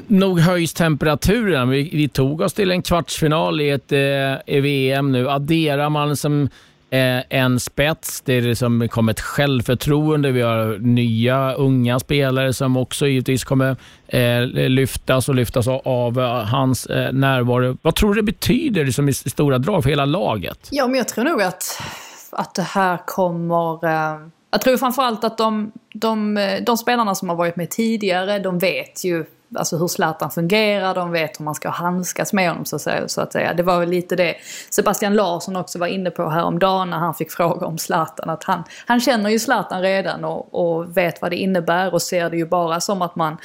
nog 0.07 0.41
höjs 0.41 0.75
temperaturen. 0.75 1.69
Vi, 1.69 1.91
vi, 1.93 2.09
tog 2.09 2.41
oss 2.41 2.53
till 2.53 2.71
en 2.71 2.83
kvartsfinal 2.83 3.61
i 3.61 3.71
ett 3.71 3.93
eh, 3.93 4.61
VM 4.63 5.13
nu. 5.13 5.31
Adderar 5.31 5.91
man 5.91 6.17
som 6.17 6.43
eh, 6.91 7.21
en 7.29 7.61
spets, 7.61 8.21
det 8.21 8.33
är 8.33 8.43
liksom 8.43 8.89
kommer 8.89 9.13
ett 9.13 9.21
självförtroende. 9.21 10.31
Vi 10.31 10.43
har 10.43 10.79
nya 10.79 11.53
unga 11.53 12.01
spelare 12.01 12.53
som 12.53 12.77
också 12.77 13.07
givetvis 13.07 13.45
kommer 13.45 13.77
eh, 14.09 14.43
lyftas 14.69 15.29
och 15.29 15.35
lyftas 15.35 15.69
av, 15.69 15.81
av 15.85 16.21
hans 16.45 16.87
eh, 16.87 17.13
närvaro. 17.13 17.79
Vad 17.83 17.95
tror 17.95 18.15
du 18.15 18.21
det 18.21 18.33
betyder 18.33 18.85
liksom, 18.85 19.09
i 19.09 19.13
stora 19.13 19.59
drag 19.59 19.83
för 19.83 19.91
hela 19.91 20.05
laget? 20.05 20.69
Ja, 20.71 20.87
men 20.87 20.95
jag 20.97 21.09
tror 21.09 21.25
nog 21.25 21.43
att, 21.43 21.83
att 22.31 22.55
det 22.55 22.63
här 22.63 22.99
kommer 23.07 23.85
eh, 23.85 24.19
jag 24.51 24.61
tror 24.61 24.77
framförallt 24.77 25.25
att 25.25 25.39
de, 25.39 25.73
de, 25.95 26.35
de 26.67 26.77
spelarna 26.77 27.15
som 27.15 27.29
har 27.29 27.37
varit 27.37 27.57
med 27.57 27.71
tidigare, 27.71 28.39
de 28.39 28.59
vet 28.59 29.05
ju 29.05 29.25
alltså 29.55 29.77
hur 29.77 29.89
Zlatan 29.89 30.31
fungerar, 30.31 30.95
de 30.95 31.13
vet 31.13 31.41
hur 31.41 31.45
man 31.45 31.55
ska 31.55 31.69
handskas 31.69 32.33
med 32.33 32.49
honom 32.49 32.65
så 32.65 32.77
att, 32.77 32.83
säga, 32.83 33.09
så 33.09 33.21
att 33.21 33.33
säga. 33.33 33.55
Det 33.55 33.63
var 33.63 33.81
väl 33.81 33.89
lite 33.89 34.17
det 34.17 34.35
Sebastian 34.71 35.15
Larsson 35.15 35.57
också 35.57 35.79
var 35.79 35.87
inne 35.87 36.11
på 36.11 36.29
häromdagen 36.29 36.91
när 36.91 36.97
han 36.97 37.15
fick 37.15 37.31
fråga 37.31 37.67
om 37.67 37.79
Zlatan. 37.79 38.31
Att 38.31 38.45
han, 38.45 38.65
han 38.87 39.01
känner 39.01 39.31
ju 39.31 39.39
Zlatan 39.39 39.83
redan 39.83 40.25
och, 40.25 40.55
och 40.55 40.97
vet 40.97 41.23
vad 41.23 41.31
det 41.31 41.37
innebär 41.37 41.95
och 41.95 42.03
ser 42.03 42.31
det 42.31 42.37
ju 42.37 42.47
bara 42.47 42.81
som 42.81 43.03
att 43.03 43.17
man 43.17 43.37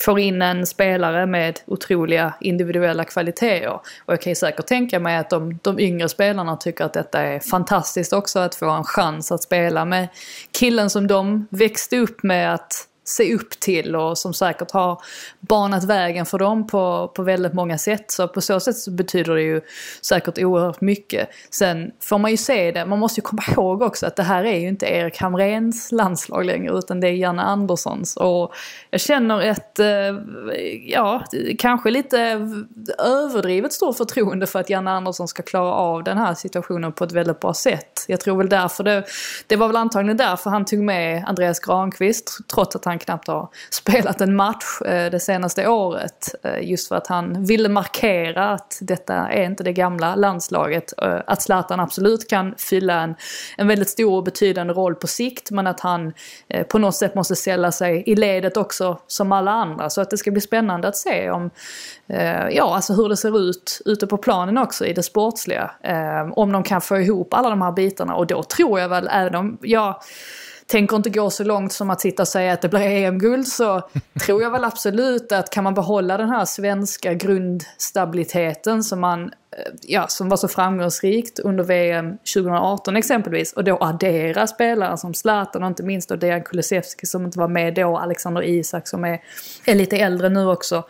får 0.00 0.18
in 0.18 0.42
en 0.42 0.66
spelare 0.66 1.26
med 1.26 1.60
otroliga 1.66 2.34
individuella 2.40 3.04
kvaliteter. 3.04 3.68
Och 3.70 4.12
jag 4.12 4.20
kan 4.20 4.30
ju 4.30 4.34
säkert 4.34 4.66
tänka 4.66 4.98
mig 4.98 5.16
att 5.16 5.30
de, 5.30 5.58
de 5.62 5.80
yngre 5.80 6.08
spelarna 6.08 6.56
tycker 6.56 6.84
att 6.84 6.92
detta 6.92 7.20
är 7.20 7.40
fantastiskt 7.40 8.12
också 8.12 8.38
att 8.38 8.54
få 8.54 8.70
en 8.70 8.84
chans 8.84 9.32
att 9.32 9.42
spela 9.42 9.84
med 9.84 10.08
killen 10.52 10.90
som 10.90 11.06
de 11.06 11.46
växte 11.50 11.98
upp 11.98 12.22
med 12.22 12.54
att 12.54 12.88
se 13.04 13.34
upp 13.34 13.50
till 13.60 13.96
och 13.96 14.18
som 14.18 14.34
säkert 14.34 14.70
har 14.70 15.02
banat 15.40 15.84
vägen 15.84 16.26
för 16.26 16.38
dem 16.38 16.66
på, 16.66 17.12
på 17.14 17.22
väldigt 17.22 17.52
många 17.52 17.78
sätt. 17.78 18.10
Så 18.10 18.28
på 18.28 18.40
så 18.40 18.60
sätt 18.60 18.76
så 18.76 18.90
betyder 18.90 19.34
det 19.34 19.42
ju 19.42 19.60
säkert 20.02 20.38
oerhört 20.38 20.80
mycket. 20.80 21.28
Sen 21.50 21.90
får 22.00 22.18
man 22.18 22.30
ju 22.30 22.36
se 22.36 22.72
det, 22.72 22.86
man 22.86 22.98
måste 22.98 23.20
ju 23.20 23.22
komma 23.22 23.42
ihåg 23.52 23.82
också 23.82 24.06
att 24.06 24.16
det 24.16 24.22
här 24.22 24.44
är 24.44 24.58
ju 24.58 24.68
inte 24.68 24.86
Erik 24.86 25.20
Hamrens 25.20 25.92
landslag 25.92 26.44
längre 26.44 26.78
utan 26.78 27.00
det 27.00 27.08
är 27.08 27.12
Janne 27.12 27.42
Anderssons. 27.42 28.16
Och 28.16 28.54
jag 28.90 29.00
känner 29.00 29.40
ett, 29.40 29.78
eh, 29.78 29.86
ja, 30.86 31.24
kanske 31.58 31.90
lite 31.90 32.18
överdrivet 32.98 33.72
stort 33.72 33.96
förtroende 33.96 34.46
för 34.46 34.60
att 34.60 34.70
Janne 34.70 34.90
Andersson 34.90 35.28
ska 35.28 35.42
klara 35.42 35.72
av 35.74 36.04
den 36.04 36.18
här 36.18 36.34
situationen 36.34 36.92
på 36.92 37.04
ett 37.04 37.12
väldigt 37.12 37.40
bra 37.40 37.54
sätt. 37.54 38.04
Jag 38.08 38.20
tror 38.20 38.36
väl 38.36 38.48
därför 38.48 38.84
det, 38.84 39.04
det 39.46 39.56
var 39.56 39.66
väl 39.66 39.76
antagligen 39.76 40.16
därför 40.16 40.50
han 40.50 40.64
tog 40.64 40.78
med 40.78 41.24
Andreas 41.26 41.60
Granqvist 41.60 42.38
trots 42.54 42.76
att 42.76 42.84
han 42.84 42.93
han 42.94 42.98
knappt 42.98 43.28
har 43.28 43.48
spelat 43.70 44.20
en 44.20 44.36
match 44.36 44.80
eh, 44.84 45.10
det 45.10 45.20
senaste 45.20 45.68
året. 45.68 46.34
Eh, 46.42 46.70
just 46.70 46.88
för 46.88 46.96
att 46.96 47.06
han 47.06 47.44
ville 47.44 47.68
markera 47.68 48.50
att 48.50 48.78
detta 48.80 49.14
är 49.14 49.44
inte 49.44 49.64
det 49.64 49.72
gamla 49.72 50.14
landslaget. 50.14 51.02
Eh, 51.02 51.20
att 51.26 51.42
Zlatan 51.42 51.80
absolut 51.80 52.30
kan 52.30 52.54
fylla 52.58 53.02
en, 53.02 53.14
en 53.56 53.68
väldigt 53.68 53.90
stor 53.90 54.16
och 54.16 54.24
betydande 54.24 54.72
roll 54.72 54.94
på 54.94 55.06
sikt 55.06 55.50
men 55.50 55.66
att 55.66 55.80
han 55.80 56.12
på 56.68 56.78
något 56.78 56.94
sätt 56.94 57.14
måste 57.14 57.36
sälja 57.36 57.72
sig 57.72 58.02
i 58.06 58.16
ledet 58.16 58.56
också 58.56 58.98
som 59.06 59.32
alla 59.32 59.50
andra. 59.50 59.90
Så 59.90 60.00
att 60.00 60.10
det 60.10 60.18
ska 60.18 60.30
bli 60.30 60.40
spännande 60.40 60.88
att 60.88 60.96
se 60.96 61.30
om, 61.30 61.50
ja 62.50 62.74
alltså 62.74 62.92
hur 62.92 63.08
det 63.08 63.16
ser 63.16 63.40
ut 63.40 63.80
ute 63.84 64.06
på 64.06 64.16
planen 64.16 64.58
också 64.58 64.86
i 64.86 64.92
det 64.92 65.02
sportsliga. 65.02 65.70
Om 66.32 66.52
de 66.52 66.62
kan 66.62 66.80
få 66.80 66.98
ihop 66.98 67.34
alla 67.34 67.50
de 67.50 67.62
här 67.62 67.72
bitarna 67.72 68.14
och 68.14 68.26
då 68.26 68.42
tror 68.42 68.80
jag 68.80 68.88
väl, 68.88 69.08
även 69.12 69.34
om 69.34 69.58
jag 69.62 69.94
tänker 70.66 70.96
inte 70.96 71.10
gå 71.10 71.30
så 71.30 71.44
långt 71.44 71.72
som 71.72 71.90
att 71.90 72.00
sitta 72.00 72.22
och 72.22 72.28
säga 72.28 72.52
att 72.52 72.62
det 72.62 72.68
blir 72.68 72.80
EM-guld 72.80 73.46
så 73.46 73.88
tror 74.26 74.42
jag 74.42 74.50
väl 74.50 74.64
absolut 74.64 75.32
att 75.32 75.50
kan 75.50 75.64
man 75.64 75.74
behålla 75.74 76.16
den 76.16 76.28
här 76.28 76.44
svenska 76.44 77.14
grundstabiliteten 77.14 78.84
som 78.84 79.00
man 79.00 79.30
ja, 79.82 80.08
som 80.08 80.28
var 80.28 80.36
så 80.36 80.48
framgångsrikt 80.48 81.38
under 81.38 81.64
VM 81.64 82.18
2018 82.34 82.96
exempelvis 82.96 83.52
och 83.52 83.64
då 83.64 83.78
addera 83.80 84.46
spelare 84.46 84.98
som 84.98 85.14
Zlatan 85.14 85.62
och 85.62 85.68
inte 85.68 85.82
minst 85.82 86.08
då 86.08 86.16
Dejan 86.16 86.42
Kulusevski 86.42 87.06
som 87.06 87.24
inte 87.24 87.38
var 87.38 87.48
med 87.48 87.74
då, 87.74 87.98
Alexander 87.98 88.42
Isak 88.42 88.88
som 88.88 89.04
är, 89.04 89.20
är 89.64 89.74
lite 89.74 89.96
äldre 89.96 90.28
nu 90.28 90.46
också. 90.46 90.84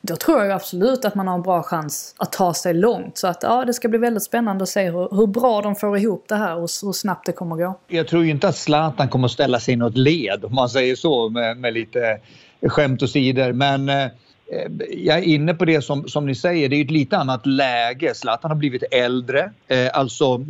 Då 0.00 0.16
tror 0.16 0.44
jag 0.44 0.50
absolut 0.50 1.04
att 1.04 1.14
man 1.14 1.28
har 1.28 1.34
en 1.34 1.42
bra 1.42 1.62
chans 1.62 2.14
att 2.16 2.32
ta 2.32 2.54
sig 2.54 2.74
långt. 2.74 3.18
Så 3.18 3.26
att 3.26 3.42
ja, 3.42 3.64
det 3.64 3.74
ska 3.74 3.88
bli 3.88 3.98
väldigt 3.98 4.22
spännande 4.22 4.62
att 4.62 4.68
se 4.68 4.90
hur, 4.90 5.16
hur 5.16 5.26
bra 5.26 5.62
de 5.62 5.76
får 5.76 5.98
ihop 5.98 6.24
det 6.28 6.36
här 6.36 6.56
och 6.56 6.60
hur 6.82 6.92
snabbt 6.92 7.26
det 7.26 7.32
kommer 7.32 7.56
gå. 7.56 7.78
Jag 7.88 8.08
tror 8.08 8.24
ju 8.24 8.30
inte 8.30 8.48
att 8.48 8.56
Zlatan 8.56 9.08
kommer 9.08 9.24
att 9.24 9.32
ställa 9.32 9.60
sig 9.60 9.74
i 9.74 9.76
något 9.76 9.96
led 9.96 10.44
om 10.44 10.54
man 10.54 10.68
säger 10.68 10.96
så 10.96 11.28
med, 11.28 11.56
med 11.56 11.74
lite 11.74 12.20
skämt 12.62 13.02
och 13.02 13.10
sidor. 13.10 13.52
Men 13.52 13.88
eh, 13.88 14.06
Eh, 14.52 14.70
jag 14.90 15.18
är 15.18 15.22
inne 15.22 15.54
på 15.54 15.64
det 15.64 15.82
som, 15.82 16.08
som 16.08 16.26
ni 16.26 16.34
säger, 16.34 16.68
det 16.68 16.76
är 16.76 16.84
ett 16.84 16.90
lite 16.90 17.16
annat 17.16 17.46
läge. 17.46 18.14
Zlatan 18.14 18.50
har 18.50 18.56
blivit 18.56 18.82
äldre, 18.90 19.50
eh, 19.68 19.88
alltså 19.92 20.44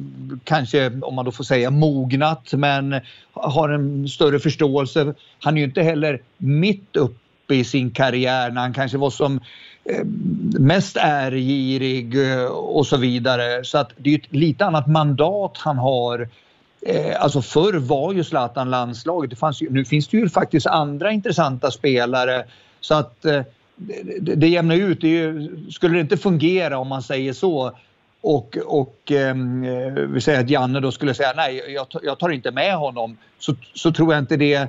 kanske 0.44 0.92
om 1.02 1.14
man 1.14 1.24
då 1.24 1.32
får 1.32 1.44
säga 1.44 1.70
mognat 1.70 2.52
men 2.52 3.00
har 3.32 3.68
en 3.68 4.08
större 4.08 4.38
förståelse. 4.38 5.14
Han 5.40 5.54
är 5.56 5.58
ju 5.58 5.64
inte 5.64 5.82
heller 5.82 6.22
mitt 6.36 6.96
uppe 6.96 7.27
i 7.54 7.64
sin 7.64 7.90
karriär 7.90 8.50
när 8.50 8.60
han 8.60 8.74
kanske 8.74 8.98
var 8.98 9.10
som 9.10 9.40
eh, 9.84 10.04
mest 10.58 10.96
ärgirig 10.96 12.32
eh, 12.32 12.44
och 12.44 12.86
så 12.86 12.96
vidare. 12.96 13.64
Så 13.64 13.78
att 13.78 13.92
det 13.96 14.14
är 14.14 14.18
ett 14.18 14.32
lite 14.32 14.64
annat 14.64 14.86
mandat 14.86 15.56
han 15.56 15.78
har. 15.78 16.28
Eh, 16.86 17.22
alltså 17.22 17.42
förr 17.42 17.78
var 17.78 18.12
ju 18.12 18.24
Zlatan 18.24 18.70
landslaget. 18.70 19.30
Det 19.30 19.36
fanns 19.36 19.62
ju, 19.62 19.70
nu 19.70 19.84
finns 19.84 20.08
det 20.08 20.16
ju 20.16 20.28
faktiskt 20.28 20.66
andra 20.66 21.12
intressanta 21.12 21.70
spelare. 21.70 22.44
Så 22.80 22.94
att 22.94 23.22
det, 24.20 24.34
det 24.34 24.48
jämnar 24.48 24.76
ut. 24.76 25.00
Det 25.00 25.08
ju, 25.08 25.50
skulle 25.70 25.94
det 25.94 26.00
inte 26.00 26.16
fungera 26.16 26.78
om 26.78 26.88
man 26.88 27.02
säger 27.02 27.32
så 27.32 27.72
och, 28.20 28.58
och 28.66 29.12
ehm, 29.12 29.64
eh, 29.64 29.92
vi 29.92 30.20
säger 30.20 30.40
att 30.40 30.50
Janne 30.50 30.80
då 30.80 30.92
skulle 30.92 31.14
säga 31.14 31.32
nej, 31.36 31.62
jag, 31.68 31.86
jag 32.02 32.18
tar 32.18 32.28
inte 32.28 32.50
med 32.50 32.74
honom 32.74 33.16
så, 33.38 33.54
så 33.74 33.92
tror 33.92 34.12
jag 34.12 34.22
inte 34.22 34.36
det 34.36 34.68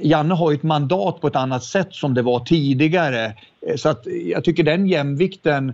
Janne 0.00 0.34
har 0.34 0.50
ju 0.50 0.56
ett 0.56 0.62
mandat 0.62 1.20
på 1.20 1.26
ett 1.26 1.36
annat 1.36 1.64
sätt 1.64 1.94
som 1.94 2.14
det 2.14 2.22
var 2.22 2.40
tidigare. 2.40 3.24
Eh, 3.66 3.76
så 3.76 3.88
att 3.88 4.06
jag 4.06 4.44
tycker 4.44 4.62
den 4.62 4.86
jämvikten 4.86 5.72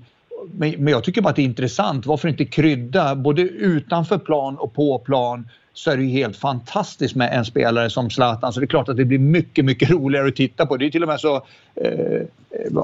men 0.49 0.89
jag 0.89 1.05
tycker 1.05 1.23
bara 1.23 1.31
att 1.31 1.37
det 1.37 1.43
är 1.43 1.45
intressant. 1.45 2.07
Varför 2.07 2.29
inte 2.29 2.45
krydda 2.45 3.15
både 3.15 3.43
utanför 3.43 4.19
plan 4.19 4.57
och 4.57 4.75
på 4.75 4.99
plan 4.99 5.49
så 5.75 5.91
är 5.91 5.97
det 5.97 6.03
ju 6.03 6.09
helt 6.09 6.37
fantastiskt 6.37 7.15
med 7.15 7.33
en 7.33 7.45
spelare 7.45 7.91
som 7.91 8.11
Zlatan. 8.11 8.53
Så 8.53 8.61
det 8.61 8.65
är 8.65 8.69
klart 8.69 8.89
att 8.89 8.97
det 8.97 9.05
blir 9.05 9.19
mycket, 9.19 9.65
mycket 9.65 9.91
roligare 9.91 10.29
att 10.29 10.37
titta 10.37 10.67
på. 10.67 10.77
Det 10.77 10.87
är 10.87 10.91
till 10.91 11.03
och 11.03 11.09
med 11.09 11.21
så, 11.21 11.37
eh, 11.75 11.91
eh, 11.91 12.27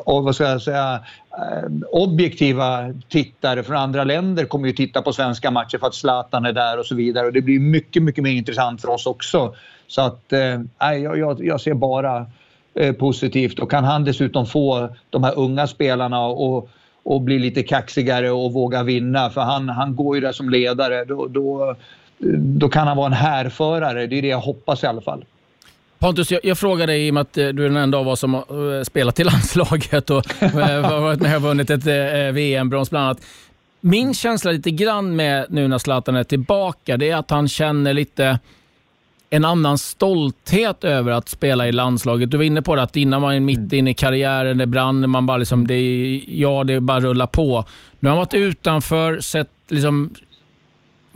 vad 0.04 0.34
ska 0.34 0.44
jag 0.44 0.62
säga, 0.62 1.00
eh, 1.32 1.70
objektiva 1.90 2.94
tittare 3.08 3.62
från 3.62 3.76
andra 3.76 4.04
länder 4.04 4.44
kommer 4.44 4.66
ju 4.66 4.72
titta 4.72 5.02
på 5.02 5.12
svenska 5.12 5.50
matcher 5.50 5.78
för 5.78 5.86
att 5.86 5.94
Zlatan 5.94 6.46
är 6.46 6.52
där 6.52 6.78
och 6.78 6.86
så 6.86 6.94
vidare. 6.94 7.26
Och 7.26 7.32
det 7.32 7.40
blir 7.40 7.60
mycket, 7.60 8.02
mycket 8.02 8.24
mer 8.24 8.32
intressant 8.32 8.80
för 8.80 8.88
oss 8.88 9.06
också. 9.06 9.54
Så 9.88 10.00
att, 10.00 10.32
eh, 10.32 10.60
jag, 10.78 11.44
jag 11.44 11.60
ser 11.60 11.74
bara 11.74 12.26
eh, 12.74 12.92
positivt. 12.92 13.58
Och 13.58 13.70
kan 13.70 13.84
han 13.84 14.04
dessutom 14.04 14.46
få 14.46 14.88
de 15.10 15.24
här 15.24 15.38
unga 15.38 15.66
spelarna 15.66 16.26
och 16.26 16.70
och 17.08 17.20
bli 17.20 17.38
lite 17.38 17.62
kaxigare 17.62 18.30
och 18.30 18.52
våga 18.52 18.82
vinna. 18.82 19.30
För 19.30 19.40
han, 19.40 19.68
han 19.68 19.96
går 19.96 20.16
ju 20.16 20.20
där 20.20 20.32
som 20.32 20.50
ledare. 20.50 21.04
Då, 21.04 21.26
då, 21.26 21.76
då 22.58 22.68
kan 22.68 22.86
han 22.86 22.96
vara 22.96 23.06
en 23.06 23.12
härförare. 23.12 24.06
Det 24.06 24.18
är 24.18 24.22
det 24.22 24.28
jag 24.28 24.40
hoppas 24.40 24.82
i 24.82 24.86
alla 24.86 25.00
fall. 25.00 25.24
Pontus, 25.98 26.30
jag, 26.30 26.40
jag 26.44 26.58
frågar 26.58 26.86
dig 26.86 27.06
i 27.06 27.10
och 27.10 27.14
med 27.14 27.20
att 27.20 27.38
eh, 27.38 27.48
du 27.48 27.64
är 27.64 27.68
den 27.68 27.76
enda 27.76 27.98
av 27.98 28.08
oss 28.08 28.20
som 28.20 28.34
har 28.34 28.78
eh, 28.78 28.82
spelat 28.82 29.20
i 29.20 29.24
landslaget 29.32 30.10
och 30.10 30.42
eh, 30.42 31.00
varit 31.00 31.20
med 31.20 31.36
och 31.36 31.42
vunnit 31.42 31.70
ett 31.70 31.86
VM-brons 32.34 32.90
bland 32.90 33.04
annat. 33.04 33.20
Min 33.80 34.14
känsla 34.14 34.50
lite 34.50 34.70
grann 34.70 35.16
med 35.16 35.46
nu 35.48 35.68
när 35.68 35.78
Zlatan 35.78 36.16
är 36.16 36.24
tillbaka, 36.24 36.96
det 36.96 37.10
är 37.10 37.16
att 37.16 37.30
han 37.30 37.48
känner 37.48 37.94
lite 37.94 38.38
en 39.30 39.44
annan 39.44 39.78
stolthet 39.78 40.84
över 40.84 41.12
att 41.12 41.28
spela 41.28 41.68
i 41.68 41.72
landslaget. 41.72 42.30
Du 42.30 42.36
var 42.36 42.44
inne 42.44 42.62
på 42.62 42.76
det, 42.76 42.82
att 42.82 42.96
innan 42.96 43.20
man 43.20 43.34
är 43.34 43.40
mitt 43.40 43.58
mm. 43.58 43.74
inne 43.74 43.90
i 43.90 43.94
karriären, 43.94 44.58
det 44.58 44.66
brann, 44.66 45.10
man 45.10 45.26
bara 45.26 45.36
liksom, 45.36 45.66
det 45.66 45.74
är, 45.74 46.22
ja, 46.26 46.64
det 46.64 46.74
är 46.74 46.80
bara 46.80 47.00
rulla 47.00 47.26
på. 47.26 47.64
Nu 48.00 48.08
har 48.08 48.16
han 48.16 48.18
varit 48.18 48.34
utanför, 48.34 49.20
sett 49.20 49.50
liksom, 49.68 50.10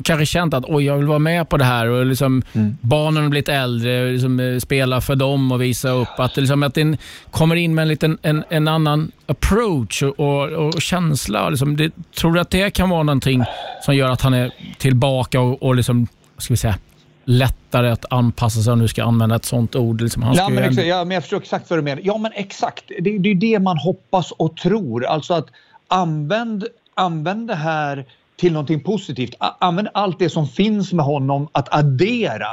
kanske 0.04 0.26
känt 0.26 0.54
att 0.54 0.64
oj, 0.68 0.84
jag 0.84 0.96
vill 0.96 1.06
vara 1.06 1.18
med 1.18 1.48
på 1.48 1.56
det 1.56 1.64
här. 1.64 1.86
Och 1.86 2.06
liksom, 2.06 2.42
mm. 2.52 2.76
Barnen 2.80 3.22
har 3.22 3.30
blivit 3.30 3.48
äldre, 3.48 4.12
liksom, 4.12 4.40
eh, 4.40 4.58
spela 4.58 5.00
för 5.00 5.16
dem 5.16 5.52
och 5.52 5.62
visa 5.62 5.90
upp. 5.90 6.08
Att, 6.18 6.36
liksom, 6.36 6.62
att 6.62 6.74
den 6.74 6.96
kommer 7.30 7.56
in 7.56 7.74
med 7.74 7.82
en, 7.82 7.88
liten, 7.88 8.18
en, 8.22 8.44
en 8.48 8.68
annan 8.68 9.12
approach 9.26 10.02
och, 10.02 10.20
och, 10.20 10.48
och 10.48 10.82
känsla. 10.82 11.50
Liksom, 11.50 11.76
det, 11.76 11.92
tror 12.16 12.32
du 12.32 12.40
att 12.40 12.50
det 12.50 12.70
kan 12.70 12.90
vara 12.90 13.02
någonting 13.02 13.44
som 13.84 13.96
gör 13.96 14.10
att 14.10 14.20
han 14.20 14.34
är 14.34 14.52
tillbaka 14.78 15.40
och, 15.40 15.62
och 15.62 15.74
liksom, 15.74 16.06
ska 16.38 16.52
vi 16.52 16.56
säga, 16.58 16.78
lättare 17.24 17.90
att 17.90 18.12
anpassa 18.12 18.60
sig 18.60 18.72
om 18.72 18.78
du 18.78 18.88
ska 18.88 19.04
använda 19.04 19.36
ett 19.36 19.44
sånt 19.44 19.76
ord. 19.76 20.00
Liksom, 20.00 20.22
han 20.22 20.34
ja, 20.34 20.48
men 20.48 20.64
exakt, 20.64 20.86
ja, 20.86 21.04
men 21.04 21.14
jag 21.14 21.22
förstår 21.22 21.40
exakt 21.40 21.70
vad 21.70 21.78
du 21.78 21.82
menar. 21.82 22.02
Ja, 22.04 22.18
men 22.18 22.32
exakt. 22.34 22.84
Det, 23.00 23.18
det 23.18 23.30
är 23.30 23.34
det 23.34 23.58
man 23.58 23.78
hoppas 23.78 24.30
och 24.30 24.56
tror. 24.56 25.04
Alltså 25.04 25.34
att 25.34 25.46
använd, 25.88 26.64
använd 26.94 27.48
det 27.48 27.54
här 27.54 28.06
till 28.36 28.52
någonting 28.52 28.80
positivt. 28.80 29.34
Använd 29.58 29.88
allt 29.94 30.18
det 30.18 30.30
som 30.30 30.48
finns 30.48 30.92
med 30.92 31.04
honom 31.04 31.48
att 31.52 31.74
addera 31.74 32.48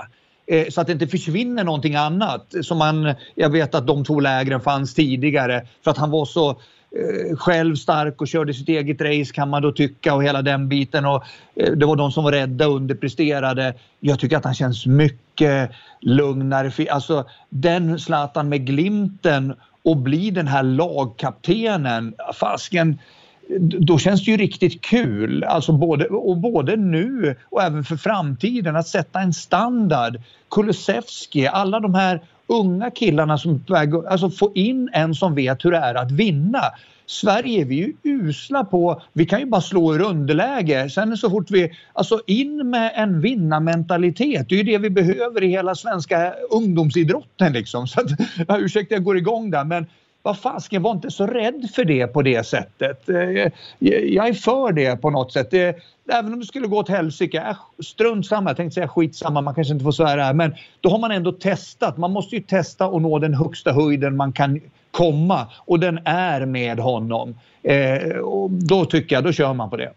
eh, 0.48 0.68
så 0.70 0.82
att 0.82 0.88
det 0.88 0.94
inte 0.94 1.08
försvinner 1.08 1.64
någonting 1.64 1.96
annat. 1.96 2.54
Som 2.62 2.78
man, 2.78 3.14
jag 3.36 3.50
vet 3.50 3.76
att 3.76 3.88
de 3.88 4.06
två 4.06 4.20
lägren 4.20 4.62
fanns 4.62 4.94
tidigare 4.94 5.68
för 5.84 5.92
att 5.92 5.98
han 5.98 6.12
var 6.12 6.26
så 6.26 6.62
Eh, 6.92 7.36
själv 7.38 7.76
stark 7.76 8.22
och 8.22 8.28
körde 8.28 8.54
sitt 8.54 8.70
eget 8.70 9.02
race 9.02 9.34
kan 9.34 9.50
man 9.50 9.62
då 9.62 9.72
tycka 9.72 10.14
och 10.14 10.24
hela 10.24 10.42
den 10.42 10.70
biten. 10.70 11.06
Och, 11.06 11.24
eh, 11.56 11.72
det 11.72 11.86
var 11.86 11.96
de 11.96 12.12
som 12.12 12.24
var 12.24 12.32
rädda 12.32 12.68
och 12.68 12.76
underpresterade. 12.76 13.74
Jag 14.00 14.20
tycker 14.20 14.38
att 14.38 14.46
han 14.46 14.54
känns 14.54 14.86
mycket 14.86 15.72
lugnare. 16.02 16.92
Alltså 16.92 17.26
den 17.50 18.00
Zlatan 18.00 18.50
med 18.50 18.66
glimten 18.66 19.54
och 19.84 19.98
bli 19.98 20.32
den 20.32 20.48
här 20.48 20.64
lagkaptenen. 20.64 22.14
Fasken, 22.34 23.00
då 23.60 23.98
känns 23.98 24.26
det 24.26 24.32
ju 24.32 24.38
riktigt 24.38 24.82
kul. 24.82 25.44
Alltså 25.44 25.72
både, 25.72 26.06
och 26.06 26.38
både 26.38 26.76
nu 26.76 27.36
och 27.50 27.64
även 27.64 27.84
för 27.84 27.98
framtiden 27.98 28.76
att 28.76 28.88
sätta 28.88 29.20
en 29.20 29.34
standard. 29.34 30.22
Kulusevski, 30.50 31.48
alla 31.48 31.80
de 31.80 31.96
här 31.96 32.22
unga 32.50 32.92
killarna 32.92 33.38
som 33.38 33.64
alltså 34.10 34.30
få 34.30 34.52
in 34.56 34.90
en 34.94 35.16
som 35.16 35.36
vet 35.36 35.66
hur 35.66 35.72
det 35.72 35.78
är 35.78 35.96
att 35.96 36.12
vinna. 36.12 36.62
Sverige 37.06 37.64
vi 37.64 37.84
är 37.84 37.88
ju 37.88 37.94
usla 38.04 38.66
på, 38.66 39.02
vi 39.14 39.26
kan 39.26 39.40
ju 39.40 39.46
bara 39.46 39.62
slå 39.62 39.96
ur 39.96 40.02
underläge. 40.02 40.90
Sen 40.90 41.18
så 41.18 41.30
fort 41.30 41.52
vi, 41.52 41.72
alltså 41.94 42.22
in 42.28 42.70
med 42.70 42.92
en 42.96 43.22
vinnarmentalitet. 43.22 44.50
Det 44.50 44.56
är 44.56 44.58
ju 44.58 44.64
det 44.64 44.78
vi 44.78 44.90
behöver 44.90 45.44
i 45.44 45.48
hela 45.48 45.76
svenska 45.76 46.34
ungdomsidrotten 46.52 47.54
liksom. 47.54 47.88
Så 47.88 48.02
att, 48.02 48.08
ja, 48.48 48.58
ursäkta 48.58 48.96
jag 48.96 49.04
går 49.04 49.18
igång 49.18 49.52
där 49.52 49.64
men 49.64 49.86
vad 50.24 50.40
fasken, 50.40 50.82
var 50.82 50.92
inte 50.92 51.12
så 51.12 51.28
rädd 51.28 51.70
för 51.76 51.86
det 51.86 52.08
på 52.08 52.22
det 52.22 52.44
sättet. 52.44 53.10
Eh, 53.10 53.52
jag 53.80 54.28
är 54.28 54.34
för 54.34 54.72
det 54.72 55.02
på 55.02 55.10
något 55.10 55.34
sätt. 55.34 55.54
Även 56.12 56.34
om 56.34 56.40
det 56.40 56.46
skulle 56.46 56.68
gå 56.68 56.78
åt 56.78 56.90
helsike, 56.90 57.56
strunt 57.84 58.26
samma, 58.26 58.50
jag 58.50 58.58
tänkte 58.58 58.74
säga 58.74 58.88
skitsamma, 58.88 59.42
man 59.42 59.56
kanske 59.56 59.74
inte 59.74 59.84
får 59.84 59.92
svära 59.92 60.24
här, 60.24 60.34
men 60.34 60.56
då 60.82 60.90
har 60.90 61.00
man 61.00 61.12
ändå 61.12 61.32
testat. 61.32 61.98
Man 61.98 62.12
måste 62.12 62.36
ju 62.36 62.42
testa 62.42 62.88
och 62.88 63.02
nå 63.02 63.20
den 63.20 63.34
högsta 63.34 63.72
höjden 63.72 64.16
man 64.16 64.34
kan 64.34 64.62
komma 64.92 65.48
och 65.58 65.80
den 65.80 66.00
är 66.06 66.46
med 66.46 66.80
honom. 66.80 67.40
Eh, 67.64 68.00
då 68.50 68.86
tycker 68.86 69.16
jag, 69.16 69.24
då 69.24 69.32
kör 69.32 69.54
man 69.54 69.70
på 69.70 69.78
det. 69.78 69.94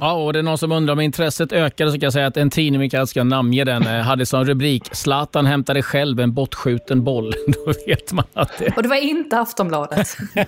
Ja, 0.00 0.12
och 0.12 0.32
det 0.32 0.38
är 0.38 0.42
någon 0.42 0.58
som 0.58 0.72
undrar 0.72 0.92
om 0.92 1.00
intresset 1.00 1.52
ökade 1.52 1.90
så 1.90 1.98
kan 1.98 2.06
jag 2.06 2.12
säga 2.12 2.26
att 2.26 2.36
en 2.36 2.50
tidning, 2.50 2.80
vi 2.80 2.90
kanske 2.90 3.10
ska 3.10 3.24
namnge 3.24 3.64
den, 3.64 3.86
eh, 3.86 4.00
hade 4.02 4.26
som 4.26 4.44
rubrik 4.44 4.88
“Zlatan 4.92 5.46
hämtade 5.46 5.82
själv 5.82 6.20
en 6.20 6.34
bortskjuten 6.34 7.04
boll”. 7.04 7.34
Då 7.46 7.72
vet 7.86 8.12
man 8.12 8.24
att 8.34 8.58
det... 8.58 8.76
Och 8.76 8.82
det 8.82 8.88
var 8.88 8.96
inte 8.96 9.38
Aftonbladet. 9.38 10.16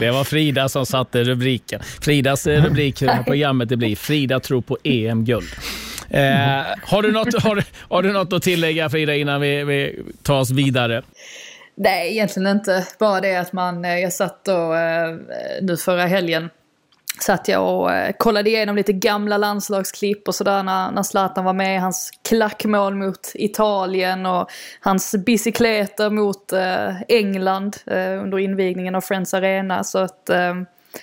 det 0.00 0.10
var 0.10 0.24
Frida 0.24 0.68
som 0.68 0.86
satte 0.86 1.24
rubriken. 1.24 1.80
Fridas 2.00 2.46
eh, 2.46 2.64
rubrik 2.64 3.00
på 3.00 3.24
programmet 3.24 3.68
det 3.68 3.76
blir 3.76 3.96
“Frida 3.96 4.40
tror 4.40 4.60
på 4.60 4.78
EM-guld”. 4.84 5.48
Eh, 6.10 6.20
har, 6.82 7.02
du 7.02 7.12
något, 7.12 7.42
har, 7.42 7.64
har 7.88 8.02
du 8.02 8.12
något 8.12 8.32
att 8.32 8.42
tillägga 8.42 8.90
Frida 8.90 9.14
innan 9.14 9.40
vi, 9.40 9.64
vi 9.64 10.02
tar 10.22 10.40
oss 10.40 10.50
vidare? 10.50 11.02
Nej, 11.74 12.12
egentligen 12.12 12.48
inte. 12.56 12.86
Bara 12.98 13.20
det 13.20 13.36
att 13.36 13.52
man, 13.52 13.84
eh, 13.84 13.98
jag 13.98 14.12
satt 14.12 14.48
eh, 14.48 14.54
nu 15.62 15.76
förra 15.76 16.06
helgen 16.06 16.50
satt 17.22 17.48
jag 17.48 17.80
och 17.80 17.92
eh, 17.92 18.12
kollade 18.18 18.50
igenom 18.50 18.76
lite 18.76 18.92
gamla 18.92 19.36
landslagsklipp 19.36 20.28
och 20.28 20.34
sådär 20.34 20.62
när, 20.62 20.90
när 20.90 21.02
Zlatan 21.02 21.44
var 21.44 21.52
med. 21.52 21.80
Hans 21.80 22.10
klackmål 22.28 22.94
mot 22.94 23.32
Italien 23.34 24.26
och 24.26 24.50
hans 24.80 25.14
bicykleter 25.26 26.10
mot 26.10 26.52
eh, 26.52 27.02
England 27.08 27.76
eh, 27.86 28.22
under 28.22 28.38
invigningen 28.38 28.94
av 28.94 29.00
Friends 29.00 29.34
Arena. 29.34 29.84
Så 29.84 29.98
att 29.98 30.30
eh, 30.30 30.54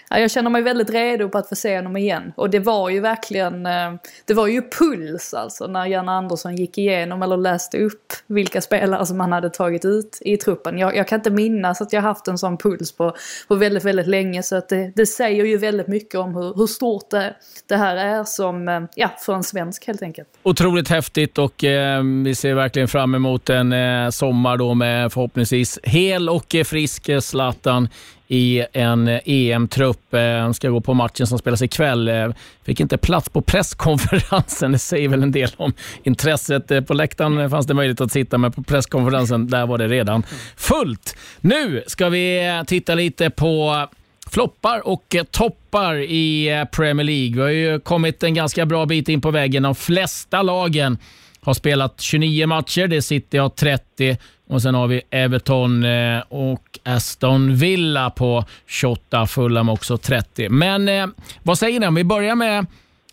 Ja, 0.09 0.19
jag 0.19 0.31
känner 0.31 0.49
mig 0.49 0.61
väldigt 0.61 0.89
redo 0.89 1.29
på 1.29 1.37
att 1.37 1.49
få 1.49 1.55
se 1.55 1.75
honom 1.75 1.97
igen. 1.97 2.33
Och 2.35 2.49
det 2.49 2.59
var 2.59 2.89
ju 2.89 2.99
verkligen, 2.99 3.65
eh, 3.65 3.93
det 4.25 4.33
var 4.33 4.47
ju 4.47 4.61
puls 4.61 5.33
alltså 5.33 5.67
när 5.67 5.85
Jan 5.85 6.09
Andersson 6.09 6.55
gick 6.55 6.77
igenom 6.77 7.21
eller 7.21 7.37
läste 7.37 7.77
upp 7.77 8.13
vilka 8.27 8.61
spelare 8.61 9.05
som 9.05 9.19
han 9.19 9.31
hade 9.31 9.49
tagit 9.49 9.85
ut 9.85 10.17
i 10.21 10.37
truppen. 10.37 10.77
Jag, 10.77 10.95
jag 10.95 11.07
kan 11.07 11.19
inte 11.19 11.29
minnas 11.29 11.81
att 11.81 11.93
jag 11.93 12.01
haft 12.01 12.27
en 12.27 12.37
sån 12.37 12.57
puls 12.57 12.91
på, 12.91 13.15
på 13.47 13.55
väldigt, 13.55 13.85
väldigt 13.85 14.07
länge. 14.07 14.43
Så 14.43 14.55
att 14.55 14.69
det, 14.69 14.91
det 14.95 15.05
säger 15.05 15.45
ju 15.45 15.57
väldigt 15.57 15.87
mycket 15.87 16.15
om 16.15 16.35
hur, 16.35 16.53
hur 16.55 16.67
stort 16.67 17.09
det, 17.09 17.35
det 17.67 17.75
här 17.75 17.95
är 17.95 18.23
som, 18.23 18.67
eh, 18.67 18.81
ja, 18.95 19.09
för 19.19 19.33
en 19.33 19.43
svensk 19.43 19.87
helt 19.87 20.01
enkelt. 20.01 20.29
Otroligt 20.43 20.89
häftigt 20.89 21.37
och 21.37 21.63
eh, 21.63 22.03
vi 22.23 22.35
ser 22.35 22.53
verkligen 22.53 22.87
fram 22.87 23.15
emot 23.15 23.49
en 23.49 23.73
eh, 23.73 24.09
sommar 24.09 24.57
då 24.57 24.73
med 24.73 25.13
förhoppningsvis 25.13 25.79
hel 25.83 26.29
och 26.29 26.55
eh, 26.55 26.63
frisk 26.63 27.09
Zlatan 27.21 27.89
i 28.31 28.65
en 28.73 29.07
EM-trupp. 29.25 30.13
Eh, 30.13 30.21
han 30.21 30.53
ska 30.53 30.69
gå 30.69 30.81
på 30.81 30.93
matchen 30.93 31.27
som 31.27 31.39
spelas 31.39 31.61
ikväll. 31.61 32.07
Eh, 32.07 32.29
fick 32.63 32.79
inte 32.79 32.97
plats 32.97 33.29
på 33.29 33.41
presskonferensen. 33.41 34.71
Det 34.79 34.79
säger 34.79 35.09
väl 35.09 35.23
en 35.23 35.31
del 35.31 35.49
om 35.57 35.73
intresset. 36.03 36.71
Eh, 36.71 36.81
på 36.81 36.93
läktaren 36.93 37.49
fanns 37.49 37.67
det 37.67 37.73
möjlighet 37.73 38.01
att 38.01 38.11
sitta, 38.11 38.37
men 38.37 38.51
på 38.51 38.63
presskonferensen 38.63 39.47
där 39.47 39.65
var 39.67 39.77
det 39.77 39.87
redan 39.87 40.23
fullt. 40.55 41.15
Nu 41.41 41.83
ska 41.87 42.09
vi 42.09 42.63
titta 42.67 42.95
lite 42.95 43.29
på 43.29 43.87
floppar 44.31 44.87
och 44.87 45.15
toppar 45.31 45.95
i 45.95 46.65
Premier 46.71 47.05
League. 47.05 47.35
Vi 47.35 47.41
har 47.41 47.49
ju 47.49 47.79
kommit 47.79 48.23
en 48.23 48.33
ganska 48.33 48.65
bra 48.65 48.85
bit 48.85 49.09
in 49.09 49.21
på 49.21 49.31
vägen. 49.31 49.63
De 49.63 49.75
flesta 49.75 50.41
lagen 50.41 50.97
har 51.41 51.53
spelat 51.53 52.01
29 52.01 52.47
matcher. 52.47 52.87
Det 52.87 53.01
City 53.01 53.37
har 53.37 53.49
30 53.49 54.17
och 54.49 54.61
sen 54.61 54.75
har 54.75 54.87
vi 54.87 55.01
Everton 55.09 55.83
eh, 55.83 56.19
och 56.29 56.79
Aston 56.83 57.55
Villa 57.55 58.09
på 58.09 58.45
28. 58.67 59.27
Fulham 59.27 59.69
också 59.69 59.97
30. 59.97 60.49
Men 60.49 60.89
eh, 60.89 61.07
vad 61.43 61.57
säger 61.57 61.79
ni 61.79 61.87
om 61.87 61.95
vi 61.95 62.03
börjar 62.03 62.35
med 62.35 62.65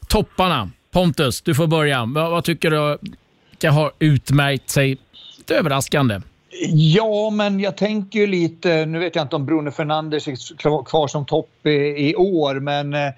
topparna? 0.09 0.71
Pontus, 0.93 1.43
du 1.43 1.55
får 1.55 1.67
börja. 1.67 2.05
Vad, 2.05 2.31
vad 2.31 2.45
tycker 2.45 2.71
du 2.71 2.99
vilka 3.51 3.71
har 3.71 3.93
utmärkt 3.99 4.71
sig 4.71 4.99
lite 5.39 5.55
överraskande? 5.55 6.21
Ja, 6.69 7.31
men 7.31 7.61
jag 7.61 7.77
tänker 7.77 8.19
ju 8.19 8.27
lite, 8.27 8.87
nu 8.87 8.99
vet 8.99 9.17
jag 9.17 9.25
inte 9.25 9.37
om 9.37 9.47
Bruno 9.47 9.71
Fernandes 9.71 10.29
är 10.29 10.85
kvar 10.85 11.09
som 11.09 11.27
topp 11.27 11.67
i, 11.67 11.71
i 12.11 12.15
år, 12.17 12.55
men 12.55 12.95
eh, 12.95 13.13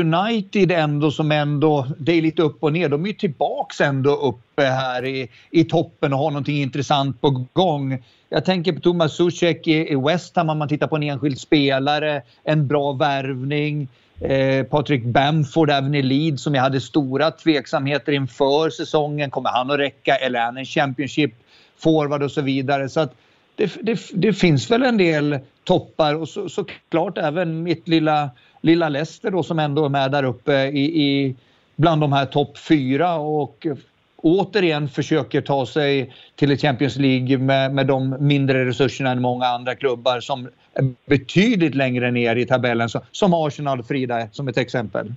United 0.00 0.70
ändå 0.72 1.10
som 1.10 1.32
ändå, 1.32 1.86
det 1.98 2.12
är 2.12 2.22
lite 2.22 2.42
upp 2.42 2.62
och 2.62 2.72
ner, 2.72 2.88
de 2.88 3.04
är 3.04 3.08
ju 3.08 3.14
tillbaks 3.14 3.80
ändå 3.80 4.16
uppe 4.16 4.62
här 4.62 5.04
i, 5.04 5.28
i 5.50 5.64
toppen 5.64 6.12
och 6.12 6.18
har 6.18 6.30
någonting 6.30 6.62
intressant 6.62 7.20
på 7.20 7.44
gång. 7.52 8.04
Jag 8.28 8.44
tänker 8.44 8.72
på 8.72 8.80
Thomas 8.80 9.16
Zuzek 9.16 9.66
i, 9.66 9.92
i 9.92 9.94
West 9.94 10.36
Ham 10.36 10.48
om 10.48 10.58
man 10.58 10.68
tittar 10.68 10.86
på 10.86 10.96
en 10.96 11.02
enskild 11.02 11.38
spelare, 11.38 12.22
en 12.44 12.66
bra 12.66 12.92
värvning. 12.92 13.88
Eh, 14.20 14.64
Patrik 14.64 15.04
Bamford 15.04 15.70
även 15.70 15.94
i 15.94 16.02
Leeds 16.02 16.42
som 16.42 16.54
jag 16.54 16.62
hade 16.62 16.80
stora 16.80 17.30
tveksamheter 17.30 18.12
inför 18.12 18.70
säsongen. 18.70 19.30
Kommer 19.30 19.50
han 19.50 19.70
att 19.70 19.78
räcka 19.78 20.16
eller 20.16 20.40
är 20.40 20.44
han 20.44 20.56
en 20.56 20.64
Championship 20.64 21.34
forward 21.82 22.22
och 22.22 22.30
så 22.30 22.40
vidare. 22.40 22.88
Så 22.88 23.00
att 23.00 23.14
det, 23.56 23.72
det, 23.82 24.00
det 24.12 24.32
finns 24.32 24.70
väl 24.70 24.82
en 24.82 24.96
del 24.96 25.38
toppar 25.64 26.14
och 26.14 26.28
så, 26.28 26.48
såklart 26.48 27.18
även 27.18 27.62
mitt 27.62 27.88
lilla 27.88 28.30
lilla 28.62 28.88
Leicester 28.88 29.30
då 29.30 29.42
som 29.42 29.58
ändå 29.58 29.84
är 29.84 29.88
med 29.88 30.10
där 30.10 30.24
uppe 30.24 30.52
i, 30.52 31.02
i 31.02 31.36
bland 31.76 32.00
de 32.00 32.12
här 32.12 32.26
topp 32.26 32.58
fyra 32.58 33.14
och 33.14 33.66
återigen 34.16 34.88
försöker 34.88 35.40
ta 35.40 35.66
sig 35.66 36.14
till 36.36 36.50
ett 36.50 36.60
Champions 36.60 36.96
League 36.96 37.38
med, 37.38 37.74
med 37.74 37.86
de 37.86 38.16
mindre 38.20 38.66
resurserna 38.66 39.10
än 39.10 39.20
många 39.20 39.46
andra 39.46 39.74
klubbar 39.74 40.20
som 40.20 40.48
är 40.74 40.94
betydligt 41.06 41.74
längre 41.74 42.10
ner 42.10 42.36
i 42.36 42.46
tabellen, 42.46 42.88
så, 42.88 43.00
som 43.12 43.34
Arsenal, 43.34 43.82
Frida, 43.82 44.28
som 44.32 44.48
ett 44.48 44.58
exempel. 44.58 45.12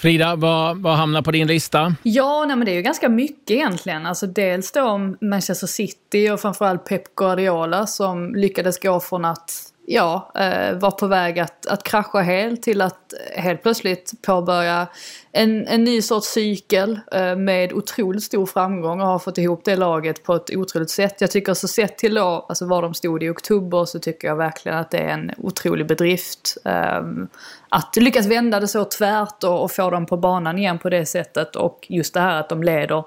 Frida, 0.00 0.36
vad, 0.36 0.82
vad 0.82 0.96
hamnar 0.96 1.22
på 1.22 1.30
din 1.30 1.46
lista? 1.46 1.94
Ja, 2.02 2.44
nej, 2.46 2.56
men 2.56 2.64
det 2.66 2.72
är 2.72 2.74
ju 2.74 2.82
ganska 2.82 3.08
mycket 3.08 3.50
egentligen. 3.50 4.06
Alltså 4.06 4.26
dels 4.26 4.72
då 4.72 4.98
Manchester 5.20 5.66
City 5.66 6.30
och 6.30 6.40
framförallt 6.40 6.84
Pep 6.84 7.14
Guardiola 7.14 7.86
som 7.86 8.34
lyckades 8.34 8.80
gå 8.80 9.00
från 9.00 9.24
att 9.24 9.50
ja, 9.86 10.32
eh, 10.34 10.78
var 10.78 10.90
på 10.90 11.06
väg 11.06 11.38
att, 11.38 11.66
att 11.66 11.82
krascha 11.82 12.20
helt 12.20 12.62
till 12.62 12.80
att 12.80 13.14
helt 13.36 13.62
plötsligt 13.62 14.12
påbörja 14.22 14.86
en, 15.32 15.66
en 15.66 15.84
ny 15.84 16.02
sorts 16.02 16.28
cykel 16.28 17.00
eh, 17.12 17.36
med 17.36 17.72
otroligt 17.72 18.22
stor 18.22 18.46
framgång 18.46 19.00
och 19.00 19.06
har 19.06 19.18
fått 19.18 19.38
ihop 19.38 19.64
det 19.64 19.76
laget 19.76 20.22
på 20.22 20.34
ett 20.34 20.56
otroligt 20.56 20.90
sätt. 20.90 21.20
Jag 21.20 21.30
tycker 21.30 21.54
så 21.54 21.68
sett 21.68 21.98
till 21.98 22.14
då, 22.14 22.46
alltså 22.48 22.66
var 22.66 22.82
de 22.82 22.94
stod 22.94 23.22
i 23.22 23.28
oktober 23.28 23.84
så 23.84 23.98
tycker 23.98 24.28
jag 24.28 24.36
verkligen 24.36 24.78
att 24.78 24.90
det 24.90 24.98
är 24.98 25.08
en 25.08 25.30
otrolig 25.38 25.86
bedrift. 25.86 26.56
Ehm, 26.64 27.28
att 27.68 27.96
lyckas 27.96 28.26
vända 28.26 28.60
det 28.60 28.68
så 28.68 28.84
tvärt 28.84 29.44
och, 29.44 29.62
och, 29.62 29.72
få 29.72 29.90
dem 29.90 30.06
på 30.06 30.16
banan 30.16 30.58
igen 30.58 30.78
på 30.78 30.90
det 30.90 31.06
sättet 31.06 31.56
och 31.56 31.86
just 31.88 32.14
det 32.14 32.20
här 32.20 32.40
att 32.40 32.48
de 32.48 32.62
leder 32.62 33.04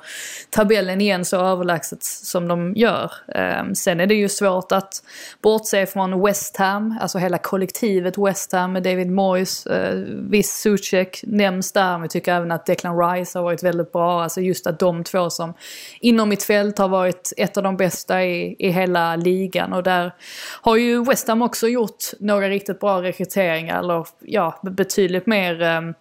tabellen 0.49 1.01
igen 1.01 1.25
så 1.25 1.37
överlägset 1.37 2.03
som 2.03 2.47
de 2.47 2.73
gör. 2.75 3.11
Ehm, 3.35 3.75
sen 3.75 3.99
är 3.99 4.07
det 4.07 4.15
ju 4.15 4.29
svårt 4.29 4.71
att 4.71 5.03
bortse 5.41 5.85
från 5.85 6.25
West 6.25 6.57
Ham, 6.57 6.97
alltså 7.01 7.17
hela 7.17 7.37
kollektivet 7.37 8.17
West 8.17 8.51
Ham 8.51 8.73
med 8.73 8.83
David 8.83 9.11
Moyes, 9.11 9.65
eh, 9.65 9.95
viss 10.29 10.53
Suchek 10.53 11.23
nämns 11.27 11.71
där, 11.71 11.97
tycker 12.13 12.33
även 12.33 12.51
att 12.51 12.65
Declan 12.65 12.99
Rice 12.99 13.39
har 13.39 13.43
varit 13.43 13.63
väldigt 13.63 13.91
bra, 13.91 14.23
alltså 14.23 14.41
just 14.41 14.67
att 14.67 14.79
de 14.79 15.03
två 15.03 15.29
som 15.29 15.53
inom 15.99 16.29
mitt 16.29 16.43
fält 16.43 16.77
har 16.77 16.87
varit 16.87 17.33
ett 17.37 17.57
av 17.57 17.63
de 17.63 17.77
bästa 17.77 18.23
i, 18.23 18.55
i 18.59 18.69
hela 18.69 19.15
ligan. 19.15 19.73
Och 19.73 19.83
där 19.83 20.15
har 20.61 20.75
ju 20.75 21.03
West 21.03 21.27
Ham 21.27 21.41
också 21.41 21.67
gjort 21.67 22.03
några 22.19 22.49
riktigt 22.49 22.79
bra 22.79 23.01
rekryteringar, 23.01 23.79
eller 23.79 24.07
ja, 24.19 24.59
betydligt 24.63 25.27
mer 25.27 25.61
ehm, 25.61 25.93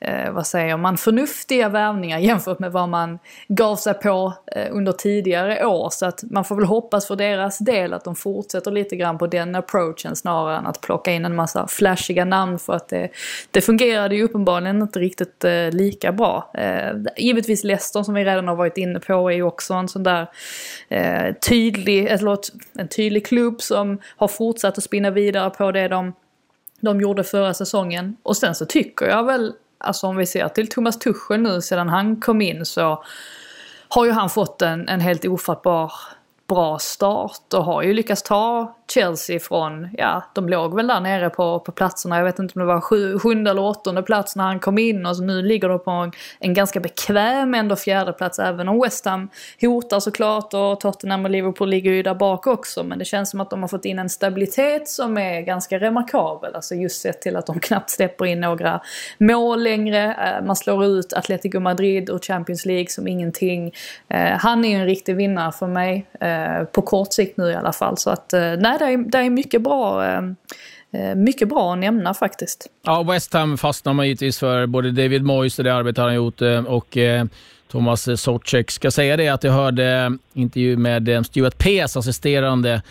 eh, 0.00 0.32
vad 0.32 0.46
säger 0.46 0.76
man, 0.76 0.96
förnuftiga 0.96 1.68
värvningar 1.68 2.18
jämfört 2.18 2.58
med 2.58 2.72
vad 2.72 2.88
man 2.88 3.18
gav 3.48 3.76
sig 3.76 3.94
på 3.94 4.34
eh, 4.46 4.68
under 4.70 4.92
tidigare 4.92 5.66
år. 5.66 5.88
Så 5.90 6.06
att 6.06 6.22
man 6.30 6.44
får 6.44 6.56
väl 6.56 6.64
hoppas 6.64 7.06
för 7.06 7.16
deras 7.16 7.58
del 7.58 7.94
att 7.94 8.04
de 8.04 8.16
fortsätter 8.16 8.70
lite 8.70 8.96
grann 8.96 9.18
på 9.18 9.26
den 9.26 9.54
approachen 9.54 10.16
snarare 10.16 10.58
än 10.58 10.66
att 10.66 10.80
plocka 10.80 11.12
in 11.12 11.24
en 11.24 11.36
massa 11.36 11.66
flashiga 11.66 12.24
namn 12.24 12.58
för 12.58 12.72
att 12.72 12.88
det, 12.88 13.08
det 13.50 13.60
fungerade 13.60 14.16
ju 14.16 14.22
uppenbarligen 14.22 14.82
inte 14.82 14.98
riktigt 14.98 15.44
eh, 15.44 15.70
lika 15.70 16.12
bra. 16.12 16.50
Eh, 16.54 16.92
givetvis 17.16 17.64
Leicester 17.64 18.02
som 18.02 18.14
vi 18.14 18.24
redan 18.24 18.48
har 18.48 18.56
varit 18.56 18.78
inne 18.78 19.00
på 19.00 19.30
är 19.30 19.34
ju 19.34 19.42
också 19.42 19.74
en 19.74 19.88
sån 19.88 20.02
där 20.02 20.26
eh, 20.88 21.34
tydlig, 21.48 22.06
eh, 22.06 22.12
eller 22.12 22.38
en 22.78 22.88
tydlig 22.88 23.26
klubb 23.26 23.62
som 23.62 24.00
har 24.16 24.28
fortsatt 24.28 24.78
att 24.78 24.84
spinna 24.84 25.10
vidare 25.10 25.50
på 25.50 25.72
det 25.72 25.88
de 25.88 26.12
de 26.84 27.00
gjorde 27.00 27.24
förra 27.24 27.54
säsongen. 27.54 28.16
Och 28.22 28.36
sen 28.36 28.54
så 28.54 28.66
tycker 28.66 29.06
jag 29.06 29.24
väl, 29.24 29.52
alltså 29.84 30.06
om 30.06 30.16
vi 30.16 30.26
ser 30.26 30.48
till 30.48 30.68
Thomas 30.68 30.98
Tuchel 30.98 31.40
nu 31.40 31.60
sedan 31.60 31.88
han 31.88 32.20
kom 32.20 32.40
in 32.40 32.66
så 32.66 33.04
har 33.88 34.04
ju 34.04 34.10
han 34.10 34.30
fått 34.30 34.62
en, 34.62 34.88
en 34.88 35.00
helt 35.00 35.24
ofattbar 35.24 35.92
bra 36.48 36.78
start 36.78 37.54
och 37.54 37.64
har 37.64 37.82
ju 37.82 37.92
lyckats 37.92 38.22
ta 38.22 38.76
Chelsea 38.92 39.40
från, 39.40 39.88
ja, 39.92 40.24
de 40.34 40.48
låg 40.48 40.76
väl 40.76 40.86
där 40.86 41.00
nere 41.00 41.30
på, 41.30 41.60
på 41.60 41.72
platserna, 41.72 42.16
jag 42.16 42.24
vet 42.24 42.38
inte 42.38 42.52
om 42.54 42.60
det 42.60 42.74
var 42.74 42.80
sju, 42.80 43.18
sjunde 43.18 43.50
eller 43.50 43.62
åttonde 43.62 44.02
plats 44.02 44.36
när 44.36 44.44
han 44.44 44.60
kom 44.60 44.78
in 44.78 45.06
och 45.06 45.16
så 45.16 45.22
nu 45.22 45.42
ligger 45.42 45.68
de 45.68 45.78
på 45.78 45.90
en, 45.90 46.12
en 46.38 46.54
ganska 46.54 46.80
bekväm 46.80 47.54
ändå 47.54 47.76
fjärde 47.76 48.12
plats 48.12 48.38
även 48.38 48.68
om 48.68 48.80
West 48.80 49.04
Ham 49.04 49.28
hotar 49.60 50.00
såklart 50.00 50.54
och 50.54 50.80
Tottenham 50.80 51.24
och 51.24 51.30
Liverpool 51.30 51.68
ligger 51.68 51.90
ju 51.90 52.02
där 52.02 52.14
bak 52.14 52.46
också. 52.46 52.82
Men 52.82 52.98
det 52.98 53.04
känns 53.04 53.30
som 53.30 53.40
att 53.40 53.50
de 53.50 53.62
har 53.62 53.68
fått 53.68 53.84
in 53.84 53.98
en 53.98 54.08
stabilitet 54.08 54.88
som 54.88 55.18
är 55.18 55.40
ganska 55.40 55.78
remarkabel, 55.78 56.54
alltså 56.54 56.74
just 56.74 57.00
sett 57.00 57.22
till 57.22 57.36
att 57.36 57.46
de 57.46 57.60
knappt 57.60 57.90
släpper 57.90 58.26
in 58.26 58.40
några 58.40 58.80
mål 59.18 59.62
längre, 59.62 60.04
eh, 60.04 60.46
man 60.46 60.56
slår 60.56 60.84
ut 60.84 61.12
Atletico 61.12 61.60
Madrid 61.60 62.10
och 62.10 62.24
Champions 62.24 62.66
League 62.66 62.88
som 62.88 63.08
ingenting. 63.08 63.72
Eh, 64.08 64.38
han 64.38 64.64
är 64.64 64.68
ju 64.68 64.74
en 64.74 64.86
riktig 64.86 65.16
vinnare 65.16 65.52
för 65.52 65.66
mig, 65.66 66.06
eh, 66.20 66.64
på 66.64 66.82
kort 66.82 67.12
sikt 67.12 67.36
nu 67.36 67.50
i 67.50 67.54
alla 67.54 67.72
fall. 67.72 67.98
Så 67.98 68.10
att 68.10 68.32
nej 68.32 68.73
det 68.78 68.84
är, 68.84 69.10
det 69.10 69.18
är 69.18 69.30
mycket 69.30 69.62
bra 69.62 70.04
ehm, 70.04 70.36
eh, 70.92 71.14
mycket 71.14 71.48
bra 71.48 71.72
att 71.72 71.78
nämna 71.78 72.14
faktiskt. 72.14 72.66
Ja, 72.84 73.02
West 73.02 73.32
Ham 73.32 73.58
fastnar 73.58 73.92
man 73.92 74.06
givetvis 74.06 74.38
för 74.38 74.66
både 74.66 74.90
David 74.90 75.22
Moyes 75.22 75.58
och 75.58 75.64
det 75.64 75.74
arbete 75.74 76.00
han 76.00 76.10
har 76.10 76.16
gjort 76.16 76.42
eh, 76.42 76.64
och 76.64 76.96
eh, 76.96 77.24
Thomas 77.70 78.20
Socek. 78.20 78.70
Ska 78.70 78.90
säga 78.90 79.16
det 79.16 79.28
att 79.28 79.44
jag 79.44 79.52
hörde 79.52 80.18
intervju 80.32 80.76
med 80.76 81.26
Stuart 81.26 81.58
Pearce, 81.58 81.98
assisterande 81.98 82.82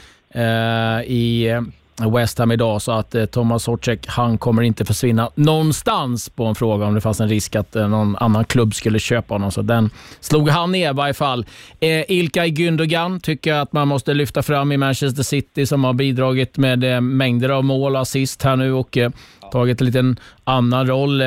i 1.06 1.50
West 1.98 2.40
Ham 2.40 2.52
idag, 2.52 2.82
så 2.82 2.92
att 2.92 3.16
eh, 3.16 3.26
Thomas 3.26 3.64
Sorcek, 3.64 4.08
han 4.08 4.38
kommer 4.38 4.62
inte 4.62 4.86
försvinna 4.86 5.30
någonstans 5.36 6.30
på 6.30 6.46
en 6.46 6.56
fråga 6.56 6.86
om 6.86 6.94
det 6.94 7.02
fanns 7.02 7.20
en 7.20 7.30
risk 7.30 7.56
att 7.56 7.76
eh, 7.76 7.88
någon 7.88 8.16
annan 8.16 8.46
klubb 8.46 8.76
skulle 8.76 9.00
köpa 9.00 9.34
honom. 9.34 9.52
Så 9.52 9.62
den 9.62 9.90
slog 10.20 10.50
han 10.50 10.72
ner 10.72 10.90
i 10.90 10.94
varje 10.94 11.14
fall. 11.14 11.46
Eh, 11.80 12.12
Ilkay 12.12 12.50
Gündogan 12.50 13.20
tycker 13.20 13.52
jag 13.52 13.62
att 13.62 13.74
man 13.74 13.88
måste 13.88 14.14
lyfta 14.14 14.44
fram 14.44 14.72
i 14.72 14.78
Manchester 14.78 15.24
City 15.24 15.66
som 15.66 15.84
har 15.84 15.94
bidragit 15.94 16.58
med 16.58 16.84
eh, 16.84 17.02
mängder 17.02 17.50
av 17.50 17.64
mål 17.64 17.96
och 17.96 18.02
assist 18.02 18.44
här 18.44 18.56
nu 18.56 18.74
och 18.74 18.98
eh, 18.98 19.12
tagit 19.52 19.82
en 19.82 19.86
liten 19.88 20.20
annan 20.44 20.88
roll. 20.88 21.22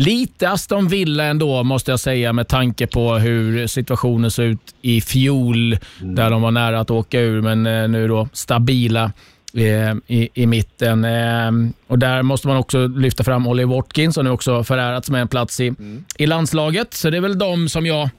Lite 0.00 0.50
Aston 0.50 0.88
Villa 0.88 1.24
ändå, 1.24 1.62
måste 1.62 1.90
jag 1.90 2.00
säga, 2.00 2.32
med 2.32 2.48
tanke 2.48 2.86
på 2.86 3.14
hur 3.14 3.66
situationen 3.66 4.30
såg 4.30 4.44
ut 4.44 4.74
i 4.82 5.00
fjol, 5.00 5.78
mm. 6.00 6.14
där 6.14 6.30
de 6.30 6.42
var 6.42 6.50
nära 6.50 6.80
att 6.80 6.90
åka 6.90 7.20
ur, 7.20 7.40
men 7.40 7.66
eh, 7.66 7.88
nu 7.88 8.08
då 8.08 8.28
stabila 8.32 9.12
eh, 9.54 9.94
i, 10.06 10.28
i 10.34 10.46
mitten. 10.46 11.04
Eh, 11.04 11.50
och 11.86 11.98
Där 11.98 12.22
måste 12.22 12.48
man 12.48 12.56
också 12.56 12.86
lyfta 12.86 13.24
fram 13.24 13.46
Ollie 13.46 13.64
Watkins, 13.64 14.14
som 14.14 14.24
nu 14.24 14.30
också 14.30 14.64
förärats 14.64 15.10
med 15.10 15.20
en 15.20 15.28
plats 15.28 15.60
i, 15.60 15.68
mm. 15.68 16.04
i 16.16 16.26
landslaget. 16.26 16.94
Så 16.94 17.10
det 17.10 17.16
är 17.16 17.20
väl 17.20 17.38
de 17.38 17.68
som 17.68 17.86
jag 17.86 18.10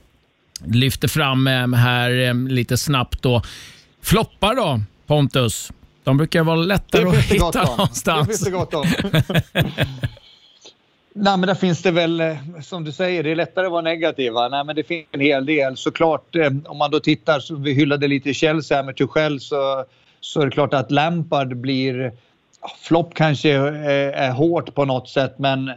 lyfter 0.64 1.08
fram 1.08 1.46
här 1.74 2.48
lite 2.48 2.76
snabbt. 2.76 3.22
Då. 3.22 3.42
Floppar 4.02 4.54
då, 4.54 4.80
Pontus? 5.06 5.72
De 6.04 6.16
brukar 6.16 6.42
vara 6.42 6.56
lättare 6.56 7.08
att 7.08 7.16
hitta 7.16 7.64
någonstans. 7.64 8.26
Det 8.28 8.32
finns 8.32 8.44
det 8.44 8.50
gott 8.50 8.74
om. 8.74 8.86
Nej, 11.14 11.38
men 11.38 11.46
där 11.46 11.54
finns 11.54 11.82
det 11.82 11.90
väl, 11.90 12.20
eh, 12.20 12.36
som 12.62 12.84
du 12.84 12.92
säger, 12.92 13.22
det 13.22 13.30
är 13.30 13.36
lättare 13.36 13.66
att 13.66 13.72
vara 13.72 13.82
negativ. 13.82 14.32
Va? 14.32 14.48
Nej, 14.48 14.64
men 14.64 14.76
det 14.76 14.82
finns 14.84 15.06
en 15.12 15.20
hel 15.20 15.46
del. 15.46 15.76
Såklart, 15.76 16.36
eh, 16.36 16.50
om 16.64 16.78
man 16.78 16.90
då 16.90 17.00
tittar, 17.00 17.40
så 17.40 17.56
vi 17.56 17.72
hyllade 17.72 18.08
lite 18.08 18.34
Chelsea 18.34 18.76
här 18.76 18.84
med 18.84 18.96
Tuchel, 18.96 19.40
så, 19.40 19.84
så 20.20 20.40
är 20.40 20.44
det 20.44 20.50
klart 20.50 20.74
att 20.74 20.90
Lampard 20.90 21.56
blir... 21.56 22.12
Flopp 22.80 23.14
kanske 23.14 23.50
är, 23.50 24.12
är 24.12 24.30
hårt 24.30 24.74
på 24.74 24.84
något 24.84 25.08
sätt, 25.08 25.34
men 25.38 25.72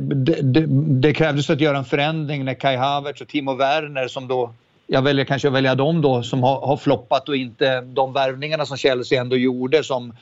det, 0.00 0.42
det, 0.42 0.66
det 1.00 1.14
krävdes 1.14 1.50
att 1.50 1.60
göra 1.60 1.78
en 1.78 1.84
förändring 1.84 2.44
när 2.44 2.54
Kai 2.54 2.76
Havertz 2.76 3.20
och 3.20 3.28
Timo 3.28 3.54
Werner 3.54 4.08
som 4.08 4.28
då 4.28 4.54
jag 4.86 5.02
väljer 5.02 5.24
kanske 5.24 5.48
att 5.48 5.54
välja 5.54 5.74
dem 5.74 6.02
då 6.02 6.22
som 6.22 6.42
har, 6.42 6.66
har 6.66 6.76
floppat 6.76 7.28
och 7.28 7.36
inte 7.36 7.80
de 7.80 8.12
värvningarna 8.12 8.66
som 8.66 8.76
Chelsea 8.76 9.20
ändå 9.20 9.36
gjorde 9.36 9.84
som 9.84 10.14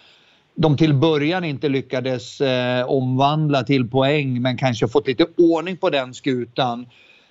de 0.54 0.76
till 0.76 0.94
början 0.94 1.44
inte 1.44 1.68
lyckades 1.68 2.40
eh, 2.40 2.84
omvandla 2.84 3.62
till 3.62 3.88
poäng 3.88 4.42
men 4.42 4.56
kanske 4.56 4.88
fått 4.88 5.06
lite 5.06 5.26
ordning 5.36 5.76
på 5.76 5.90
den 5.90 6.14
skutan. 6.14 6.86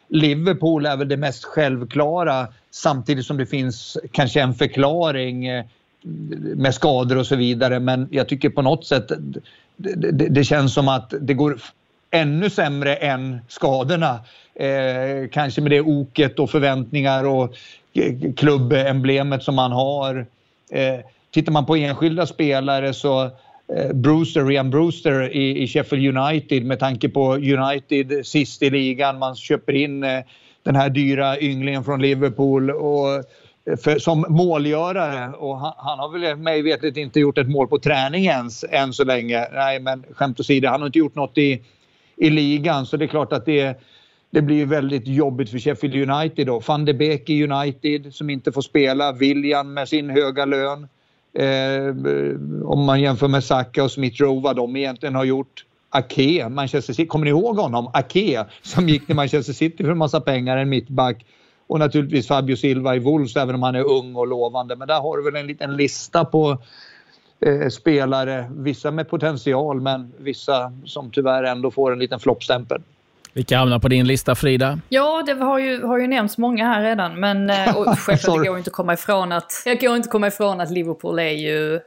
Liverpool 0.08 0.86
är 0.86 0.98
väl 0.98 1.08
det 1.08 1.18
mest 1.18 1.44
självklara 1.44 2.48
samtidigt 2.72 3.26
som 3.26 3.38
det 3.38 3.46
finns 3.46 3.98
kanske 4.12 4.42
en 4.42 4.54
förklaring 4.54 5.48
eh, 5.48 5.66
med 6.56 6.74
skador 6.74 7.18
och 7.18 7.28
så 7.28 7.36
vidare 7.36 7.80
men 7.80 8.08
jag 8.12 8.28
tycker 8.28 8.50
på 8.50 8.62
något 8.62 8.86
sätt 8.86 9.12
det, 9.78 10.12
det, 10.12 10.30
det 10.30 10.44
känns 10.44 10.74
som 10.74 10.88
att 10.88 11.14
det 11.22 11.34
går 11.34 11.58
ännu 12.12 12.50
sämre 12.50 12.96
än 12.96 13.42
skadorna. 13.48 14.20
Eh, 14.56 15.30
kanske 15.32 15.62
med 15.62 15.72
det 15.72 15.82
oket 15.82 16.40
och 16.40 16.50
förväntningar 16.50 17.28
och 17.28 17.54
eh, 17.94 18.34
klubbemblemet 18.38 19.44
som 19.44 19.56
man 19.56 19.72
har. 19.72 20.26
Eh, 20.72 21.00
Tittar 21.32 21.52
man 21.52 21.66
på 21.66 21.76
enskilda 21.76 22.26
spelare 22.26 22.94
så 22.94 23.24
eh, 23.76 23.94
Brewster, 23.94 24.46
Ryan 24.46 24.70
Brewster 24.70 25.36
i, 25.36 25.64
i 25.64 25.68
Sheffield 25.68 26.18
United 26.18 26.66
med 26.66 26.80
tanke 26.80 27.10
på 27.10 27.36
United 27.36 28.26
sist 28.26 28.64
i 28.64 28.70
ligan. 28.70 29.20
Man 29.20 29.36
köper 29.36 29.74
in 29.74 30.04
eh, 30.04 30.20
den 30.64 30.76
här 30.76 30.90
dyra 30.90 31.40
ynglingen 31.40 31.84
från 31.84 32.02
Liverpool 32.02 32.72
och 32.72 33.16
eh, 33.16 33.78
för, 33.84 34.00
som 34.00 34.26
målgörare. 34.30 35.34
Och 35.34 35.60
han, 35.60 35.74
han 35.78 36.00
har 36.00 36.20
väl 36.20 36.36
mig 36.36 36.62
vetligt 36.62 36.98
inte 36.98 37.20
gjort 37.20 37.38
ett 37.38 37.50
mål 37.50 37.68
på 37.68 37.80
träning 37.80 38.26
ens 38.26 38.66
än 38.70 38.94
så 38.94 39.04
länge. 39.04 39.48
Nej, 39.54 39.80
men 39.80 40.04
skämt 40.12 40.40
åsido, 40.40 40.68
han 40.68 40.82
har 40.82 40.88
inte 40.88 41.00
gjort 41.00 41.16
något 41.16 41.38
i, 41.38 41.62
i 42.18 42.30
ligan 42.30 42.86
så 42.86 42.98
det 42.98 43.06
är 43.06 43.08
klart 43.08 43.34
att 43.34 43.46
det 43.46 43.82
det 44.34 44.42
blir 44.42 44.66
väldigt 44.66 45.08
jobbigt 45.08 45.50
för 45.50 45.60
Sheffield 45.60 46.10
United 46.12 46.48
då. 46.48 46.60
Van 46.60 46.86
de 46.86 46.94
Beek 46.94 47.30
i 47.30 47.44
United 47.44 48.14
som 48.14 48.30
inte 48.30 48.52
får 48.52 48.62
spela. 48.62 49.12
William 49.12 49.74
med 49.74 49.88
sin 49.88 50.10
höga 50.10 50.46
lön. 50.46 50.88
Eh, 51.34 51.96
om 52.66 52.84
man 52.84 53.02
jämför 53.02 53.28
med 53.28 53.44
Saka 53.44 53.84
och 53.84 53.92
Smith 53.92 54.22
Rowe 54.22 54.42
vad 54.42 54.56
de 54.56 54.76
egentligen 54.76 55.16
har 55.16 55.24
gjort. 55.24 55.66
Ake, 55.90 56.50
Manchester 56.50 56.94
City. 56.94 57.08
Kommer 57.08 57.26
ni 57.26 57.30
ihåg 57.30 57.58
honom? 57.58 57.88
Ake 57.94 58.46
som 58.62 58.90
gick 58.90 59.06
till 59.06 59.16
Manchester 59.16 59.54
City 59.54 59.84
för 59.84 59.92
en 59.92 59.98
massa 59.98 60.22
pengar, 60.22 60.58
en 60.58 60.70
mittback. 60.70 61.26
Och 61.68 61.80
naturligtvis 61.80 62.28
Fabio 62.28 62.56
Silva 62.56 62.96
i 62.96 63.00
Wolves 63.00 63.36
även 63.36 63.56
om 63.56 63.64
han 63.64 63.76
är 63.76 63.92
ung 63.92 64.16
och 64.16 64.28
lovande. 64.28 64.76
Men 64.76 64.88
där 64.88 65.02
har 65.02 65.18
du 65.18 65.24
väl 65.24 65.36
en 65.36 65.48
liten 65.48 65.76
lista 65.76 66.26
på 66.26 66.58
eh, 67.46 67.68
spelare. 67.68 68.52
Vissa 68.56 68.92
med 68.92 69.10
potential 69.10 69.82
men 69.82 70.14
vissa 70.18 70.74
som 70.86 71.12
tyvärr 71.12 71.44
ändå 71.44 71.72
får 71.72 71.92
en 71.94 72.00
liten 72.00 72.20
floppstämpel. 72.20 72.82
Vilka 73.34 73.58
hamnar 73.58 73.80
på 73.80 73.88
din 73.88 74.08
lista 74.08 74.36
Frida? 74.36 74.80
Ja, 74.90 75.24
det 75.26 75.34
har 75.34 75.60
ju, 75.60 75.84
har 75.84 75.98
ju 76.00 76.08
nämnts 76.08 76.38
många 76.38 76.66
här 76.66 76.82
redan. 76.82 77.20
Men 77.20 77.50
eh, 77.50 77.78
och 77.78 78.00
självklart 78.00 78.42
det 78.42 78.48
går 78.48 78.58
inte 78.58 78.70
att 78.70 78.74
komma 78.74 78.94
ifrån 78.94 79.32
att, 79.32 79.54
jag 79.66 79.80
går 79.80 79.96
inte 79.96 80.10
komma 80.10 80.28
ifrån 80.28 80.62
att 80.62 80.72
Liverpool 80.72 81.20
är 81.20 81.32
ju, 81.32 81.76
eh, 81.76 81.82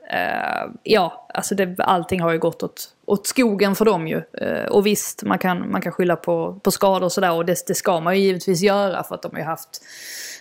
ja, 0.82 1.28
alltså 1.34 1.54
det, 1.54 1.74
allting 1.78 2.20
har 2.20 2.32
ju 2.32 2.38
gått 2.38 2.62
åt, 2.62 2.88
åt 3.06 3.26
skogen 3.26 3.74
för 3.74 3.84
dem 3.84 4.08
ju. 4.08 4.22
Eh, 4.40 4.66
och 4.70 4.86
visst, 4.86 5.22
man 5.22 5.38
kan, 5.38 5.70
man 5.70 5.82
kan 5.82 5.92
skylla 5.92 6.16
på, 6.16 6.60
på 6.62 6.70
skador 6.70 7.04
och 7.04 7.12
sådär 7.12 7.32
och 7.32 7.44
det, 7.44 7.66
det 7.66 7.74
ska 7.74 8.00
man 8.00 8.16
ju 8.16 8.22
givetvis 8.22 8.62
göra 8.62 9.02
för 9.02 9.14
att 9.14 9.22
de 9.22 9.32
har 9.32 9.38
ju 9.38 9.44
haft 9.44 9.82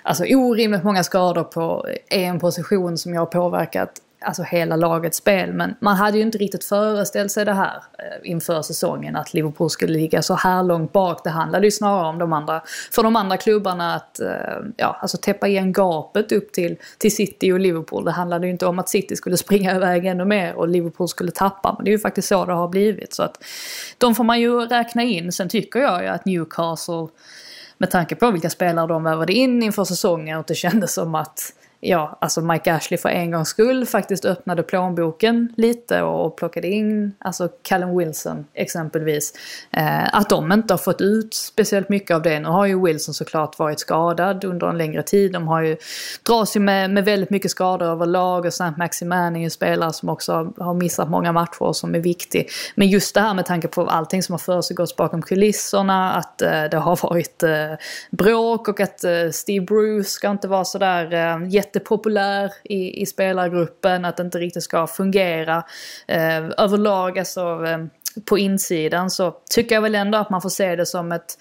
alltså, 0.04 0.24
orimligt 0.24 0.84
många 0.84 1.04
skador 1.04 1.44
på 1.44 1.88
en 2.10 2.40
position 2.40 2.98
som 2.98 3.14
jag 3.14 3.22
har 3.22 3.26
påverkat 3.26 3.92
alltså 4.24 4.44
hela 4.44 4.76
lagets 4.76 5.18
spel. 5.18 5.54
Men 5.54 5.76
man 5.80 5.96
hade 5.96 6.18
ju 6.18 6.24
inte 6.24 6.38
riktigt 6.38 6.64
föreställt 6.64 7.32
sig 7.32 7.46
det 7.46 7.54
här 7.54 7.84
eh, 8.00 8.32
inför 8.32 8.62
säsongen, 8.62 9.16
att 9.16 9.34
Liverpool 9.34 9.70
skulle 9.70 9.94
ligga 9.94 10.22
så 10.22 10.34
här 10.34 10.64
långt 10.64 10.94
bak. 10.94 11.24
Det 11.24 11.30
handlade 11.30 11.68
ju 11.68 11.72
snarare 11.72 12.08
om 12.08 12.20
de 12.20 12.34
andra, 12.34 12.62
för 12.92 13.04
de 13.04 13.16
andra 13.16 13.38
klubbarna 13.38 13.96
att 13.96 14.20
eh, 14.20 14.28
ja, 14.78 14.98
alltså 15.02 15.18
täppa 15.18 15.48
igen 15.48 15.74
gapet 15.74 16.32
upp 16.32 16.52
till, 16.52 16.78
till 16.98 17.16
City 17.16 17.52
och 17.52 17.60
Liverpool. 17.60 18.06
Det 18.06 18.12
handlade 18.12 18.46
ju 18.46 18.52
inte 18.52 18.66
om 18.66 18.80
att 18.80 18.90
City 18.90 19.16
skulle 19.16 19.38
springa 19.44 19.76
iväg 19.76 20.06
ännu 20.06 20.26
mer 20.26 20.54
och 20.56 20.68
Liverpool 20.68 21.08
skulle 21.08 21.32
tappa. 21.32 21.74
Men 21.78 21.86
det 21.86 21.90
är 21.90 21.94
ju 21.94 22.00
faktiskt 22.00 22.28
så 22.28 22.46
det 22.46 22.54
har 22.54 22.68
blivit. 22.68 23.14
Så 23.14 23.24
att 23.24 23.44
de 23.98 24.16
får 24.16 24.24
man 24.24 24.42
ju 24.42 24.60
räkna 24.60 25.04
in. 25.04 25.32
Sen 25.32 25.50
tycker 25.50 25.80
jag 25.80 26.02
ju 26.02 26.08
att 26.08 26.26
Newcastle 26.26 27.08
med 27.78 27.92
tanke 27.92 28.16
på 28.16 28.32
vilka 28.32 28.50
spelare 28.50 28.88
de 28.88 29.04
värvade 29.04 29.34
in 29.34 29.64
inför 29.64 29.84
säsongen 29.84 30.40
och 30.40 30.46
det 30.48 30.56
kändes 30.56 30.94
som 30.94 31.16
att 31.16 31.54
ja, 31.84 32.18
alltså 32.22 32.42
Mike 32.42 32.74
Ashley 32.74 32.98
för 32.98 33.10
en 33.10 33.32
gångs 33.32 33.50
skull 33.50 33.86
faktiskt 33.86 34.26
öppnade 34.26 34.64
plånboken 34.64 35.54
lite 35.58 36.02
och 36.02 36.38
plockade 36.38 36.68
in, 36.68 37.16
alltså 37.20 37.50
Callum 37.62 37.98
Wilson 37.98 38.46
exempelvis. 38.54 39.34
Eh, 39.72 40.16
att 40.16 40.30
de 40.30 40.52
inte 40.52 40.74
har 40.74 40.78
fått 40.78 41.02
ut 41.02 41.34
speciellt 41.34 41.90
mycket 41.90 42.16
av 42.16 42.22
det. 42.22 42.40
Nu 42.40 42.48
har 42.48 42.66
ju 42.66 42.84
Wilson 42.84 43.14
såklart 43.14 43.60
varit 43.60 43.80
skadad 43.80 44.44
under 44.44 44.68
en 44.68 44.78
längre 44.78 45.04
tid. 45.04 45.32
De 45.32 45.48
har 45.48 45.62
ju, 45.62 45.78
dras 46.28 46.56
ju 46.56 46.60
med, 46.60 46.90
med 46.90 47.06
väldigt 47.06 47.30
mycket 47.30 47.52
skador 47.52 47.86
överlag 47.86 48.40
och 48.40 48.48
St. 48.48 48.74
Maximan 48.78 49.36
är 49.36 49.40
ju 49.40 49.46
en 49.46 49.52
spelare 49.52 49.94
som 49.94 50.10
också 50.10 50.54
har 50.58 50.74
missat 50.74 51.10
många 51.10 51.32
matcher 51.32 51.64
och 51.64 51.76
som 51.76 51.96
är 51.96 52.00
viktig. 52.00 52.50
Men 52.76 52.88
just 52.88 53.16
det 53.16 53.22
här 53.22 53.34
med 53.34 53.46
tanke 53.46 53.68
på 53.68 53.86
allting 53.86 54.24
som 54.24 54.34
har 54.34 54.40
försiggått 54.40 54.96
bakom 54.96 55.22
kulisserna, 55.22 56.14
att 56.14 56.42
eh, 56.42 56.64
det 56.72 56.78
har 56.78 57.00
varit 57.10 57.44
eh, 57.44 57.50
bråk 58.12 58.68
och 58.68 58.80
att 58.80 59.04
eh, 59.04 59.30
Steve 59.32 59.66
Bruce 59.66 60.10
ska 60.10 60.32
inte 60.32 60.48
vara 60.48 60.66
sådär 60.66 61.14
eh, 61.14 61.48
jättepopulär 61.74 62.52
i, 62.64 63.02
i 63.02 63.06
spelargruppen, 63.06 64.06
att 64.06 64.18
det 64.18 64.24
inte 64.24 64.38
riktigt 64.38 64.64
ska 64.64 64.88
fungera. 64.88 65.64
Eh, 66.08 66.46
överlag, 66.58 67.20
alltså 67.20 67.66
eh, 67.66 67.86
på 68.26 68.38
insidan 68.38 69.10
så 69.10 69.36
tycker 69.50 69.76
jag 69.76 69.82
väl 69.82 69.96
ändå 69.96 70.18
att 70.18 70.30
man 70.30 70.42
får 70.42 70.50
se 70.50 70.76
det 70.76 70.86
som 70.86 71.12
ett 71.12 71.38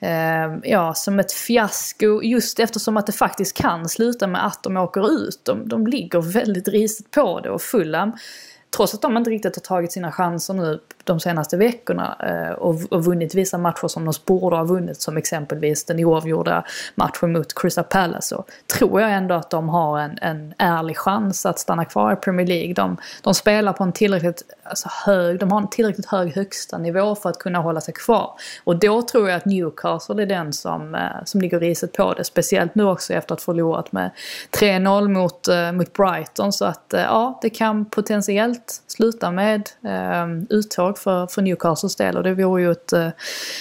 eh, 0.00 0.56
ja, 0.62 0.94
som 0.94 1.20
ett 1.20 1.32
fiasko 1.32 2.22
just 2.22 2.60
eftersom 2.60 2.96
att 2.96 3.06
det 3.06 3.12
faktiskt 3.12 3.56
kan 3.56 3.88
sluta 3.88 4.26
med 4.26 4.46
att 4.46 4.62
de 4.62 4.76
åker 4.76 5.12
ut. 5.12 5.40
De, 5.44 5.68
de 5.68 5.86
ligger 5.86 6.20
väldigt 6.20 6.68
risigt 6.68 7.10
på 7.10 7.40
det 7.40 7.50
och 7.50 7.62
Fulham 7.62 8.12
trots 8.76 8.94
att 8.94 9.02
de 9.02 9.16
inte 9.16 9.30
riktigt 9.30 9.56
har 9.56 9.60
tagit 9.60 9.92
sina 9.92 10.12
chanser 10.12 10.54
nu 10.54 10.80
de 11.06 11.20
senaste 11.20 11.56
veckorna 11.56 12.16
eh, 12.20 12.52
och, 12.52 13.04
vunnit 13.04 13.34
vissa 13.34 13.58
matcher 13.58 13.88
som 13.88 14.04
de 14.04 14.14
borde 14.26 14.56
ha 14.56 14.64
vunnit 14.64 15.02
som 15.02 15.16
exempelvis 15.16 15.84
den 15.84 16.04
oavgjorda 16.04 16.64
matchen 16.94 17.32
mot 17.32 17.54
Crystal 17.54 17.84
Palace 17.84 18.28
så 18.28 18.44
tror 18.78 19.00
jag 19.00 19.12
ändå 19.12 19.34
att 19.34 19.50
de 19.50 19.68
har 19.68 19.98
en, 19.98 20.18
en 20.22 20.54
ärlig 20.58 20.96
chans 20.96 21.46
att 21.46 21.58
stanna 21.58 21.84
kvar 21.84 22.12
i 22.12 22.16
Premier 22.16 22.46
League. 22.46 22.74
De, 22.74 22.96
de 23.22 23.34
spelar 23.34 23.72
på 23.72 23.84
en 23.84 23.92
tillräckligt 23.92 24.42
alltså 24.62 24.88
hög, 25.06 25.38
de 25.38 25.52
har 25.52 25.60
en 25.60 25.68
tillräckligt 25.68 26.06
hög 26.06 26.34
högsta 26.34 26.78
nivå 26.78 27.14
för 27.14 27.30
att 27.30 27.38
kunna 27.38 27.58
hålla 27.58 27.80
sig 27.80 27.94
kvar. 27.94 28.32
Och 28.64 28.76
då 28.76 29.02
tror 29.02 29.28
jag 29.28 29.36
att 29.36 29.44
Newcastle 29.44 30.22
är 30.22 30.26
den 30.26 30.52
som, 30.52 30.94
eh, 30.94 31.00
som 31.24 31.40
ligger 31.40 31.60
riset 31.60 31.92
på 31.92 32.12
det. 32.12 32.24
Speciellt 32.24 32.74
nu 32.74 32.84
också 32.84 33.12
efter 33.12 33.34
att 33.34 33.40
ha 33.40 33.44
förlorat 33.44 33.92
med 33.92 34.10
3-0 34.50 35.08
mot, 35.08 35.48
eh, 35.48 35.72
mot 35.72 35.92
Brighton 35.92 36.52
så 36.52 36.64
att 36.64 36.84
ja, 36.88 37.38
det 37.42 37.50
kan 37.50 37.84
potentiellt 37.84 38.82
sluta 38.86 39.30
med 39.30 39.68
eh, 39.84 40.26
uttåg 40.50 40.95
för, 40.98 41.26
för 41.26 41.42
Newcastles 41.42 41.96
del 41.96 42.16
och 42.16 42.22
det 42.22 42.34
vore 42.34 42.62
ju 42.62 42.72
ett 42.72 42.92
eh, 42.92 43.08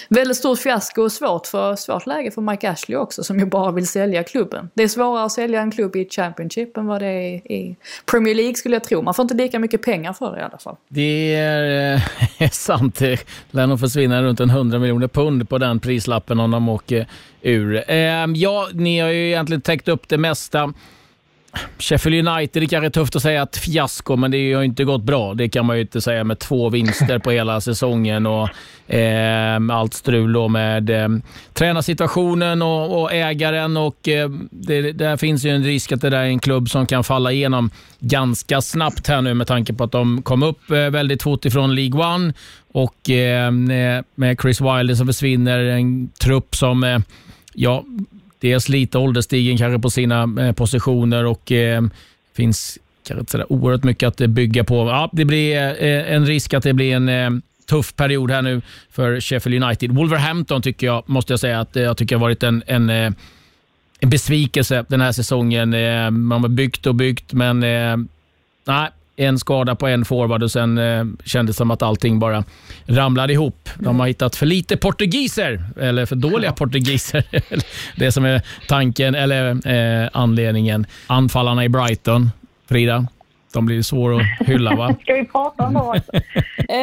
väldigt 0.09 0.37
stort 0.37 0.59
fiasko 0.59 1.01
och 1.01 1.11
svårt, 1.11 1.47
för, 1.47 1.75
svårt 1.75 2.07
läge 2.07 2.31
för 2.31 2.41
Mike 2.41 2.69
Ashley 2.69 2.97
också 2.97 3.23
som 3.23 3.39
ju 3.39 3.45
bara 3.45 3.71
vill 3.71 3.87
sälja 3.87 4.23
klubben. 4.23 4.69
Det 4.73 4.83
är 4.83 4.87
svårare 4.87 5.25
att 5.25 5.31
sälja 5.31 5.61
en 5.61 5.71
klubb 5.71 5.95
i 5.95 6.09
Championship 6.09 6.77
än 6.77 6.87
vad 6.87 7.01
det 7.01 7.07
är 7.07 7.51
i 7.51 7.75
Premier 8.05 8.35
League 8.35 8.55
skulle 8.55 8.75
jag 8.75 8.83
tro. 8.83 9.01
Man 9.01 9.13
får 9.13 9.23
inte 9.23 9.35
lika 9.35 9.59
mycket 9.59 9.81
pengar 9.81 10.13
för 10.13 10.31
det 10.31 10.39
i 10.39 10.43
alla 10.43 10.57
fall. 10.57 10.75
Det 10.87 11.35
är 11.35 11.93
eh, 12.39 12.49
sant. 12.51 12.99
Det 12.99 13.19
lär 13.51 13.67
nog 13.67 13.79
försvinna 13.79 14.23
runt 14.23 14.39
en 14.39 14.49
100 14.49 14.79
miljoner 14.79 15.07
pund 15.07 15.49
på 15.49 15.57
den 15.57 15.79
prislappen 15.79 16.39
om 16.39 16.51
de 16.51 16.69
åker 16.69 17.07
ur. 17.41 17.83
Eh, 17.87 18.25
ja, 18.35 18.67
ni 18.73 18.99
har 18.99 19.09
ju 19.09 19.27
egentligen 19.27 19.61
täckt 19.61 19.87
upp 19.87 20.07
det 20.07 20.17
mesta. 20.17 20.73
Sheffield 21.79 22.27
United, 22.27 22.61
det 22.61 22.67
kanske 22.67 22.85
är 22.85 22.89
tufft 22.89 23.15
att 23.15 23.21
säga 23.21 23.43
ett 23.43 23.57
fiasko, 23.57 24.15
men 24.15 24.31
det 24.31 24.53
har 24.53 24.61
ju 24.61 24.65
inte 24.65 24.83
gått 24.83 25.03
bra. 25.03 25.33
Det 25.33 25.49
kan 25.49 25.65
man 25.65 25.75
ju 25.75 25.81
inte 25.81 26.01
säga 26.01 26.23
med 26.23 26.39
två 26.39 26.69
vinster 26.69 27.19
på 27.19 27.31
hela 27.31 27.61
säsongen 27.61 28.25
och 28.25 28.49
eh, 28.93 29.61
allt 29.71 29.93
strul 29.93 30.33
då 30.33 30.47
med 30.47 30.89
eh, 30.89 31.09
tränarsituationen 31.53 32.61
och, 32.61 33.01
och 33.01 33.13
ägaren. 33.13 33.77
och 33.77 34.07
eh, 34.07 34.29
det, 34.51 34.91
Där 34.91 35.17
finns 35.17 35.45
ju 35.45 35.49
en 35.49 35.63
risk 35.63 35.91
att 35.91 36.01
det 36.01 36.09
där 36.09 36.19
är 36.19 36.25
en 36.25 36.39
klubb 36.39 36.69
som 36.69 36.85
kan 36.85 37.03
falla 37.03 37.31
igenom 37.31 37.69
ganska 37.99 38.61
snabbt 38.61 39.07
här 39.07 39.21
nu 39.21 39.33
med 39.33 39.47
tanke 39.47 39.73
på 39.73 39.83
att 39.83 39.91
de 39.91 40.21
kom 40.21 40.43
upp 40.43 40.71
eh, 40.71 40.77
väldigt 40.77 41.23
fort 41.23 41.45
ifrån 41.45 41.75
League 41.75 42.15
One 42.15 42.33
och 42.71 43.09
ehm, 43.09 43.71
eh, 43.71 44.03
med 44.15 44.37
Chris 44.41 44.61
Wilder 44.61 44.95
som 44.95 45.07
försvinner, 45.07 45.59
en 45.59 46.09
trupp 46.09 46.55
som 46.55 46.83
eh, 46.83 46.99
dels 48.45 48.69
lite 48.69 48.97
ålderstigen 48.97 49.57
kanske 49.57 49.79
på 49.79 49.89
sina 49.89 50.29
eh, 50.39 50.51
positioner 50.51 51.25
och 51.25 51.51
eh, 51.51 51.83
finns 52.35 52.79
kanske 53.07 53.19
inte 53.19 53.31
sådär 53.31 53.51
oerhört 53.51 53.83
mycket 53.83 54.07
att 54.07 54.29
bygga 54.29 54.63
på. 54.63 54.75
Ja, 54.75 55.09
det 55.13 55.25
blir 55.25 55.55
eh, 55.57 56.13
en 56.13 56.25
risk 56.25 56.53
att 56.53 56.63
det 56.63 56.73
blir 56.73 56.95
en 56.95 57.09
eh, 57.09 57.29
tuff 57.69 57.95
period 57.95 58.31
här 58.31 58.41
nu 58.41 58.61
för 58.91 59.19
Sheffield 59.21 59.63
United. 59.63 59.91
Wolverhampton 59.91 60.61
tycker 60.61 60.87
jag, 60.87 61.03
måste 61.09 61.33
jag 61.33 61.39
säga, 61.39 61.59
att 61.59 61.75
eh, 61.75 61.83
jag 61.83 61.97
tycker 61.97 62.15
har 62.15 62.21
varit 62.21 62.43
en, 62.43 62.63
en, 62.67 62.89
eh, 62.89 63.11
en 63.99 64.09
besvikelse 64.09 64.85
den 64.87 65.01
här 65.01 65.11
säsongen. 65.11 65.73
Eh, 65.73 66.11
man 66.11 66.41
har 66.41 66.49
byggt 66.49 66.85
och 66.85 66.95
byggt, 66.95 67.33
men 67.33 67.59
nej, 68.67 68.89
en 69.15 69.39
skada 69.39 69.75
på 69.75 69.87
en 69.87 70.05
forward 70.05 70.43
och 70.43 70.51
sen 70.51 70.77
eh, 70.77 71.05
kändes 71.25 71.55
det 71.55 71.57
som 71.57 71.71
att 71.71 71.81
allting 71.81 72.19
bara 72.19 72.43
ramlade 72.85 73.33
ihop. 73.33 73.69
De 73.79 73.99
har 73.99 74.07
hittat 74.07 74.35
för 74.35 74.45
lite 74.45 74.77
portugiser, 74.77 75.63
eller 75.79 76.05
för 76.05 76.15
dåliga 76.15 76.51
portugiser. 76.51 77.23
det 77.95 78.11
som 78.11 78.25
är 78.25 78.41
tanken, 78.67 79.15
eller 79.15 79.67
eh, 80.03 80.09
anledningen. 80.13 80.85
Anfallarna 81.07 81.65
i 81.65 81.69
Brighton, 81.69 82.31
Frida, 82.67 83.07
de 83.55 83.65
blir 83.65 83.81
svåra 83.81 84.15
att 84.15 84.47
hylla 84.47 84.75
va? 84.75 84.95
Ska 85.01 85.13
vi 85.13 85.25
prata 85.25 85.63
om 85.63 85.73
dem 85.73 85.87
också? 85.87 86.11
eh, 86.69 86.77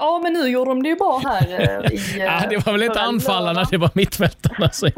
ja, 0.00 0.20
men 0.22 0.32
nu 0.32 0.48
gjorde 0.48 0.70
de 0.70 0.82
det 0.82 0.88
ju 0.88 0.96
bra 0.96 1.22
här 1.24 1.60
eh, 1.60 1.92
i... 1.92 2.00
Eh, 2.14 2.24
ja, 2.24 2.42
det 2.50 2.66
var 2.66 2.72
väl 2.72 2.82
inte 2.82 3.00
anfallarna, 3.00 3.66
det 3.70 3.76
var 3.76 3.90
mittfältarna 3.94 4.70
som 4.70 4.90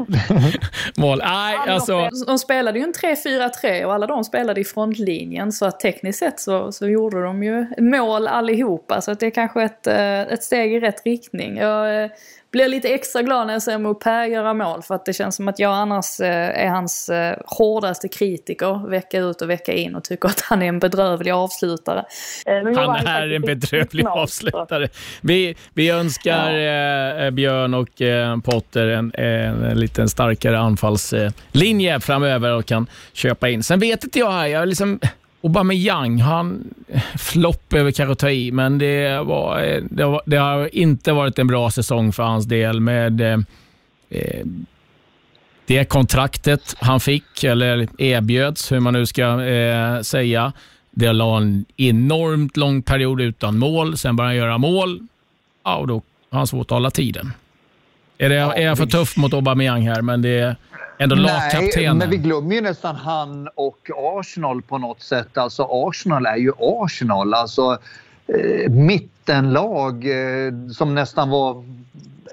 mål. 0.97 1.21
Nej, 1.25 1.57
alltså... 1.67 2.09
De 2.27 2.39
spelade 2.39 2.79
ju 2.79 2.83
en 2.83 2.93
3-4-3 2.93 3.83
och 3.83 3.93
alla 3.93 4.07
de 4.07 4.23
spelade 4.23 4.61
i 4.61 4.63
frontlinjen 4.63 5.51
så 5.51 5.65
att 5.65 5.79
tekniskt 5.79 6.19
sett 6.19 6.39
så, 6.39 6.71
så 6.71 6.87
gjorde 6.87 7.23
de 7.23 7.43
ju 7.43 7.65
mål 7.77 8.27
allihopa. 8.27 9.01
Så 9.01 9.11
att 9.11 9.19
det 9.19 9.25
är 9.25 9.31
kanske 9.31 9.63
ett, 9.63 9.87
eh, 9.87 10.19
ett 10.21 10.43
steg 10.43 10.73
i 10.73 10.79
rätt 10.79 11.05
riktning. 11.05 11.57
Jag, 11.57 12.09
blir 12.51 12.67
lite 12.67 12.87
extra 12.87 13.21
glad 13.21 13.47
när 13.47 13.53
jag 13.53 13.61
ser 13.61 13.77
Mopé 13.77 14.25
göra 14.25 14.53
mål 14.53 14.81
för 14.81 14.95
att 14.95 15.05
det 15.05 15.13
känns 15.13 15.35
som 15.35 15.47
att 15.47 15.59
jag 15.59 15.73
annars 15.73 16.19
eh, 16.19 16.65
är 16.65 16.67
hans 16.67 17.09
eh, 17.09 17.37
hårdaste 17.45 18.07
kritiker 18.07 18.89
vecka 18.89 19.19
ut 19.19 19.41
och 19.41 19.49
vecka 19.49 19.73
in 19.73 19.95
och 19.95 20.03
tycker 20.03 20.29
att 20.29 20.41
han 20.41 20.61
är 20.61 20.67
en 20.67 20.79
bedrövlig 20.79 21.31
avslutare. 21.31 22.05
Eh, 22.45 22.53
han 22.55 23.07
är 23.07 23.31
en 23.31 23.41
bedrövlig 23.41 24.05
avslutare. 24.05 24.89
Vi, 25.21 25.55
vi 25.73 25.89
önskar 25.89 26.51
ja. 26.51 27.31
Björn 27.31 27.73
och 27.73 28.01
Potter 28.43 28.87
en, 28.87 29.11
en 29.15 29.79
lite 29.79 30.07
starkare 30.07 30.59
anfallslinje 30.59 31.99
framöver 31.99 32.53
och 32.53 32.65
kan 32.65 32.87
köpa 33.13 33.49
in. 33.49 33.63
Sen 33.63 33.79
vet 33.79 34.03
inte 34.03 34.19
jag 34.19 34.31
här, 34.31 34.47
jag 34.47 34.67
liksom 34.67 34.99
Aubameyang, 35.47 36.21
han... 36.21 36.73
Flopp 37.17 37.73
över 37.73 37.91
kanske 37.91 38.15
ta 38.15 38.29
i, 38.29 38.51
men 38.51 38.77
det, 38.77 39.19
var, 39.23 39.81
det, 39.89 40.05
var, 40.05 40.21
det, 40.25 40.37
har 40.37 40.75
inte 40.75 41.13
varit 41.13 41.39
en 41.39 41.47
bra 41.47 41.71
säsong 41.71 42.13
för 42.13 42.23
hans 42.23 42.45
del 42.45 42.79
med 42.79 43.21
eh, 43.21 43.39
eh, 44.09 44.45
det 45.65 45.85
kontraktet 45.85 46.75
han 46.79 46.99
fick, 46.99 47.43
eller 47.43 47.87
erbjöds, 47.97 48.71
hur 48.71 48.79
man 48.79 48.93
nu 48.93 49.05
ska 49.05 49.43
eh, 49.43 50.01
säga. 50.01 50.53
Det 50.91 51.13
la 51.13 51.37
en 51.37 51.65
enormt 51.77 52.57
lång 52.57 52.81
period 52.81 53.21
utan 53.21 53.57
mål, 53.57 53.97
sen 53.97 54.15
började 54.15 54.29
han 54.29 54.37
göra 54.37 54.57
mål. 54.57 54.99
Ja, 55.63 55.75
och 55.75 55.87
då 55.87 56.01
har 56.29 56.37
han 56.37 56.47
svårt 56.47 56.65
att 56.65 56.75
hålla 56.75 56.91
tiden. 56.91 57.33
Är, 58.17 58.29
det, 58.29 58.35
är 58.35 58.61
jag 58.61 58.77
för 58.77 58.85
tuff 58.85 59.17
mot 59.17 59.33
Aubameyang 59.33 59.87
här, 59.87 60.01
men 60.01 60.21
det 60.21 60.55
Ändå 60.97 61.15
lagkaptenen. 61.15 61.97
men 61.97 62.09
vi 62.09 62.17
glömmer 62.17 62.55
ju 62.55 62.61
nästan 62.61 62.95
han 62.95 63.49
och 63.55 63.89
Arsenal 63.95 64.61
på 64.61 64.77
något 64.77 65.01
sätt. 65.01 65.37
Alltså 65.37 65.67
Arsenal 65.71 66.25
är 66.25 66.35
ju 66.35 66.51
Arsenal. 66.59 67.33
Alltså 67.33 67.77
eh, 68.27 68.71
mittenlag 68.71 70.05
eh, 70.05 70.53
som 70.73 70.95
nästan 70.95 71.29
var 71.29 71.63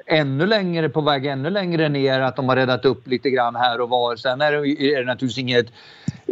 ännu 0.06 0.46
längre 0.46 0.88
på 0.88 1.00
väg 1.00 1.26
ännu 1.26 1.50
längre 1.50 1.88
ner. 1.88 2.20
Att 2.20 2.36
de 2.36 2.48
har 2.48 2.56
räddat 2.56 2.84
upp 2.84 3.06
lite 3.06 3.30
grann 3.30 3.56
här 3.56 3.80
och 3.80 3.88
var. 3.88 4.16
Sen 4.16 4.40
är 4.40 4.52
det, 4.52 4.68
är 4.68 4.98
det 4.98 5.06
naturligtvis 5.06 5.38
inget 5.38 5.66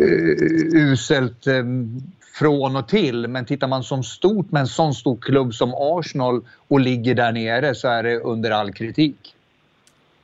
uh, 0.01 0.93
uselt 0.93 1.47
um, 1.47 2.03
från 2.39 2.76
och 2.76 2.89
till. 2.89 3.28
Men 3.28 3.45
tittar 3.45 3.68
man 3.68 3.83
som 3.83 4.03
stort 4.03 4.51
med 4.51 4.61
en 4.61 4.66
sån 4.66 4.95
stor 4.95 5.16
klubb 5.16 5.55
som 5.55 5.74
Arsenal 5.74 6.45
och 6.68 6.80
ligger 6.80 7.14
där 7.14 7.33
nere 7.33 7.74
så 7.74 7.89
är 7.89 8.03
det 8.03 8.18
under 8.18 8.51
all 8.51 8.72
kritik. 8.72 9.35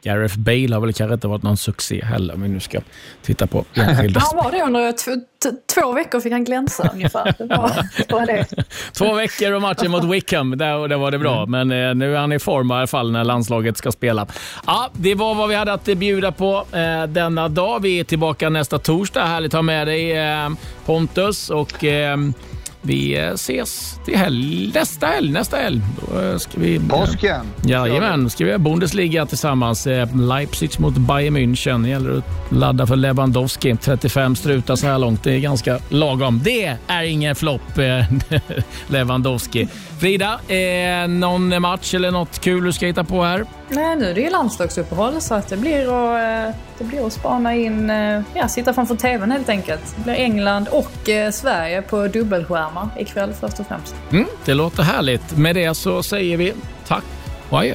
Gareth 0.08 0.38
Bale 0.38 0.74
har 0.74 0.80
väl 0.80 0.92
kanske 0.92 1.14
inte 1.14 1.28
varit 1.28 1.42
någon 1.42 1.56
succé 1.56 2.04
heller, 2.04 2.34
om 2.34 2.42
vi 2.42 2.48
nu 2.48 2.60
ska 2.60 2.80
titta 3.22 3.46
på 3.46 3.64
enskilda 3.74 4.20
Han 4.20 4.44
var 4.44 4.52
det 4.52 4.62
under 4.62 4.92
två 5.74 5.92
veckor 5.92 6.20
fick 6.20 6.32
han 6.32 6.44
glänsa 6.44 6.90
ungefär. 6.94 7.34
Det 7.38 7.56
var, 7.56 7.70
det 8.08 8.12
var 8.12 8.26
det. 8.26 8.46
två 8.92 9.14
veckor 9.14 9.52
och 9.52 9.62
matchen 9.62 9.90
mot 9.90 10.04
Wickham, 10.04 10.58
där, 10.58 10.88
där 10.88 10.96
var 10.96 11.10
det 11.10 11.18
bra. 11.18 11.46
Men 11.46 11.70
eh, 11.70 11.94
nu 11.94 12.14
är 12.14 12.18
han 12.18 12.32
i 12.32 12.38
form 12.38 12.70
i 12.70 12.74
alla 12.74 12.86
fall 12.86 13.12
när 13.12 13.24
landslaget 13.24 13.76
ska 13.76 13.92
spela. 13.92 14.26
Ja, 14.66 14.90
det 14.92 15.14
var 15.14 15.34
vad 15.34 15.48
vi 15.48 15.54
hade 15.54 15.72
att 15.72 15.84
bjuda 15.84 16.32
på 16.32 16.64
eh, 16.72 17.02
denna 17.08 17.48
dag. 17.48 17.82
Vi 17.82 18.00
är 18.00 18.04
tillbaka 18.04 18.48
nästa 18.48 18.78
torsdag. 18.78 19.24
Härligt 19.24 19.54
att 19.54 19.58
ha 19.58 19.62
med 19.62 19.86
dig 19.86 20.16
eh, 20.16 20.50
Pontus. 20.86 21.50
och 21.50 21.84
eh, 21.84 22.16
vi 22.82 23.18
eh, 23.18 23.32
ses 23.32 24.00
till 24.04 24.16
helg, 24.16 24.70
nästa 24.74 25.06
helg. 25.06 25.30
Nästa 25.30 25.56
helg. 25.56 25.80
Då 26.12 26.20
eh, 26.20 26.38
ska 26.38 26.60
vi, 26.60 26.80
Påsken. 26.88 27.46
Jajamän, 27.64 28.30
ska 28.30 28.44
vi 28.44 28.50
ha 28.50 28.58
Bundesliga 28.58 29.26
tillsammans. 29.26 29.86
Eh, 29.86 30.16
Leipzig 30.16 30.80
mot 30.80 30.94
Bayern 30.94 31.36
München. 31.36 31.82
Det 31.82 31.88
gäller 31.88 32.18
att 32.18 32.52
ladda 32.52 32.86
för 32.86 32.96
Lewandowski. 32.96 33.76
35 33.76 34.36
strutar 34.36 34.76
så 34.76 34.86
här 34.86 34.98
långt. 34.98 35.24
Det 35.24 35.32
är 35.32 35.38
ganska 35.38 35.78
lagom. 35.88 36.40
Det 36.44 36.76
är 36.86 37.02
ingen 37.02 37.34
flopp, 37.36 37.62
Lewandowski. 38.86 39.68
Frida, 39.98 40.40
eh, 40.48 41.08
någon 41.08 41.62
match 41.62 41.94
eller 41.94 42.10
något 42.10 42.38
kul 42.38 42.64
du 42.64 42.72
ska 42.72 42.86
hitta 42.86 43.04
på 43.04 43.22
här? 43.22 43.44
Nej, 43.68 43.96
nu 43.96 44.10
är 44.10 44.14
det 44.14 44.20
ju 44.20 44.30
landslagsuppehåll 44.30 45.20
så 45.20 45.34
att 45.34 45.48
det 45.48 45.56
blir 45.56 45.80
att, 45.82 46.54
det 46.78 46.84
blir 46.84 47.06
att 47.06 47.12
spana 47.12 47.54
in, 47.54 47.88
ja, 48.34 48.48
sitta 48.48 48.74
framför 48.74 48.96
TVn 48.96 49.30
helt 49.30 49.48
enkelt. 49.48 49.96
Det 49.96 50.02
blir 50.02 50.14
England 50.14 50.68
och 50.68 51.08
Sverige 51.32 51.82
på 51.82 52.06
dubbelskärmar 52.06 52.88
ikväll 52.98 53.32
först 53.40 53.60
och 53.60 53.66
främst. 53.66 53.94
Mm, 54.10 54.26
det 54.44 54.54
låter 54.54 54.82
härligt. 54.82 55.36
Med 55.36 55.56
det 55.56 55.74
så 55.74 56.02
säger 56.02 56.36
vi 56.36 56.52
tack 56.86 57.04
och 57.48 57.58
adjö. 57.58 57.74